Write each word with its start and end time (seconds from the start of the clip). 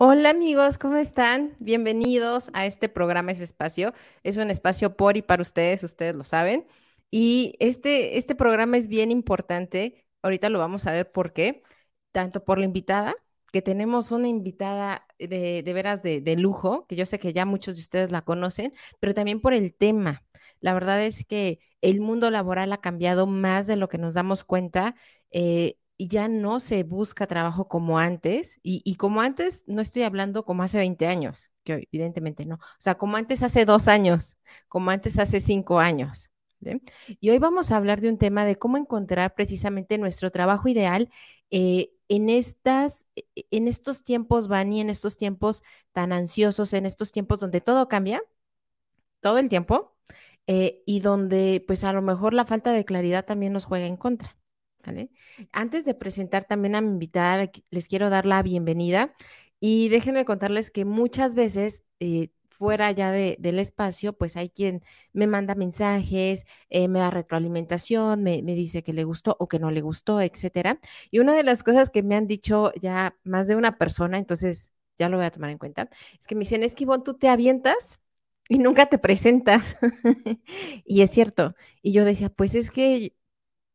Hola 0.00 0.30
amigos, 0.30 0.78
¿cómo 0.78 0.96
están? 0.96 1.56
Bienvenidos 1.58 2.50
a 2.52 2.66
este 2.66 2.88
programa, 2.88 3.32
ese 3.32 3.42
espacio. 3.42 3.92
Es 4.22 4.36
un 4.36 4.48
espacio 4.48 4.96
por 4.96 5.16
y 5.16 5.22
para 5.22 5.42
ustedes, 5.42 5.82
ustedes 5.82 6.14
lo 6.14 6.22
saben. 6.22 6.66
Y 7.10 7.56
este, 7.58 8.16
este 8.16 8.36
programa 8.36 8.76
es 8.76 8.86
bien 8.86 9.10
importante. 9.10 10.06
Ahorita 10.22 10.50
lo 10.50 10.60
vamos 10.60 10.86
a 10.86 10.92
ver 10.92 11.10
por 11.10 11.32
qué. 11.32 11.64
Tanto 12.12 12.44
por 12.44 12.58
la 12.58 12.64
invitada, 12.64 13.16
que 13.52 13.60
tenemos 13.60 14.12
una 14.12 14.28
invitada 14.28 15.04
de, 15.18 15.64
de 15.64 15.72
veras 15.72 16.02
de, 16.04 16.20
de 16.20 16.36
lujo, 16.36 16.86
que 16.86 16.94
yo 16.96 17.04
sé 17.04 17.18
que 17.18 17.32
ya 17.32 17.44
muchos 17.44 17.74
de 17.74 17.80
ustedes 17.80 18.12
la 18.12 18.22
conocen, 18.22 18.72
pero 19.00 19.14
también 19.14 19.40
por 19.40 19.52
el 19.52 19.74
tema. 19.74 20.22
La 20.60 20.74
verdad 20.74 21.02
es 21.04 21.24
que 21.24 21.58
el 21.80 22.00
mundo 22.00 22.30
laboral 22.30 22.72
ha 22.72 22.80
cambiado 22.80 23.26
más 23.26 23.66
de 23.66 23.76
lo 23.76 23.88
que 23.88 23.98
nos 23.98 24.14
damos 24.14 24.44
cuenta. 24.44 24.94
Eh, 25.32 25.77
y 25.98 26.08
ya 26.08 26.28
no 26.28 26.60
se 26.60 26.84
busca 26.84 27.26
trabajo 27.26 27.68
como 27.68 27.98
antes, 27.98 28.60
y, 28.62 28.94
como 28.96 29.20
antes 29.20 29.64
no 29.66 29.82
estoy 29.82 30.02
hablando 30.04 30.44
como 30.44 30.62
hace 30.62 30.78
20 30.78 31.06
años, 31.06 31.50
que 31.64 31.88
evidentemente 31.92 32.46
no, 32.46 32.54
o 32.56 32.60
sea, 32.78 32.96
como 32.96 33.16
antes 33.16 33.42
hace 33.42 33.64
dos 33.64 33.88
años, 33.88 34.36
como 34.68 34.90
antes 34.90 35.18
hace 35.18 35.40
cinco 35.40 35.80
años. 35.80 36.30
Y 37.20 37.30
hoy 37.30 37.38
vamos 37.38 37.70
a 37.70 37.76
hablar 37.76 38.00
de 38.00 38.08
un 38.08 38.18
tema 38.18 38.44
de 38.44 38.56
cómo 38.56 38.76
encontrar 38.78 39.34
precisamente 39.34 39.98
nuestro 39.98 40.30
trabajo 40.30 40.68
ideal 40.68 41.10
eh, 41.50 41.92
en, 42.08 42.30
estas, 42.30 43.06
e, 43.16 43.26
e, 43.36 43.46
en 43.50 43.68
estos 43.68 44.04
tiempos, 44.04 44.48
Vani, 44.48 44.80
en 44.80 44.90
estos 44.90 45.16
tiempos 45.16 45.62
tan 45.92 46.12
ansiosos, 46.12 46.72
en 46.72 46.86
estos 46.86 47.12
tiempos 47.12 47.40
donde 47.40 47.60
todo 47.60 47.88
cambia, 47.88 48.22
todo 49.20 49.38
el 49.38 49.48
tiempo, 49.48 49.96
eh, 50.46 50.82
y 50.86 51.00
donde 51.00 51.62
pues 51.66 51.84
a 51.84 51.92
lo 51.92 52.02
mejor 52.02 52.34
la 52.34 52.44
falta 52.46 52.72
de 52.72 52.84
claridad 52.84 53.24
también 53.26 53.52
nos 53.52 53.64
juega 53.64 53.86
en 53.86 53.96
contra. 53.96 54.37
Antes 55.52 55.84
de 55.84 55.94
presentar 55.94 56.44
también 56.44 56.74
a 56.74 56.80
mi 56.80 56.88
invitada, 56.90 57.50
les 57.70 57.88
quiero 57.88 58.10
dar 58.10 58.26
la 58.26 58.42
bienvenida 58.42 59.14
y 59.60 59.88
déjenme 59.88 60.24
contarles 60.24 60.70
que 60.70 60.84
muchas 60.84 61.34
veces 61.34 61.84
eh, 62.00 62.28
fuera 62.58 62.90
ya 62.90 63.12
del 63.12 63.58
espacio, 63.60 64.14
pues 64.14 64.36
hay 64.36 64.50
quien 64.50 64.82
me 65.12 65.26
manda 65.28 65.54
mensajes, 65.54 66.44
eh, 66.70 66.88
me 66.88 66.98
da 66.98 67.10
retroalimentación, 67.10 68.22
me, 68.22 68.42
me, 68.42 68.54
dice 68.54 68.82
que 68.82 68.92
le 68.92 69.04
gustó 69.04 69.36
o 69.38 69.48
que 69.48 69.60
no 69.60 69.70
le 69.70 69.80
gustó, 69.80 70.20
etcétera. 70.20 70.80
Y 71.10 71.20
una 71.20 71.34
de 71.34 71.44
las 71.44 71.62
cosas 71.62 71.90
que 71.90 72.02
me 72.02 72.16
han 72.16 72.26
dicho 72.26 72.72
ya 72.80 73.16
más 73.24 73.46
de 73.46 73.56
una 73.56 73.78
persona, 73.78 74.18
entonces 74.18 74.72
ya 74.96 75.08
lo 75.08 75.18
voy 75.18 75.26
a 75.26 75.30
tomar 75.30 75.50
en 75.50 75.58
cuenta, 75.58 75.88
es 76.18 76.26
que 76.26 76.34
me 76.34 76.40
dicen, 76.40 76.64
es 76.64 76.74
que 76.74 76.86
tú 77.04 77.14
te 77.14 77.28
avientas 77.28 78.00
y 78.48 78.58
nunca 78.58 78.86
te 78.86 78.98
presentas. 78.98 79.76
y 80.84 81.02
es 81.02 81.10
cierto. 81.10 81.54
Y 81.82 81.92
yo 81.92 82.04
decía, 82.04 82.30
pues 82.30 82.54
es 82.54 82.70
que 82.70 83.14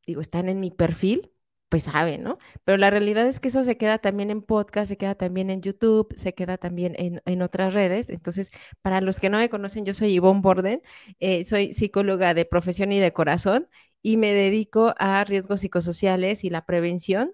digo, 0.06 0.22
están 0.22 0.50
en 0.50 0.60
mi 0.60 0.72
perfil, 0.72 1.32
pues 1.70 1.84
saben, 1.84 2.24
¿no? 2.24 2.38
Pero 2.66 2.78
la 2.78 2.92
realidad 2.92 3.28
es 3.28 3.40
que 3.40 3.48
eso 3.48 3.64
se 3.64 3.78
queda 3.78 3.98
también 3.98 4.30
en 4.30 4.44
podcast, 4.44 4.90
se 4.90 4.98
queda 4.98 5.16
también 5.16 5.50
en 5.50 5.62
YouTube, 5.62 6.14
se 6.16 6.34
queda 6.36 6.58
también 6.58 6.96
en, 6.98 7.42
otras 7.42 7.74
redes. 7.74 8.10
Entonces, 8.10 8.52
para 8.82 9.02
los 9.02 9.20
que 9.20 9.30
no 9.30 9.40
me 9.40 9.50
conocen, 9.50 9.86
yo 9.86 9.94
soy 9.96 10.14
Yvonne 10.14 10.42
Borden, 10.42 10.82
eh, 11.20 11.44
soy 11.46 11.74
psicóloga 11.74 12.34
de 12.36 12.46
profesión 12.46 12.92
y 12.92 13.00
de 13.00 13.14
corazón 13.14 13.68
y 14.04 14.18
me 14.18 14.34
dedico 14.34 14.94
a 15.00 15.24
riesgos 15.24 15.62
psicosociales 15.62 16.44
y 16.44 16.50
la 16.52 16.66
prevención 16.66 17.34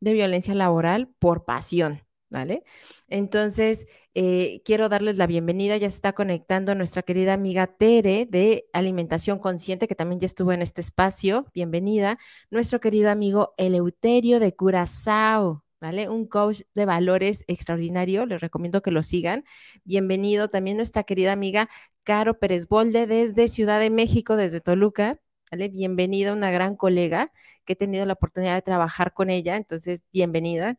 de 0.00 0.14
violencia 0.14 0.54
laboral 0.54 1.08
por 1.18 1.44
pasión. 1.44 2.02
¿vale? 2.30 2.64
Entonces, 3.08 3.86
eh, 4.14 4.62
quiero 4.64 4.88
darles 4.88 5.16
la 5.18 5.26
bienvenida. 5.26 5.76
Ya 5.76 5.88
se 5.88 5.96
está 5.96 6.12
conectando 6.12 6.74
nuestra 6.74 7.02
querida 7.02 7.32
amiga 7.34 7.66
Tere 7.68 8.26
de 8.26 8.66
Alimentación 8.72 9.38
Consciente, 9.38 9.86
que 9.88 9.94
también 9.94 10.20
ya 10.20 10.26
estuvo 10.26 10.52
en 10.52 10.62
este 10.62 10.80
espacio. 10.80 11.46
Bienvenida. 11.54 12.18
Nuestro 12.50 12.80
querido 12.80 13.10
amigo 13.10 13.54
Eleuterio 13.56 14.40
de 14.40 14.54
Curazao. 14.54 15.64
¿Vale? 15.80 16.10
Un 16.10 16.26
coach 16.26 16.60
de 16.74 16.84
valores 16.84 17.44
extraordinario, 17.46 18.26
les 18.26 18.42
recomiendo 18.42 18.82
que 18.82 18.90
lo 18.90 19.02
sigan. 19.02 19.44
Bienvenido 19.84 20.48
también 20.50 20.76
nuestra 20.76 21.04
querida 21.04 21.32
amiga 21.32 21.70
Caro 22.04 22.38
Pérez 22.38 22.68
Bolde 22.68 23.06
desde 23.06 23.48
Ciudad 23.48 23.80
de 23.80 23.88
México, 23.88 24.36
desde 24.36 24.60
Toluca. 24.60 25.20
¿Vale? 25.50 25.68
Bienvenida, 25.68 26.34
una 26.34 26.50
gran 26.50 26.76
colega 26.76 27.32
que 27.64 27.72
he 27.72 27.76
tenido 27.76 28.04
la 28.06 28.12
oportunidad 28.12 28.56
de 28.56 28.62
trabajar 28.62 29.14
con 29.14 29.30
ella, 29.30 29.56
entonces 29.56 30.04
bienvenida. 30.12 30.76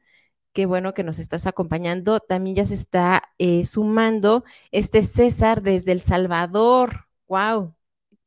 Qué 0.54 0.66
bueno 0.66 0.94
que 0.94 1.04
nos 1.04 1.20
estás 1.20 1.48
acompañando. 1.48 2.20
También 2.20 2.58
ya 2.58 2.66
se 2.66 2.74
está 2.74 3.24
eh, 3.38 3.64
sumando 3.66 4.44
este 4.72 5.04
César 5.04 5.62
desde 5.62 5.94
El 5.94 6.02
Salvador. 6.02 7.08
¡Wow! 7.28 7.74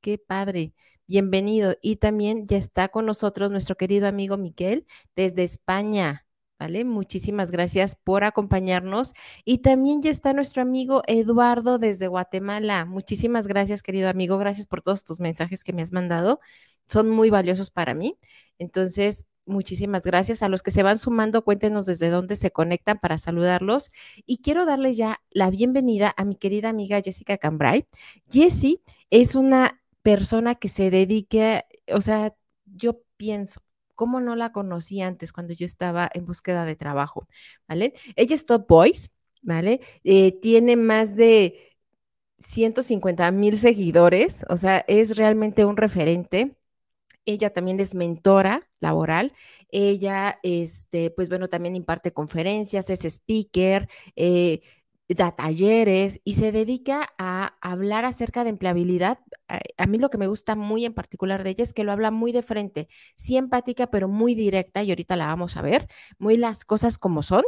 ¡Qué 0.01 0.17
padre! 0.19 0.73
Bienvenido. 1.07 1.77
Y 1.83 1.97
también 1.97 2.47
ya 2.47 2.57
está 2.57 2.89
con 2.89 3.05
nosotros 3.05 3.51
nuestro 3.51 3.77
querido 3.77 4.09
amigo 4.09 4.39
Miquel 4.39 4.87
desde 5.15 5.45
España. 5.45 6.27
¿Vale? 6.59 6.85
Muchísimas 6.85 7.51
gracias 7.51 7.95
por 7.97 8.25
acompañarnos. 8.25 9.13
Y 9.45 9.59
también 9.59 10.01
ya 10.01 10.11
está 10.11 10.33
nuestro 10.33 10.63
amigo 10.63 11.03
Eduardo 11.07 11.79
desde 11.79 12.07
Guatemala. 12.09 12.87
Muchísimas 12.87 13.47
gracias, 13.49 13.83
querido 13.83 14.09
amigo. 14.09 14.39
Gracias 14.39 14.67
por 14.67 14.81
todos 14.81 15.05
tus 15.05 15.21
mensajes 15.21 15.63
que 15.63 15.75
me 15.75 15.83
has 15.83 15.93
mandado. 15.93 16.41
Son 16.89 17.11
muy 17.11 17.29
valiosos 17.29 17.71
para 17.71 17.93
mí. 17.93 18.17
Entonces, 18.59 19.27
Muchísimas 19.47 20.03
gracias. 20.05 20.43
A 20.43 20.49
los 20.49 20.63
que 20.63 20.71
se 20.71 20.83
van 20.83 20.99
sumando, 20.99 21.45
cuéntenos 21.45 21.85
desde 21.85 22.09
dónde 22.09 22.37
se 22.37 22.51
conectan 22.51 22.99
para 22.99 23.19
saludarlos. 23.19 23.91
Y 24.27 24.39
quiero 24.39 24.65
darle 24.65 24.95
ya 24.95 25.21
la 25.31 25.51
bienvenida 25.51 26.15
a 26.17 26.25
mi 26.25 26.37
querida 26.37 26.71
amiga 26.71 27.03
Jessica 27.03 27.37
Cambrai. 27.37 27.87
Jessie 28.31 28.81
es 29.11 29.35
una 29.35 29.83
persona 30.03 30.55
que 30.55 30.69
se 30.69 30.91
dedica, 30.91 31.65
o 31.93 32.01
sea, 32.01 32.35
yo 32.65 33.03
pienso, 33.17 33.61
¿cómo 33.95 34.21
no 34.21 34.35
la 34.37 34.53
conocí 34.53 35.03
antes 35.03 35.33
cuando 35.33 35.55
yo 35.55 35.67
estaba 35.67 36.11
en 36.15 36.25
búsqueda 36.27 36.65
de 36.65 36.77
trabajo? 36.77 37.29
¿Vale? 37.69 37.93
Ella 38.17 38.35
es 38.35 38.47
Top 38.47 38.67
Voice, 38.69 39.09
¿vale? 39.43 39.81
Eh, 40.05 40.33
tiene 40.41 40.77
más 40.77 41.17
de 41.17 41.75
150 42.39 43.31
mil 43.31 43.59
seguidores, 43.59 44.45
o 44.49 44.57
sea, 44.57 44.85
es 44.89 45.17
realmente 45.17 45.65
un 45.65 45.77
referente 45.77 46.57
ella 47.25 47.51
también 47.51 47.81
es 47.81 47.95
mentora 47.95 48.69
laboral. 48.81 49.33
Ella, 49.71 50.39
este, 50.43 51.11
pues 51.11 51.29
bueno, 51.29 51.49
también 51.49 51.77
imparte 51.77 52.13
conferencias, 52.13 52.91
es 52.91 53.05
speaker, 53.05 53.89
eh, 54.17 54.61
da 55.09 55.33
talleres 55.37 56.21
y 56.25 56.35
se 56.35 56.53
dedica 56.53 57.13
a 57.19 57.57
hablar 57.61 58.05
acerca 58.05 58.43
de 58.45 58.51
empleabilidad. 58.51 59.19
A, 59.77 59.87
mí 59.87 59.99
lo 59.99 60.11
que 60.11 60.19
me 60.19 60.27
gusta 60.27 60.55
muy 60.57 60.85
en 60.85 60.95
particular 60.95 61.45
de 61.45 61.51
ella 61.51 61.65
es 61.65 61.75
que 61.75 61.85
lo 61.85 61.93
habla 61.93 62.11
muy 62.11 62.33
de 62.33 62.43
frente, 62.43 62.89
sí 63.17 63.37
empática, 63.37 63.89
pero 63.89 64.09
muy 64.09 64.35
directa 64.35 64.83
y 64.83 64.91
ahorita 64.91 65.17
la 65.17 65.27
vamos 65.27 65.57
a 65.57 65.63
ver, 65.63 65.89
muy 66.19 66.37
las 66.37 66.65
cosas 66.65 66.99
como 66.99 67.23
son, 67.23 67.45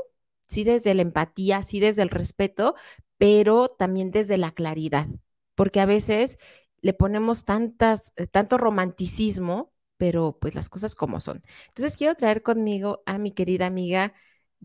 sí 0.47 0.65
desde 0.65 0.95
la 0.95 1.03
empatía, 1.03 1.63
sí 1.63 1.81
desde 1.81 2.03
el 2.03 2.11
respeto, 2.11 2.75
pero 3.19 3.69
también 3.69 4.11
desde 4.11 4.37
la 4.39 4.53
claridad, 4.53 5.07
porque 5.55 5.81
a 5.81 5.87
veces 5.87 6.39
le 6.87 6.95
ponemos 6.95 7.45
tantas, 7.45 8.13
eh, 8.17 8.29
tanto 8.29 8.59
romanticismo, 8.59 9.73
pero 9.97 10.39
pues 10.41 10.55
las 10.55 10.69
cosas 10.69 10.95
como 10.95 11.19
son. 11.19 11.41
Entonces 11.69 11.97
quiero 11.97 12.15
traer 12.15 12.43
conmigo 12.43 13.03
a 13.07 13.19
mi 13.19 13.33
querida 13.33 13.67
amiga 13.67 14.15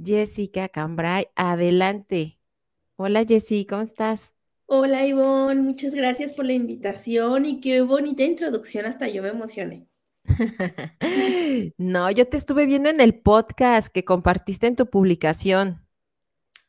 Jessica 0.01 0.69
Cambrai. 0.69 1.29
Adelante. 1.35 2.39
Hola 2.95 3.25
Jessy, 3.25 3.65
¿cómo 3.65 3.81
estás? 3.81 4.33
Hola 4.67 5.05
Ivonne, 5.05 5.61
muchas 5.61 5.95
gracias 5.95 6.31
por 6.31 6.45
la 6.45 6.53
invitación 6.53 7.45
y 7.45 7.59
qué 7.59 7.81
bonita 7.81 8.23
introducción, 8.23 8.85
hasta 8.85 9.09
yo 9.09 9.23
me 9.23 9.29
emocioné. 9.29 9.87
no, 11.77 12.11
yo 12.11 12.27
te 12.27 12.37
estuve 12.37 12.67
viendo 12.67 12.89
en 12.89 13.01
el 13.01 13.19
podcast 13.19 13.91
que 13.91 14.05
compartiste 14.05 14.67
en 14.67 14.75
tu 14.75 14.85
publicación. 14.85 15.85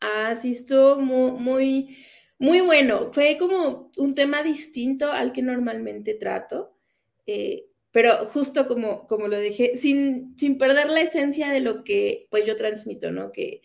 Ah, 0.01 0.35
sí, 0.35 0.53
estuvo 0.53 0.97
muy, 0.97 1.33
muy 1.33 1.97
muy 2.43 2.61
bueno. 2.61 3.13
Fue 3.13 3.37
como 3.39 3.93
un 3.97 4.17
tema 4.17 4.43
distinto 4.43 5.13
al 5.13 5.33
que 5.33 5.43
normalmente 5.43 6.15
trato, 6.15 6.77
eh, 7.25 7.69
pero 7.93 8.27
justo 8.27 8.67
como, 8.67 9.07
como 9.07 9.29
lo 9.29 9.39
dije, 9.39 9.77
sin, 9.77 10.37
sin 10.37 10.59
perder 10.59 10.91
la 10.91 11.03
esencia 11.03 11.53
de 11.53 11.61
lo 11.61 11.85
que 11.85 12.27
pues 12.31 12.45
yo 12.45 12.57
transmito, 12.57 13.13
¿no? 13.13 13.31
Que 13.31 13.63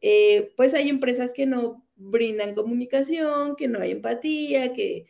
eh, 0.00 0.52
pues 0.56 0.74
hay 0.74 0.88
empresas 0.88 1.32
que 1.32 1.46
no 1.46 1.86
brindan 1.94 2.56
comunicación, 2.56 3.54
que 3.54 3.68
no 3.68 3.78
hay 3.78 3.92
empatía, 3.92 4.72
que 4.72 5.06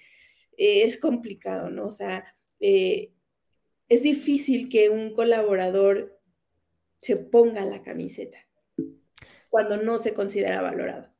eh, 0.59 0.83
es 0.83 0.99
complicado, 0.99 1.71
¿no? 1.71 1.87
O 1.87 1.93
sea, 1.93 2.37
es 2.61 4.03
difícil 4.03 4.69
que 4.69 4.91
un 4.91 5.15
colaborador 5.15 6.21
se 7.01 7.17
ponga 7.17 7.65
la 7.65 7.83
camiseta 7.83 8.47
cuando 9.49 9.79
no 9.79 9.97
se 9.97 10.12
considera 10.12 10.61
valorado. 10.61 11.16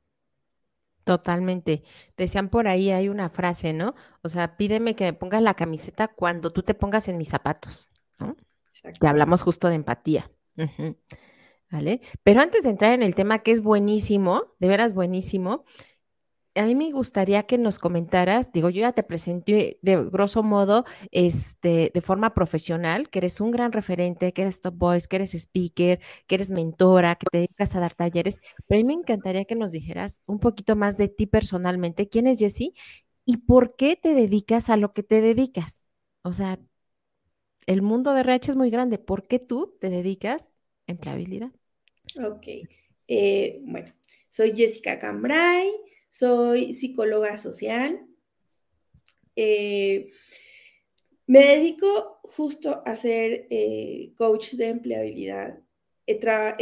Totalmente. 1.07 1.85
Decían 2.17 2.49
por 2.49 2.67
ahí, 2.67 2.91
hay 2.91 3.09
una 3.09 3.29
frase, 3.31 3.73
¿no? 3.73 3.95
O 4.23 4.29
sea, 4.29 4.57
pídeme 4.57 4.97
que 4.97 5.05
me 5.05 5.13
pongas 5.13 5.41
la 5.41 5.55
camiseta 5.55 6.09
cuando 6.09 6.53
tú 6.53 6.65
te 6.65 6.75
pongas 6.75 7.07
en 7.07 7.17
mis 7.17 7.29
zapatos, 7.29 7.91
¿no? 8.19 8.35
Que 9.01 9.07
hablamos 9.07 9.45
justo 9.45 9.69
de 9.69 9.77
empatía. 9.77 10.33
¿Vale? 11.71 12.01
Pero 12.25 12.41
antes 12.41 12.65
de 12.65 12.71
entrar 12.71 12.93
en 12.93 13.05
el 13.05 13.15
tema 13.15 13.39
que 13.39 13.53
es 13.53 13.61
buenísimo, 13.61 14.57
de 14.59 14.67
veras 14.67 14.95
buenísimo, 14.95 15.65
a 16.57 16.65
mí 16.65 16.75
me 16.75 16.91
gustaría 16.91 17.45
que 17.45 17.59
nos 17.59 17.79
comentaras, 17.79 18.51
digo, 18.53 18.71
yo 18.71 18.81
ya 18.81 18.93
te 18.93 19.03
presenté 19.03 19.79
de 19.83 20.05
grosso 20.11 20.43
modo, 20.43 20.85
este, 21.11 21.91
de 21.93 22.01
forma 22.01 22.33
profesional, 22.35 23.11
que 23.11 23.19
eres 23.19 23.41
un 23.41 23.51
gran 23.51 23.73
referente, 23.73 24.33
que 24.33 24.43
eres 24.43 24.61
top 24.61 24.75
voice, 24.77 25.07
que 25.07 25.17
eres 25.17 25.35
speaker, 25.35 26.01
que 26.27 26.35
eres 26.35 26.51
mentora, 26.51 27.15
que 27.17 27.27
te 27.31 27.39
dedicas 27.39 27.77
a 27.77 27.81
dar 27.81 27.95
talleres, 27.95 28.41
pero 28.67 28.81
a 28.81 28.83
mí 28.83 28.85
me 28.85 28.95
encantaría 28.95 29.45
que 29.45 29.55
nos 29.55 29.73
dijeras 29.73 30.23
un 30.27 30.39
poquito 30.39 30.77
más 30.77 30.97
de 30.97 31.09
ti 31.09 31.27
personalmente, 31.27 32.09
quién 32.09 32.27
es 32.27 32.39
Jessie 32.39 32.73
y 33.25 33.39
por 33.39 33.77
qué 33.77 33.97
te 33.97 34.15
dedicas 34.15 34.71
a 34.71 34.77
lo 34.77 34.93
que 34.93 35.03
te 35.03 35.21
dedicas. 35.21 35.87
O 36.23 36.33
sea, 36.33 36.59
el 37.67 37.83
mundo 37.83 38.15
de 38.15 38.21
RH 38.21 38.53
es 38.53 38.57
muy 38.57 38.71
grande, 38.71 38.99
¿por 38.99 39.27
qué 39.27 39.39
tú 39.39 39.77
te 39.81 39.91
dedicas 39.91 40.57
a 40.87 40.93
empleabilidad? 40.93 41.51
Ok, 42.25 42.47
eh, 43.09 43.61
bueno, 43.65 43.93
soy 44.31 44.57
Jessica 44.57 44.99
Cambrai 44.99 45.71
soy 46.11 46.73
psicóloga 46.73 47.39
social. 47.39 48.07
Eh, 49.37 50.09
me 51.27 51.41
dedico 51.41 52.21
justo 52.23 52.83
a 52.87 52.97
ser 52.97 53.47
eh, 53.51 54.13
coach 54.17 54.55
de 54.55 54.69
empleabilidad. 54.69 55.61
He, 56.07 56.19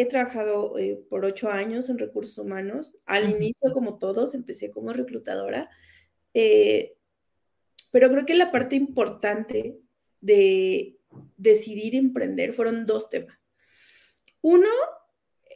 trabajado 0.07 0.79
eh, 0.79 1.05
por 1.11 1.25
ocho 1.25 1.51
años 1.51 1.89
en 1.89 1.99
recursos 1.99 2.39
humanos. 2.39 2.97
Al 3.05 3.31
inicio, 3.31 3.73
como 3.73 3.99
todos, 3.99 4.35
empecé 4.35 4.71
como 4.71 4.93
reclutadora. 4.93 5.71
pero 6.33 8.11
creo 8.11 8.27
que 8.27 8.35
la 8.35 8.51
parte 8.51 8.75
importante 8.77 9.79
de 10.21 10.99
decidir 11.37 11.95
emprender 11.95 12.53
fueron 12.55 12.87
dos 12.87 13.09
temas. 13.09 13.39
Uno, 14.41 14.69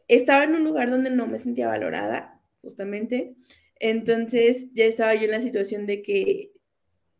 estaba 0.08 0.44
en 0.44 0.54
un 0.54 0.64
lugar 0.64 0.90
donde 0.90 1.10
no 1.10 1.26
me 1.26 1.38
sentía 1.38 1.68
valorada, 1.68 2.42
justamente. 2.62 3.36
Entonces 3.80 4.66
ya 4.72 4.84
estaba 4.84 5.14
yo 5.14 5.24
en 5.24 5.30
la 5.32 5.40
situación 5.40 5.86
de 5.86 6.02
que 6.02 6.52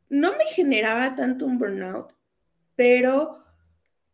no 0.09 0.33
me 0.33 0.45
generaba 0.47 1.15
tanto 1.15 1.47
un 1.47 1.59
burnout, 1.59 2.15
pero 2.77 3.45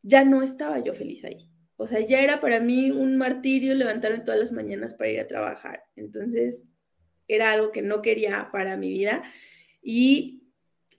ya 0.02 0.24
no 0.24 0.42
estaba 0.42 0.78
yo 0.80 0.92
feliz 0.92 1.24
ahí. 1.24 1.48
O 1.76 1.86
sea, 1.86 2.00
ya 2.00 2.20
era 2.20 2.40
para 2.40 2.60
mí 2.60 2.90
un 2.90 3.16
martirio 3.16 3.74
levantarme 3.74 4.20
todas 4.20 4.38
las 4.38 4.52
mañanas 4.52 4.94
para 4.94 5.10
ir 5.10 5.20
a 5.20 5.26
trabajar. 5.26 5.84
Entonces, 5.96 6.64
era 7.26 7.52
algo 7.52 7.72
que 7.72 7.82
no 7.82 8.02
quería 8.02 8.50
para 8.52 8.76
mi 8.76 8.90
vida. 8.90 9.22
Y 9.82 10.44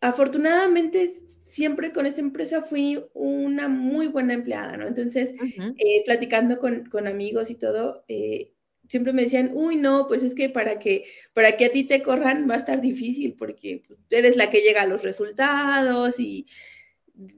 afortunadamente, 0.02 1.12
siempre 1.48 1.92
con 1.92 2.06
esta 2.06 2.22
empresa 2.22 2.62
fui 2.62 3.04
una 3.14 3.68
muy 3.68 4.08
buena 4.08 4.34
empleada, 4.34 4.76
¿no? 4.78 4.88
Entonces, 4.88 5.34
eh, 5.78 6.04
platicando 6.06 6.60
con, 6.60 6.86
con, 6.90 7.08
amigos 7.08 7.50
y 7.50 7.56
todo, 7.56 8.04
eh, 8.08 8.55
siempre 8.88 9.14
me 9.14 9.24
decían, 9.24 9.52
uy, 9.54 9.76
no, 9.76 10.08
pues 10.08 10.24
es 10.24 10.36
que 10.36 10.50
para 10.50 10.80
que, 10.80 11.06
para 11.34 11.58
que 11.58 11.66
a 11.66 11.72
ti 11.72 11.84
te 11.84 12.02
corran 12.02 12.50
va 12.50 12.56
a 12.56 12.58
estar 12.58 12.82
difícil 12.82 13.34
porque 13.34 13.84
pues, 13.88 14.00
eres 14.10 14.36
la 14.36 14.50
que 14.50 14.62
llega 14.62 14.82
a 14.82 14.88
los 14.88 15.04
resultados 15.04 16.20
y 16.20 16.46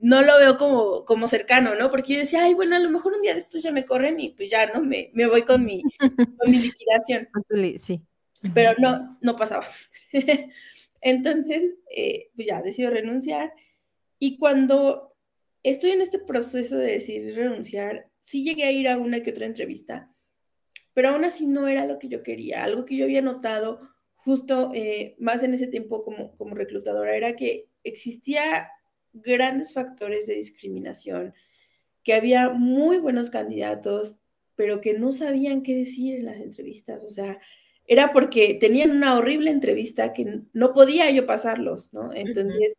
no 0.01 0.21
lo 0.23 0.37
veo 0.39 0.57
como, 0.57 1.05
como 1.05 1.27
cercano, 1.27 1.75
¿no? 1.75 1.91
Porque 1.91 2.13
yo 2.13 2.19
decía, 2.19 2.43
ay, 2.43 2.53
bueno, 2.53 2.75
a 2.75 2.79
lo 2.79 2.89
mejor 2.89 3.13
un 3.13 3.21
día 3.21 3.33
de 3.33 3.41
estos 3.41 3.61
ya 3.61 3.71
me 3.71 3.85
corren 3.85 4.19
y 4.19 4.29
pues 4.29 4.49
ya, 4.49 4.71
¿no? 4.73 4.81
Me, 4.81 5.11
me 5.13 5.27
voy 5.27 5.43
con 5.43 5.63
mi, 5.65 5.83
con 6.39 6.51
mi 6.51 6.59
liquidación. 6.59 7.27
Sí. 7.79 8.01
Pero 8.53 8.73
no, 8.79 9.17
no 9.21 9.35
pasaba. 9.35 9.67
Entonces, 11.01 11.75
eh, 11.95 12.31
pues 12.35 12.47
ya, 12.47 12.61
decido 12.61 12.89
renunciar. 12.89 13.53
Y 14.19 14.37
cuando 14.37 15.15
estoy 15.63 15.91
en 15.91 16.01
este 16.01 16.19
proceso 16.19 16.77
de 16.77 16.93
decidir 16.93 17.35
renunciar, 17.35 18.09
sí 18.19 18.43
llegué 18.43 18.63
a 18.63 18.71
ir 18.71 18.89
a 18.89 18.97
una 18.97 19.21
que 19.21 19.31
otra 19.31 19.45
entrevista 19.45 20.11
pero 20.97 21.09
aún 21.09 21.25
así 21.25 21.45
no 21.45 21.67
era 21.67 21.85
lo 21.85 21.99
que 21.99 22.07
yo 22.07 22.23
quería. 22.23 22.63
Algo 22.63 22.83
que 22.83 22.95
yo 22.97 23.03
había 23.05 23.21
notado 23.21 23.81
justo 24.15 24.71
eh, 24.73 25.15
más 25.19 25.43
en 25.43 25.53
ese 25.53 25.67
tiempo 25.67 26.03
como, 26.03 26.31
como 26.35 26.55
reclutadora 26.55 27.15
era 27.15 27.35
que 27.35 27.69
existía 27.83 28.71
grandes 29.13 29.73
factores 29.73 30.25
de 30.25 30.33
discriminación, 30.33 31.35
que 32.03 32.15
había 32.15 32.49
muy 32.49 32.97
buenos 32.97 33.29
candidatos, 33.29 34.17
pero 34.55 34.81
que 34.81 34.93
no 34.93 35.11
sabían 35.11 35.61
qué 35.61 35.75
decir 35.75 36.15
en 36.15 36.25
las 36.25 36.37
entrevistas. 36.37 37.03
O 37.03 37.09
sea, 37.09 37.39
era 37.85 38.11
porque 38.11 38.55
tenían 38.55 38.89
una 38.89 39.19
horrible 39.19 39.51
entrevista 39.51 40.13
que 40.13 40.41
no 40.51 40.73
podía 40.73 41.11
yo 41.11 41.27
pasarlos, 41.27 41.93
¿no? 41.93 42.11
Entonces, 42.11 42.73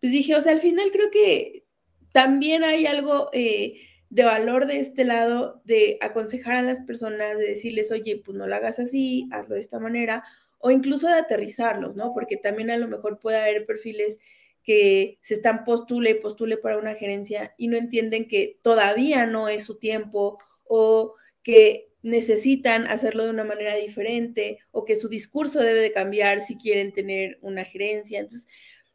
pues 0.00 0.12
dije, 0.12 0.34
o 0.34 0.40
sea, 0.40 0.52
al 0.52 0.60
final 0.60 0.90
creo 0.90 1.10
que 1.10 1.66
también 2.10 2.64
hay 2.64 2.86
algo 2.86 3.28
eh, 3.34 3.82
de 4.12 4.24
valor 4.24 4.66
de 4.66 4.78
este 4.78 5.06
lado, 5.06 5.62
de 5.64 5.96
aconsejar 6.02 6.56
a 6.56 6.62
las 6.62 6.80
personas, 6.80 7.38
de 7.38 7.46
decirles, 7.46 7.90
oye, 7.90 8.20
pues 8.22 8.36
no 8.36 8.46
lo 8.46 8.54
hagas 8.54 8.78
así, 8.78 9.26
hazlo 9.32 9.54
de 9.54 9.62
esta 9.62 9.78
manera, 9.78 10.22
o 10.58 10.70
incluso 10.70 11.06
de 11.08 11.14
aterrizarlos, 11.14 11.96
¿no? 11.96 12.12
Porque 12.12 12.36
también 12.36 12.70
a 12.70 12.76
lo 12.76 12.88
mejor 12.88 13.20
puede 13.20 13.38
haber 13.38 13.64
perfiles 13.64 14.18
que 14.62 15.18
se 15.22 15.32
están 15.32 15.64
postule 15.64 16.10
y 16.10 16.14
postule 16.20 16.58
para 16.58 16.76
una 16.76 16.94
gerencia 16.94 17.54
y 17.56 17.68
no 17.68 17.78
entienden 17.78 18.28
que 18.28 18.58
todavía 18.60 19.24
no 19.24 19.48
es 19.48 19.64
su 19.64 19.78
tiempo 19.78 20.36
o 20.64 21.14
que 21.42 21.88
necesitan 22.02 22.88
hacerlo 22.88 23.24
de 23.24 23.30
una 23.30 23.44
manera 23.44 23.76
diferente 23.76 24.58
o 24.72 24.84
que 24.84 24.96
su 24.96 25.08
discurso 25.08 25.60
debe 25.60 25.80
de 25.80 25.90
cambiar 25.90 26.42
si 26.42 26.58
quieren 26.58 26.92
tener 26.92 27.38
una 27.40 27.64
gerencia. 27.64 28.20
Entonces, 28.20 28.46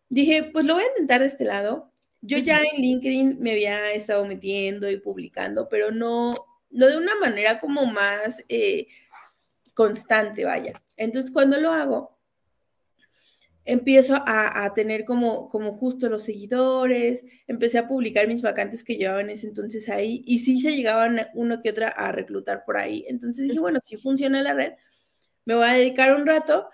dije, 0.10 0.44
pues 0.54 0.64
lo 0.64 0.76
voy 0.76 0.84
a 0.84 0.90
intentar 0.90 1.22
de 1.22 1.28
este 1.28 1.44
lado 1.44 1.92
yo 2.22 2.38
ya 2.40 2.62
en 2.62 2.82
LinkedIn 2.82 3.38
me 3.40 3.52
había 3.52 3.92
estado 3.92 4.26
metiendo 4.26 4.90
y 4.90 4.98
publicando, 4.98 5.70
pero 5.70 5.92
no, 5.92 6.36
no 6.70 6.88
de 6.88 6.98
una 6.98 7.16
manera 7.16 7.60
como 7.60 7.86
más 7.86 8.44
eh, 8.50 8.88
constante, 9.74 10.46
vaya. 10.46 10.74
Entonces, 10.98 11.32
cuando 11.32 11.60
lo 11.60 11.72
hago, 11.72 12.18
empiezo 13.66 14.16
a, 14.26 14.74
tener 14.74 15.04
como, 15.04 15.50
como 15.50 15.74
justo 15.74 16.08
los 16.10 16.24
seguidores, 16.24 17.26
empecé 17.48 17.78
a 17.78 17.88
publicar 17.88 18.28
mis 18.28 18.42
vacantes 18.42 18.84
que 18.84 18.96
llevaba 18.96 19.22
en 19.22 19.30
ese 19.30 19.46
entonces 19.46 19.90
ahí, 19.90 20.22
y 20.26 20.40
sí 20.40 20.60
se 20.60 20.76
llegaban 20.76 21.28
uno 21.36 21.62
que 21.62 21.72
otra 21.72 21.90
a 21.90 22.12
reclutar 22.14 22.64
por 22.66 22.78
ahí. 22.78 23.06
Entonces 23.10 23.46
dije, 23.46 23.60
bueno, 23.60 23.80
si 23.84 23.98
funciona 23.98 24.42
la 24.42 24.54
red, 24.54 24.74
me 25.46 25.56
voy 25.56 25.66
a 25.66 25.74
dedicar 25.74 26.16
un 26.16 26.26
rato. 26.26 26.70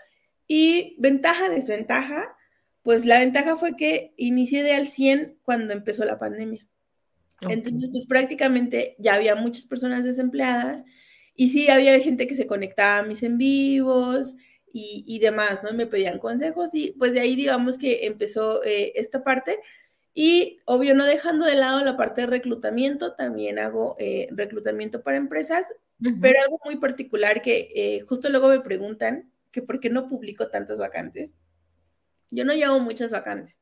Y 0.47 0.95
ventaja, 0.99 1.49
desventaja, 1.49 2.35
pues 2.83 3.05
la 3.05 3.19
ventaja 3.19 3.57
fue 3.57 3.75
que 3.75 4.13
inicié 4.17 4.61
de 4.61 4.73
al 4.73 4.87
100 4.87 5.39
cuando 5.43 5.73
empezó 5.73 6.05
la 6.05 6.19
pandemia. 6.19 6.67
Entonces, 7.49 7.89
pues 7.91 8.05
prácticamente 8.05 8.95
ya 8.99 9.15
había 9.15 9.35
muchas 9.35 9.65
personas 9.65 10.05
desempleadas 10.05 10.83
y 11.35 11.49
sí 11.49 11.69
había 11.69 11.99
gente 11.99 12.27
que 12.27 12.35
se 12.35 12.47
conectaba 12.47 12.99
a 12.99 13.03
mis 13.03 13.23
en 13.23 13.37
vivos 13.37 14.35
y, 14.75 15.19
demás, 15.19 15.61
¿no? 15.63 15.71
me 15.73 15.85
pedían 15.85 16.17
consejos 16.17 16.69
y 16.73 16.93
pues 16.93 17.13
de 17.13 17.19
ahí 17.19 17.35
digamos 17.35 17.77
que 17.77 18.05
empezó 18.07 18.63
eh, 18.63 18.93
esta 18.95 19.23
parte. 19.23 19.59
Y 20.15 20.59
obvio, 20.65 20.93
no 20.95 21.05
dejando 21.05 21.45
de 21.45 21.55
lado 21.55 21.83
la 21.83 21.97
parte 21.97 22.21
de 22.21 22.27
reclutamiento, 22.27 23.13
también 23.13 23.59
hago 23.59 23.95
eh, 23.99 24.27
reclutamiento 24.31 25.01
para 25.01 25.17
empresas, 25.17 25.65
pero 26.21 26.39
algo 26.41 26.59
muy 26.65 26.77
particular 26.77 27.41
que 27.41 27.69
eh, 27.73 28.01
justo 28.01 28.29
luego 28.29 28.49
me 28.49 28.59
preguntan 28.59 29.31
que 29.51 29.61
por 29.61 29.79
qué 29.79 29.89
no 29.89 30.07
publico 30.07 30.49
tantas 30.49 30.77
vacantes. 30.77 31.35
Yo 32.29 32.45
no 32.45 32.53
llevo 32.53 32.79
muchas 32.79 33.11
vacantes, 33.11 33.61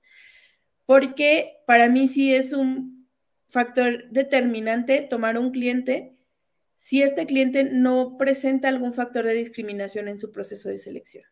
porque 0.85 1.57
para 1.67 1.89
mí 1.89 2.07
sí 2.07 2.33
es 2.33 2.53
un 2.53 3.07
factor 3.47 4.09
determinante 4.09 5.01
tomar 5.01 5.37
un 5.37 5.51
cliente 5.51 6.15
si 6.77 7.03
este 7.03 7.27
cliente 7.27 7.63
no 7.63 8.17
presenta 8.17 8.67
algún 8.67 8.93
factor 8.93 9.25
de 9.25 9.33
discriminación 9.33 10.07
en 10.07 10.19
su 10.19 10.31
proceso 10.31 10.67
de 10.67 10.79
selección. 10.79 11.25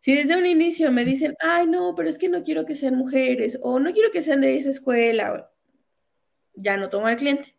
Si 0.00 0.14
desde 0.14 0.36
un 0.36 0.44
inicio 0.44 0.90
me 0.90 1.04
dicen, 1.04 1.34
ay, 1.40 1.66
no, 1.68 1.94
pero 1.94 2.08
es 2.08 2.18
que 2.18 2.28
no 2.28 2.42
quiero 2.44 2.66
que 2.66 2.74
sean 2.74 2.96
mujeres 2.96 3.58
o 3.62 3.78
no 3.78 3.92
quiero 3.92 4.10
que 4.10 4.22
sean 4.22 4.40
de 4.40 4.56
esa 4.56 4.68
escuela, 4.68 5.50
ya 6.54 6.76
no 6.76 6.90
tomo 6.90 7.06
al 7.06 7.16
cliente. 7.16 7.56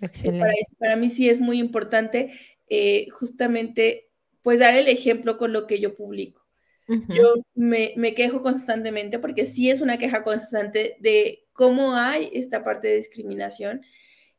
Excelente. 0.00 0.46
Para, 0.78 0.96
mí 0.96 1.10
sí 1.10 1.28
es 1.28 1.40
muy 1.40 1.58
importante 1.58 2.32
eh, 2.68 3.08
justamente 3.10 4.10
pues 4.40 4.60
dar 4.60 4.74
el 4.74 4.88
ejemplo 4.88 5.36
con 5.36 5.52
lo 5.52 5.66
que 5.66 5.80
yo 5.80 5.94
publico. 5.94 6.43
Yo 6.86 7.34
me, 7.54 8.14
quejo 8.14 8.42
constantemente 8.42 9.18
porque 9.18 9.46
sí 9.46 9.70
es 9.70 9.80
una 9.80 9.98
queja 9.98 10.22
constante 10.22 10.96
de 11.00 11.46
cómo 11.52 11.96
hay 11.96 12.28
esta 12.32 12.62
parte 12.62 12.88
de 12.88 12.96
discriminación 12.96 13.82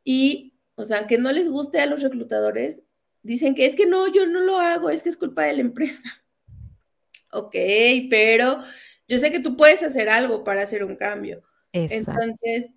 y, 0.04 0.54
o 0.76 0.86
sea, 0.86 1.08
que 1.08 1.18
no 1.18 1.32
les 1.32 1.50
guste 1.50 1.80
a 1.80 1.88
los 1.88 2.04
reclutadores, 2.04 2.84
dicen 3.24 3.56
que 3.56 3.66
es 3.66 3.76
que 3.76 3.88
no, 3.88 4.14
yo 4.14 4.28
no 4.28 4.42
lo 4.42 4.60
hago, 4.60 4.90
es 4.90 5.02
que 5.02 5.10
es 5.10 5.18
culpa 5.18 5.44
de 5.44 5.54
la 5.54 5.62
empresa. 5.62 6.04
Ok, 7.32 7.54
pero 8.10 8.60
yo 9.10 9.18
sé 9.18 9.30
que 9.30 9.42
tú 9.42 9.58
puedes 9.58 9.84
hacer 9.84 10.08
algo 10.08 10.46
para 10.46 10.62
hacer 10.62 10.86
un 10.86 10.96
cambio. 10.96 11.44
Entonces, 11.74 12.70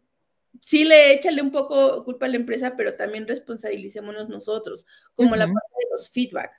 sí 0.60 0.84
le 0.84 1.12
échale 1.12 1.42
un 1.42 1.52
poco 1.52 2.04
culpa 2.04 2.26
a 2.26 2.28
la 2.28 2.37
empresa, 2.37 2.75
pero 2.76 2.94
también 2.94 3.28
responsabilicémonos 3.28 4.28
nosotros, 4.28 4.84
como 5.14 5.37
la 5.37 5.46
parte 5.46 5.75
de 5.78 5.90
los 5.92 6.10
feedback. 6.10 6.50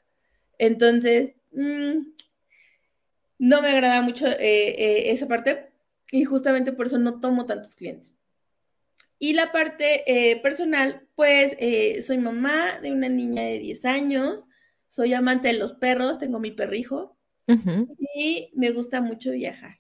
Entonces, 0.57 1.33
mmm, 1.51 1.99
no 3.39 3.62
me 3.62 3.69
agrada 3.69 4.01
mucho 4.01 4.27
eh, 4.27 4.38
eh, 4.39 5.12
esa 5.12 5.27
parte 5.27 5.72
y 6.12 6.25
justamente 6.25 6.74
por 6.74 6.86
eso 6.86 7.00
no 7.00 7.19
tomo 7.19 7.46
tantos 7.46 7.75
clientes. 7.75 8.15
Y 9.17 9.34
la 9.34 9.51
parte 9.51 10.03
eh, 10.05 10.39
personal, 10.41 11.08
pues 11.15 11.58
soy 12.05 12.19
mamá 12.19 12.79
de 12.81 12.91
una 12.91 13.10
niña 13.10 13.43
de 13.43 13.60
10 13.60 13.84
años, 13.86 14.43
soy 14.88 15.13
amante 15.13 15.50
de 15.50 15.55
los 15.55 15.74
perros, 15.74 16.19
tengo 16.19 16.39
mi 16.39 16.51
perrijo 16.51 17.17
y 18.15 18.51
me 18.55 18.72
gusta 18.72 19.01
mucho 19.01 19.31
viajar. 19.31 19.79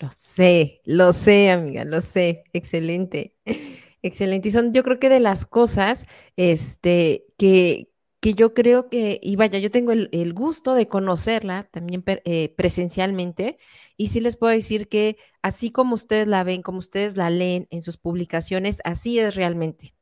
Lo 0.00 0.10
sé, 0.10 0.80
lo 0.84 1.12
sé, 1.12 1.50
amiga, 1.50 1.84
lo 1.84 2.00
sé. 2.00 2.44
Excelente. 2.52 3.36
Excelente. 4.02 4.48
Y 4.48 4.50
son, 4.50 4.72
yo 4.72 4.82
creo 4.82 4.98
que 4.98 5.08
de 5.08 5.20
las 5.20 5.46
cosas, 5.46 6.06
este, 6.36 7.24
que, 7.38 7.91
que 8.22 8.34
yo 8.34 8.54
creo 8.54 8.88
que, 8.88 9.18
y 9.20 9.34
vaya, 9.34 9.58
yo 9.58 9.70
tengo 9.72 9.90
el, 9.90 10.32
gusto 10.32 10.74
de 10.74 10.86
conocerla 10.86 11.68
también 11.72 12.04
eh, 12.06 12.54
presencialmente, 12.56 13.58
y 13.96 14.08
sí 14.08 14.20
les 14.20 14.36
puedo 14.36 14.52
decir 14.52 14.88
que 14.88 15.18
así 15.42 15.72
como 15.72 15.96
ustedes 15.96 16.28
la 16.28 16.44
ven, 16.44 16.62
como 16.62 16.78
ustedes 16.78 17.16
la 17.16 17.30
leen 17.30 17.66
en 17.72 17.82
sus 17.82 17.96
publicaciones, 17.98 18.80
así 18.84 19.18
es 19.18 19.34
realmente. 19.34 19.96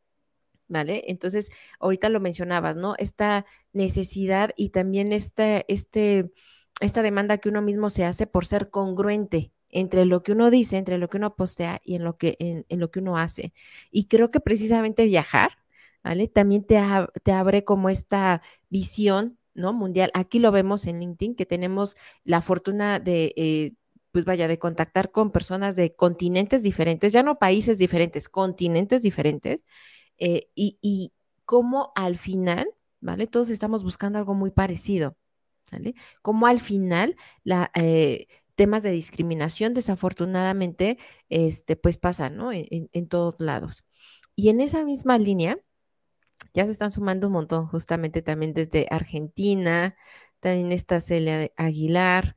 ¿Vale? 0.69 1.05
Entonces, 1.09 1.50
ahorita 1.81 2.11
lo 2.11 2.21
mencionabas, 2.21 2.77
¿no? 2.77 2.95
Esta 2.99 3.47
necesidad 3.73 4.50
y 4.55 4.71
también 4.71 5.12
esta, 5.12 5.65
este, 5.69 6.31
esta 6.81 7.03
demanda 7.03 7.39
que 7.39 7.49
uno 7.49 7.62
mismo 7.62 7.91
se 7.91 8.05
hace 8.05 8.27
por 8.27 8.47
ser 8.47 8.71
congruente 8.71 9.53
entre 9.71 10.05
lo 10.05 10.23
que 10.23 10.33
uno 10.33 10.50
dice, 10.50 10.77
entre 10.77 10.99
lo 10.99 11.09
que 11.09 11.17
uno 11.17 11.37
postea 11.37 11.81
y 11.85 11.97
en 11.97 12.05
lo 12.05 12.19
que, 12.19 12.37
en, 12.39 12.81
lo 12.81 12.91
que 12.91 13.00
uno 13.00 13.17
hace. 13.19 13.53
Y 13.91 14.09
creo 14.09 14.31
que 14.31 14.41
precisamente 14.41 15.05
viajar, 15.05 15.60
¿vale? 16.02 16.28
También 16.28 16.64
te, 16.64 16.80
te 17.23 17.33
abre 17.33 17.64
como 17.64 17.88
esta 17.90 18.42
visión, 18.69 19.38
¿no? 19.54 19.73
Mundial. 19.73 20.11
Aquí 20.14 20.38
lo 20.38 20.52
vemos 20.52 20.87
en 20.87 21.00
LinkedIn, 21.00 21.35
que 21.35 21.47
tenemos 21.47 21.97
la 22.25 22.40
fortuna 22.42 22.99
de, 22.99 23.33
eh, 23.37 23.75
pues 24.12 24.25
vaya, 24.25 24.49
de 24.49 24.59
contactar 24.59 25.11
con 25.11 25.30
personas 25.30 25.76
de 25.76 25.95
continentes 25.95 26.62
diferentes, 26.62 27.12
ya 27.12 27.23
no 27.23 27.38
países 27.38 27.78
diferentes, 27.78 28.28
continentes 28.28 29.02
diferentes, 29.02 29.66
eh, 30.19 30.49
y, 30.54 30.78
y 30.83 31.12
cómo 31.45 31.92
al 31.95 32.16
final, 32.19 32.69
¿vale? 33.00 33.26
Todos 33.26 33.50
estamos 33.50 33.85
buscando 33.85 34.19
algo 34.19 34.35
muy 34.35 34.50
parecido. 34.50 35.16
¿Vale? 35.73 35.95
Como 36.21 36.49
al 36.49 36.59
final 36.59 37.16
la, 37.45 37.71
eh, 37.75 38.26
temas 38.61 38.83
de 38.83 38.90
discriminación, 38.90 39.73
desafortunadamente, 39.73 40.99
este, 41.30 41.76
pues 41.76 41.97
pasan, 41.97 42.37
¿no? 42.37 42.50
En, 42.52 43.09
todos 43.09 43.40
lados. 43.40 43.85
Y 44.37 44.50
en 44.50 44.61
esa 44.61 44.85
misma 44.85 45.16
línea, 45.16 45.59
ya 46.55 46.65
se 46.67 46.73
están 46.73 46.91
sumando 46.91 47.29
un 47.29 47.35
montón, 47.35 47.67
justamente 47.67 48.23
también 48.23 48.55
desde 48.55 48.87
Argentina, 48.91 49.97
también 50.41 50.73
está 50.73 51.01
Celia 51.01 51.51
Aguilar, 51.57 52.37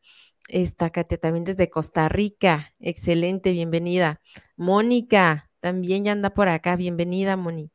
está 0.49 0.89
Katia 0.91 1.17
también 1.17 1.45
desde 1.45 1.69
Costa 1.69 2.09
Rica, 2.09 2.73
excelente, 2.79 3.51
bienvenida. 3.51 4.21
Mónica, 4.55 5.49
también 5.59 6.03
ya 6.03 6.11
anda 6.11 6.31
por 6.33 6.49
acá, 6.49 6.75
bienvenida, 6.75 7.37
Moni. 7.37 7.71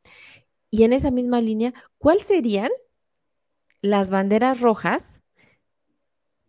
Y 0.71 0.83
en 0.83 0.93
esa 0.93 1.11
misma 1.11 1.41
línea, 1.41 1.73
¿cuáles 1.97 2.27
serían 2.27 2.69
las 3.81 4.09
banderas 4.09 4.61
rojas 4.61 5.21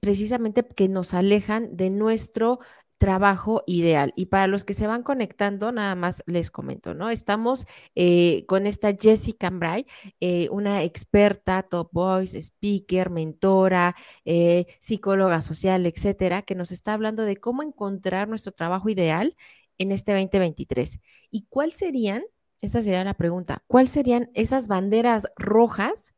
precisamente 0.00 0.66
que 0.66 0.88
nos 0.88 1.14
alejan 1.14 1.76
de 1.76 1.90
nuestro 1.90 2.58
trabajo 3.00 3.64
ideal. 3.66 4.12
Y 4.14 4.26
para 4.26 4.46
los 4.46 4.62
que 4.62 4.74
se 4.74 4.86
van 4.86 5.02
conectando, 5.02 5.72
nada 5.72 5.94
más 5.94 6.22
les 6.26 6.50
comento, 6.50 6.92
¿no? 6.92 7.08
Estamos 7.08 7.64
eh, 7.94 8.44
con 8.46 8.66
esta 8.66 8.92
Jessica 8.92 9.48
Cambrai, 9.48 9.86
eh, 10.20 10.50
una 10.50 10.82
experta, 10.84 11.62
top 11.62 11.88
voice, 11.92 12.36
speaker, 12.36 13.08
mentora, 13.08 13.96
eh, 14.26 14.66
psicóloga 14.80 15.40
social, 15.40 15.86
etcétera, 15.86 16.42
que 16.42 16.54
nos 16.54 16.72
está 16.72 16.92
hablando 16.92 17.22
de 17.24 17.38
cómo 17.38 17.62
encontrar 17.62 18.28
nuestro 18.28 18.52
trabajo 18.52 18.90
ideal 18.90 19.34
en 19.78 19.92
este 19.92 20.12
2023. 20.12 21.00
¿Y 21.30 21.46
cuál 21.48 21.72
serían, 21.72 22.22
esa 22.60 22.82
sería 22.82 23.02
la 23.02 23.14
pregunta, 23.14 23.64
cuáles 23.66 23.92
serían 23.92 24.30
esas 24.34 24.68
banderas 24.68 25.26
rojas 25.36 26.12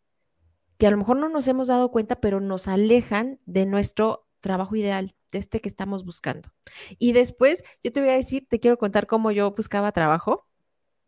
que 0.78 0.88
a 0.88 0.90
lo 0.90 0.96
mejor 0.96 1.16
no 1.18 1.28
nos 1.28 1.46
hemos 1.46 1.68
dado 1.68 1.92
cuenta, 1.92 2.20
pero 2.20 2.40
nos 2.40 2.66
alejan 2.66 3.38
de 3.46 3.66
nuestro 3.66 4.26
trabajo 4.40 4.74
ideal, 4.74 5.06
de 5.06 5.21
este 5.38 5.60
que 5.60 5.68
estamos 5.68 6.04
buscando. 6.04 6.50
Y 6.98 7.12
después 7.12 7.64
yo 7.82 7.92
te 7.92 8.00
voy 8.00 8.10
a 8.10 8.14
decir, 8.14 8.46
te 8.48 8.60
quiero 8.60 8.78
contar 8.78 9.06
cómo 9.06 9.30
yo 9.30 9.50
buscaba 9.52 9.92
trabajo. 9.92 10.48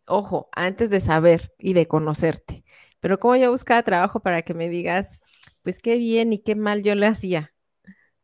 Ojo, 0.07 0.49
antes 0.53 0.91
de 0.91 1.01
saber 1.01 1.53
y 1.59 1.73
de 1.73 1.87
conocerte, 1.87 2.65
pero 3.01 3.19
cómo 3.19 3.37
yo 3.37 3.51
buscaba 3.51 3.83
trabajo 3.83 4.21
para 4.21 4.43
que 4.43 4.55
me 4.55 4.69
digas, 4.69 5.21
pues 5.63 5.81
qué 5.81 5.97
bien 5.97 6.33
y 6.33 6.39
qué 6.39 6.55
mal 6.55 6.83
yo 6.83 6.95
le 6.95 7.07
hacía. 7.07 7.55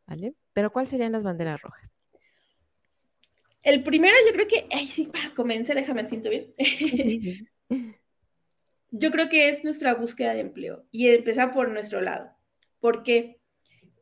¿Vale? 0.05 0.35
Pero 0.53 0.71
¿cuáles 0.71 0.89
serían 0.89 1.11
las 1.11 1.23
banderas 1.23 1.61
rojas? 1.61 1.91
El 3.63 3.83
primero, 3.83 4.15
yo 4.27 4.33
creo 4.33 4.47
que, 4.47 4.67
ay, 4.75 4.87
sí, 4.87 5.05
para 5.05 5.33
comenzar, 5.33 5.75
déjame 5.75 6.07
siento 6.07 6.29
bien. 6.29 6.53
Sí, 6.57 7.19
sí. 7.19 7.47
yo 8.91 9.11
creo 9.11 9.29
que 9.29 9.49
es 9.49 9.63
nuestra 9.63 9.93
búsqueda 9.93 10.33
de 10.33 10.41
empleo 10.41 10.85
y 10.91 11.07
empezar 11.07 11.53
por 11.53 11.69
nuestro 11.69 12.01
lado. 12.01 12.31
Porque 12.79 13.40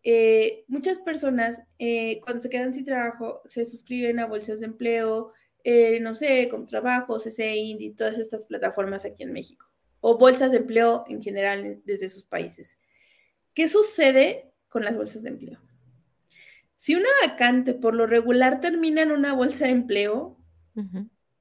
eh, 0.04 0.64
muchas 0.68 1.00
personas 1.00 1.62
eh, 1.78 2.22
cuando 2.22 2.42
se 2.42 2.50
quedan 2.50 2.74
sin 2.74 2.86
trabajo 2.86 3.42
se 3.46 3.66
suscriben 3.66 4.20
a 4.20 4.28
bolsas 4.28 4.60
de 4.60 4.68
empleo, 4.68 5.34
eh, 5.64 6.00
no 6.00 6.16
sé, 6.16 6.48
con 6.50 6.66
trabajo, 6.66 7.20
CC, 7.20 7.58
Indy, 7.58 7.92
todas 7.92 8.18
estas 8.18 8.44
plataformas 8.44 9.04
aquí 9.06 9.24
en 9.24 9.34
México, 9.34 9.68
o 10.00 10.18
bolsas 10.18 10.52
de 10.52 10.58
empleo 10.58 11.04
en 11.08 11.22
general 11.22 11.82
desde 11.84 12.08
sus 12.10 12.24
países. 12.24 12.78
¿Qué 13.54 13.68
sucede 13.68 14.54
con 14.70 14.86
las 14.86 14.96
bolsas 14.96 15.24
de 15.24 15.30
empleo? 15.30 15.60
Si 16.78 16.96
una 16.96 17.10
vacante 17.26 17.74
por 17.74 17.94
lo 17.94 18.08
regular 18.08 18.62
termina 18.62 19.02
en 19.02 19.12
una 19.12 19.34
bolsa 19.34 19.66
de 19.66 19.72
empleo, 19.72 20.38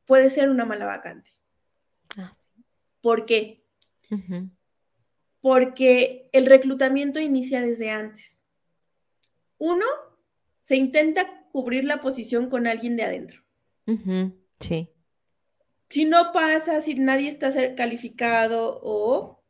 puede 0.05 0.31
ser 0.31 0.51
una 0.51 0.65
mala 0.65 0.85
vacante. 0.85 1.31
Ah, 2.17 2.33
¿Por 3.01 3.25
qué? 3.25 3.65
Porque 5.41 6.29
el 6.33 6.47
reclutamiento 6.47 7.21
inicia 7.21 7.61
desde 7.61 7.91
antes. 7.91 8.38
Uno, 9.59 9.85
se 10.63 10.77
intenta 10.77 11.49
cubrir 11.53 11.85
la 11.85 12.01
posición 12.01 12.49
con 12.49 12.67
alguien 12.67 12.97
de 12.97 13.03
adentro. 13.05 13.43
Sí. 14.61 14.91
Si 15.91 16.05
no 16.05 16.33
pasa, 16.33 16.81
si 16.81 16.95
nadie 16.95 17.29
está 17.29 17.51
calificado 17.75 18.81
o 18.83 19.43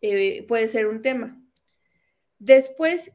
eh, 0.00 0.44
puede 0.46 0.68
ser 0.68 0.86
un 0.86 1.02
tema. 1.02 1.40
Después, 2.38 3.12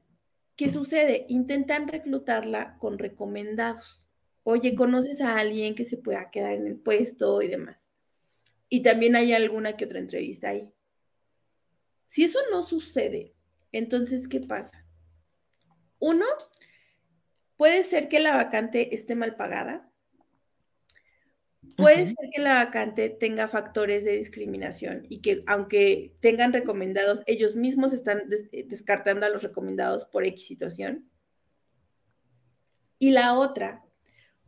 ¿qué 0.56 0.72
sucede? 0.72 1.26
Intentan 1.30 1.88
reclutarla 1.88 2.78
con 2.78 2.98
recomendados. 2.98 4.08
Oye, 4.44 4.76
¿conoces 4.76 5.22
a 5.22 5.38
alguien 5.38 5.76
que 5.76 5.84
se 5.84 5.98
pueda 5.98 6.32
quedar 6.32 6.54
en 6.54 6.68
el 6.68 6.78
puesto 6.78 7.42
y 7.42 7.48
demás? 7.48 7.92
y 8.74 8.82
también 8.82 9.18
hay 9.18 9.34
alguna 9.34 9.76
que 9.76 9.84
otra 9.84 10.00
entrevista 10.00 10.50
ahí. 10.50 10.74
Si 12.08 12.24
eso 12.24 12.40
no 12.52 12.64
sucede, 12.64 13.36
entonces, 13.74 14.30
¿qué 14.30 14.40
pasa? 14.40 14.86
Uno, 16.02 16.26
puede 17.56 17.84
ser 17.84 18.10
que 18.10 18.20
la 18.20 18.36
vacante 18.36 18.94
esté 18.94 19.16
mal 19.16 19.38
pagada. 19.38 19.90
Puede 21.78 22.06
ser 22.08 22.30
que 22.34 22.42
la 22.42 22.56
vacante 22.56 23.10
tenga 23.10 23.48
factores 23.48 24.04
de 24.04 24.18
discriminación 24.18 25.06
y 25.08 25.22
que 25.22 25.44
aunque 25.48 26.18
tengan 26.20 26.52
recomendados, 26.52 27.22
ellos 27.26 27.56
mismos 27.56 27.94
están 27.94 28.24
descartando 28.28 29.26
a 29.26 29.30
los 29.30 29.44
recomendados 29.44 30.06
por 30.06 30.26
X 30.26 30.46
situación. 30.46 31.10
Y 33.00 33.12
la 33.12 33.38
otra, 33.40 33.86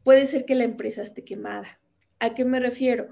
puede 0.04 0.26
ser 0.28 0.46
que 0.46 0.56
la 0.56 0.66
empresa 0.66 1.02
esté 1.02 1.24
quemada. 1.24 1.80
¿A 2.20 2.34
qué 2.34 2.44
me 2.44 2.60
refiero? 2.60 3.10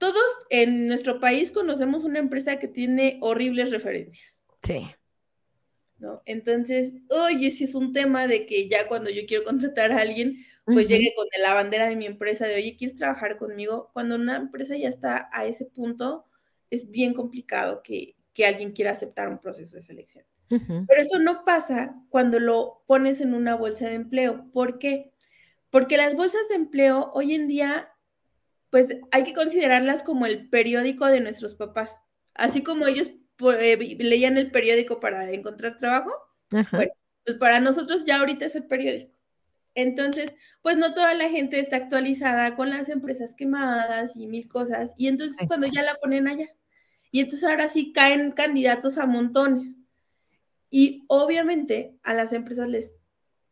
todos 0.00 0.24
en 0.48 0.88
nuestro 0.88 1.20
país 1.20 1.52
conocemos 1.52 2.04
una 2.04 2.18
empresa 2.18 2.58
que 2.58 2.66
tiene 2.66 3.18
horribles 3.20 3.70
referencias. 3.70 4.42
Sí. 4.62 4.90
¿No? 6.00 6.22
Entonces, 6.24 6.94
oye, 7.10 7.50
si 7.50 7.64
es 7.64 7.74
un 7.74 7.92
tema 7.92 8.26
de 8.26 8.46
que 8.46 8.68
ya 8.68 8.88
cuando 8.88 9.10
yo 9.10 9.22
quiero 9.26 9.44
contratar 9.44 9.92
a 9.92 10.00
alguien, 10.00 10.44
pues 10.64 10.88
llegue 10.88 11.12
con 11.14 11.26
la 11.42 11.54
bandera 11.54 11.88
de 11.88 11.96
mi 11.96 12.06
empresa 12.06 12.46
de, 12.46 12.54
oye, 12.54 12.76
¿quieres 12.76 12.96
trabajar 12.96 13.36
conmigo? 13.36 13.90
Cuando 13.92 14.14
una 14.14 14.36
empresa 14.36 14.76
ya 14.76 14.88
está 14.88 15.28
a 15.32 15.44
ese 15.44 15.66
punto, 15.66 16.24
es 16.70 16.90
bien 16.90 17.12
complicado 17.14 17.82
que, 17.82 18.16
alguien 18.46 18.72
quiera 18.72 18.92
aceptar 18.92 19.28
un 19.28 19.38
proceso 19.38 19.76
de 19.76 19.82
selección. 19.82 20.24
Pero 20.48 20.98
eso 20.98 21.18
no 21.18 21.44
pasa 21.44 21.94
cuando 22.08 22.40
lo 22.40 22.82
pones 22.86 23.20
en 23.20 23.34
una 23.34 23.54
bolsa 23.54 23.86
de 23.86 23.96
empleo. 23.96 24.50
¿Por 24.50 24.78
qué? 24.78 25.12
Porque 25.68 25.98
las 25.98 26.14
bolsas 26.14 26.48
de 26.48 26.54
empleo 26.54 27.10
hoy 27.12 27.34
en 27.34 27.48
día 27.48 27.90
pues 28.70 28.96
hay 29.10 29.24
que 29.24 29.34
considerarlas 29.34 30.02
como 30.02 30.26
el 30.26 30.48
periódico 30.48 31.06
de 31.06 31.20
nuestros 31.20 31.54
papás. 31.54 32.00
Así 32.34 32.62
como 32.62 32.86
ellos 32.86 33.12
eh, 33.58 33.96
leían 33.98 34.36
el 34.36 34.50
periódico 34.50 35.00
para 35.00 35.30
encontrar 35.30 35.78
trabajo, 35.78 36.12
bueno, 36.50 36.92
pues 37.24 37.36
para 37.38 37.60
nosotros 37.60 38.04
ya 38.04 38.18
ahorita 38.18 38.46
es 38.46 38.56
el 38.56 38.64
periódico. 38.64 39.12
Entonces, 39.74 40.34
pues 40.62 40.76
no 40.76 40.94
toda 40.94 41.14
la 41.14 41.28
gente 41.28 41.60
está 41.60 41.76
actualizada 41.76 42.56
con 42.56 42.70
las 42.70 42.88
empresas 42.88 43.34
quemadas 43.34 44.16
y 44.16 44.26
mil 44.26 44.48
cosas. 44.48 44.92
Y 44.96 45.06
entonces 45.06 45.46
cuando 45.46 45.68
ya 45.68 45.82
la 45.82 45.94
ponen 45.94 46.26
allá. 46.26 46.48
Y 47.12 47.20
entonces 47.20 47.48
ahora 47.48 47.68
sí 47.68 47.92
caen 47.92 48.32
candidatos 48.32 48.98
a 48.98 49.06
montones. 49.06 49.76
Y 50.70 51.04
obviamente 51.08 51.96
a 52.02 52.14
las 52.14 52.32
empresas 52.32 52.68
les 52.68 52.94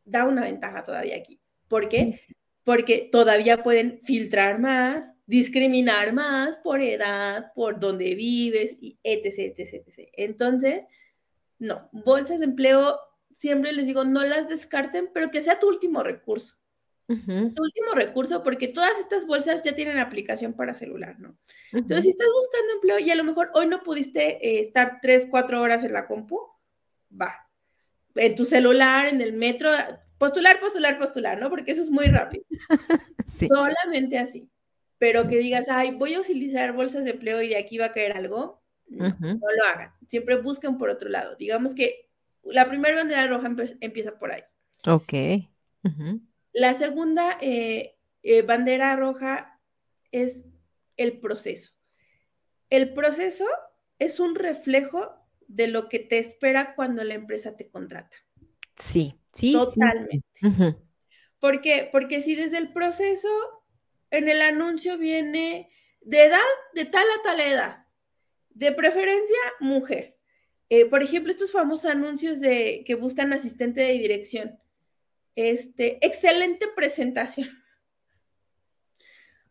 da 0.04 0.24
una 0.24 0.42
ventaja 0.42 0.82
todavía 0.82 1.16
aquí. 1.16 1.40
¿Por 1.68 1.86
qué? 1.86 2.20
porque 2.68 3.08
todavía 3.10 3.62
pueden 3.62 3.98
filtrar 4.02 4.60
más, 4.60 5.14
discriminar 5.28 6.14
más 6.14 6.56
por 6.56 6.80
edad, 6.80 7.52
por 7.54 7.78
dónde 7.78 8.14
vives, 8.14 8.76
y 8.80 8.98
etc, 9.02 9.58
etc, 9.58 9.86
etc. 9.86 10.08
Entonces, 10.14 10.84
no, 11.58 11.90
bolsas 11.92 12.40
de 12.40 12.46
empleo, 12.46 12.98
siempre 13.34 13.72
les 13.72 13.86
digo, 13.86 14.04
no 14.04 14.24
las 14.24 14.48
descarten, 14.48 15.10
pero 15.12 15.30
que 15.30 15.42
sea 15.42 15.58
tu 15.58 15.68
último 15.68 16.02
recurso. 16.02 16.56
Tu 17.06 17.62
último 17.62 17.94
recurso, 17.94 18.42
porque 18.42 18.68
todas 18.68 18.98
estas 19.00 19.26
bolsas 19.26 19.62
ya 19.62 19.74
tienen 19.74 19.98
aplicación 19.98 20.52
para 20.52 20.74
celular, 20.74 21.18
¿no? 21.18 21.38
Entonces, 21.72 22.04
si 22.04 22.10
estás 22.10 22.28
buscando 22.34 22.74
empleo 22.74 22.98
y 22.98 23.10
a 23.10 23.14
lo 23.14 23.24
mejor 23.24 23.50
hoy 23.54 23.66
no 23.66 23.82
pudiste 23.82 24.46
eh, 24.46 24.60
estar 24.60 24.98
tres, 25.00 25.26
cuatro 25.30 25.62
horas 25.62 25.84
en 25.84 25.94
la 25.94 26.06
compu, 26.06 26.38
va. 27.10 27.34
En 28.14 28.34
tu 28.34 28.44
celular, 28.44 29.08
en 29.08 29.22
el 29.22 29.32
metro, 29.32 29.70
postular, 30.18 30.60
postular, 30.60 30.98
postular, 30.98 31.40
¿no? 31.40 31.48
Porque 31.48 31.72
eso 31.72 31.80
es 31.80 31.90
muy 31.90 32.06
rápido. 32.06 32.44
Solamente 33.26 34.18
así. 34.18 34.50
Pero 34.98 35.28
que 35.28 35.38
digas, 35.38 35.66
ay, 35.68 35.92
voy 35.92 36.14
a 36.14 36.20
utilizar 36.20 36.72
bolsas 36.72 37.04
de 37.04 37.10
empleo 37.10 37.40
y 37.42 37.48
de 37.48 37.56
aquí 37.56 37.78
va 37.78 37.86
a 37.86 37.92
caer 37.92 38.16
algo, 38.16 38.62
no, 38.88 39.16
lo 39.20 39.64
hagan. 39.72 39.92
Siempre 40.06 40.40
busquen 40.40 40.78
por 40.78 40.90
otro 40.90 41.08
lado. 41.08 41.36
Digamos 41.36 41.74
que 41.74 42.10
la 42.42 42.66
primera 42.68 42.96
bandera 42.96 43.26
roja 43.26 43.54
empieza 43.80 44.18
por 44.18 44.32
ahí. 44.32 44.42
Ok. 44.86 45.44
La 46.52 46.74
segunda 46.74 47.38
eh, 47.40 47.96
eh, 48.22 48.42
bandera 48.42 48.96
roja 48.96 49.60
es 50.10 50.40
el 50.96 51.18
proceso. 51.20 51.72
El 52.70 52.92
proceso 52.92 53.44
es 53.98 54.20
un 54.20 54.34
reflejo 54.34 55.14
de 55.46 55.68
lo 55.68 55.88
que 55.88 55.98
te 55.98 56.18
espera 56.18 56.74
cuando 56.74 57.02
la 57.04 57.14
empresa 57.14 57.56
te 57.56 57.68
contrata. 57.68 58.16
Sí, 58.76 59.18
sí. 59.32 59.52
Totalmente. 59.52 60.26
¿Por 61.40 61.60
qué? 61.60 61.88
Porque 61.90 62.20
si 62.20 62.34
desde 62.34 62.58
el 62.58 62.72
proceso, 62.72 63.28
en 64.10 64.28
el 64.28 64.42
anuncio 64.42 64.98
viene 64.98 65.70
de 66.00 66.24
edad, 66.24 66.38
de 66.74 66.84
tal 66.84 67.06
a 67.18 67.22
tal 67.22 67.40
edad, 67.40 67.86
de 68.50 68.72
preferencia, 68.72 69.38
mujer. 69.60 70.16
Eh, 70.70 70.84
por 70.84 71.02
ejemplo, 71.02 71.32
estos 71.32 71.52
famosos 71.52 71.86
anuncios 71.86 72.40
de 72.40 72.82
que 72.86 72.94
buscan 72.94 73.32
asistente 73.32 73.80
de 73.80 73.92
dirección. 73.92 74.58
Este, 75.34 76.04
excelente 76.04 76.66
presentación. 76.74 77.48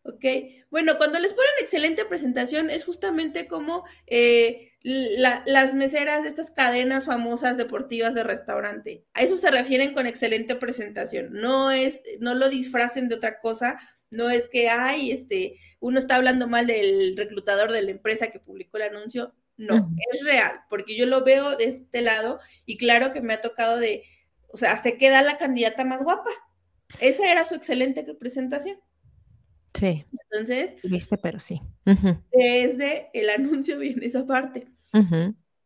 ¿Ok? 0.02 0.24
Bueno, 0.70 0.96
cuando 0.96 1.18
les 1.18 1.32
ponen 1.32 1.50
excelente 1.60 2.04
presentación 2.04 2.70
es 2.70 2.84
justamente 2.84 3.46
como 3.46 3.84
eh, 4.06 4.72
las 4.82 5.74
meseras 5.74 6.22
de 6.22 6.28
estas 6.28 6.50
cadenas 6.50 7.04
famosas 7.04 7.56
deportivas 7.56 8.14
de 8.14 8.22
restaurante. 8.22 9.04
A 9.14 9.22
eso 9.22 9.36
se 9.36 9.50
refieren 9.50 9.92
con 9.92 10.06
excelente 10.06 10.54
presentación. 10.54 11.32
No 11.32 11.70
es, 11.70 12.02
no 12.20 12.34
lo 12.34 12.48
disfracen 12.48 13.08
de 13.08 13.16
otra 13.16 13.40
cosa. 13.40 13.78
No 14.10 14.30
es 14.30 14.48
que, 14.48 14.68
ay, 14.68 15.10
este, 15.10 15.56
uno 15.80 15.98
está 15.98 16.16
hablando 16.16 16.48
mal 16.48 16.66
del 16.66 17.16
reclutador 17.16 17.72
de 17.72 17.82
la 17.82 17.90
empresa 17.90 18.28
que 18.28 18.40
publicó 18.40 18.78
el 18.78 18.84
anuncio. 18.84 19.34
No, 19.56 19.88
es 20.12 20.24
real, 20.24 20.60
porque 20.70 20.96
yo 20.96 21.04
lo 21.04 21.24
veo 21.24 21.56
de 21.56 21.64
este 21.64 22.00
lado 22.00 22.38
y 22.64 22.76
claro 22.76 23.12
que 23.12 23.20
me 23.20 23.34
ha 23.34 23.40
tocado 23.40 23.76
de, 23.78 24.04
o 24.46 24.56
sea, 24.56 24.80
se 24.80 24.96
queda 24.96 25.20
la 25.22 25.36
candidata 25.36 25.84
más 25.84 26.02
guapa. 26.02 26.30
Esa 27.00 27.30
era 27.30 27.44
su 27.44 27.56
excelente 27.56 28.04
presentación. 28.14 28.78
Sí. 29.74 30.04
Entonces. 30.30 30.80
Viste, 30.82 31.18
pero 31.18 31.40
sí. 31.40 31.60
Desde 32.32 33.10
el 33.12 33.30
anuncio 33.30 33.78
viene 33.78 34.06
esa 34.06 34.26
parte. 34.26 34.68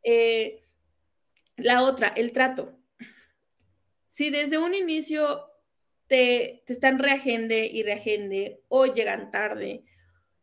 Eh, 0.03 0.63
la 1.57 1.83
otra, 1.83 2.09
el 2.09 2.33
trato. 2.33 2.79
Si 4.09 4.31
desde 4.31 4.59
un 4.59 4.75
inicio 4.75 5.52
te, 6.13 6.63
te 6.67 6.75
están 6.75 6.99
reagende 6.99 7.65
y 7.65 7.83
reagende 7.85 8.63
o 8.69 8.85
llegan 8.85 9.31
tarde, 9.31 9.83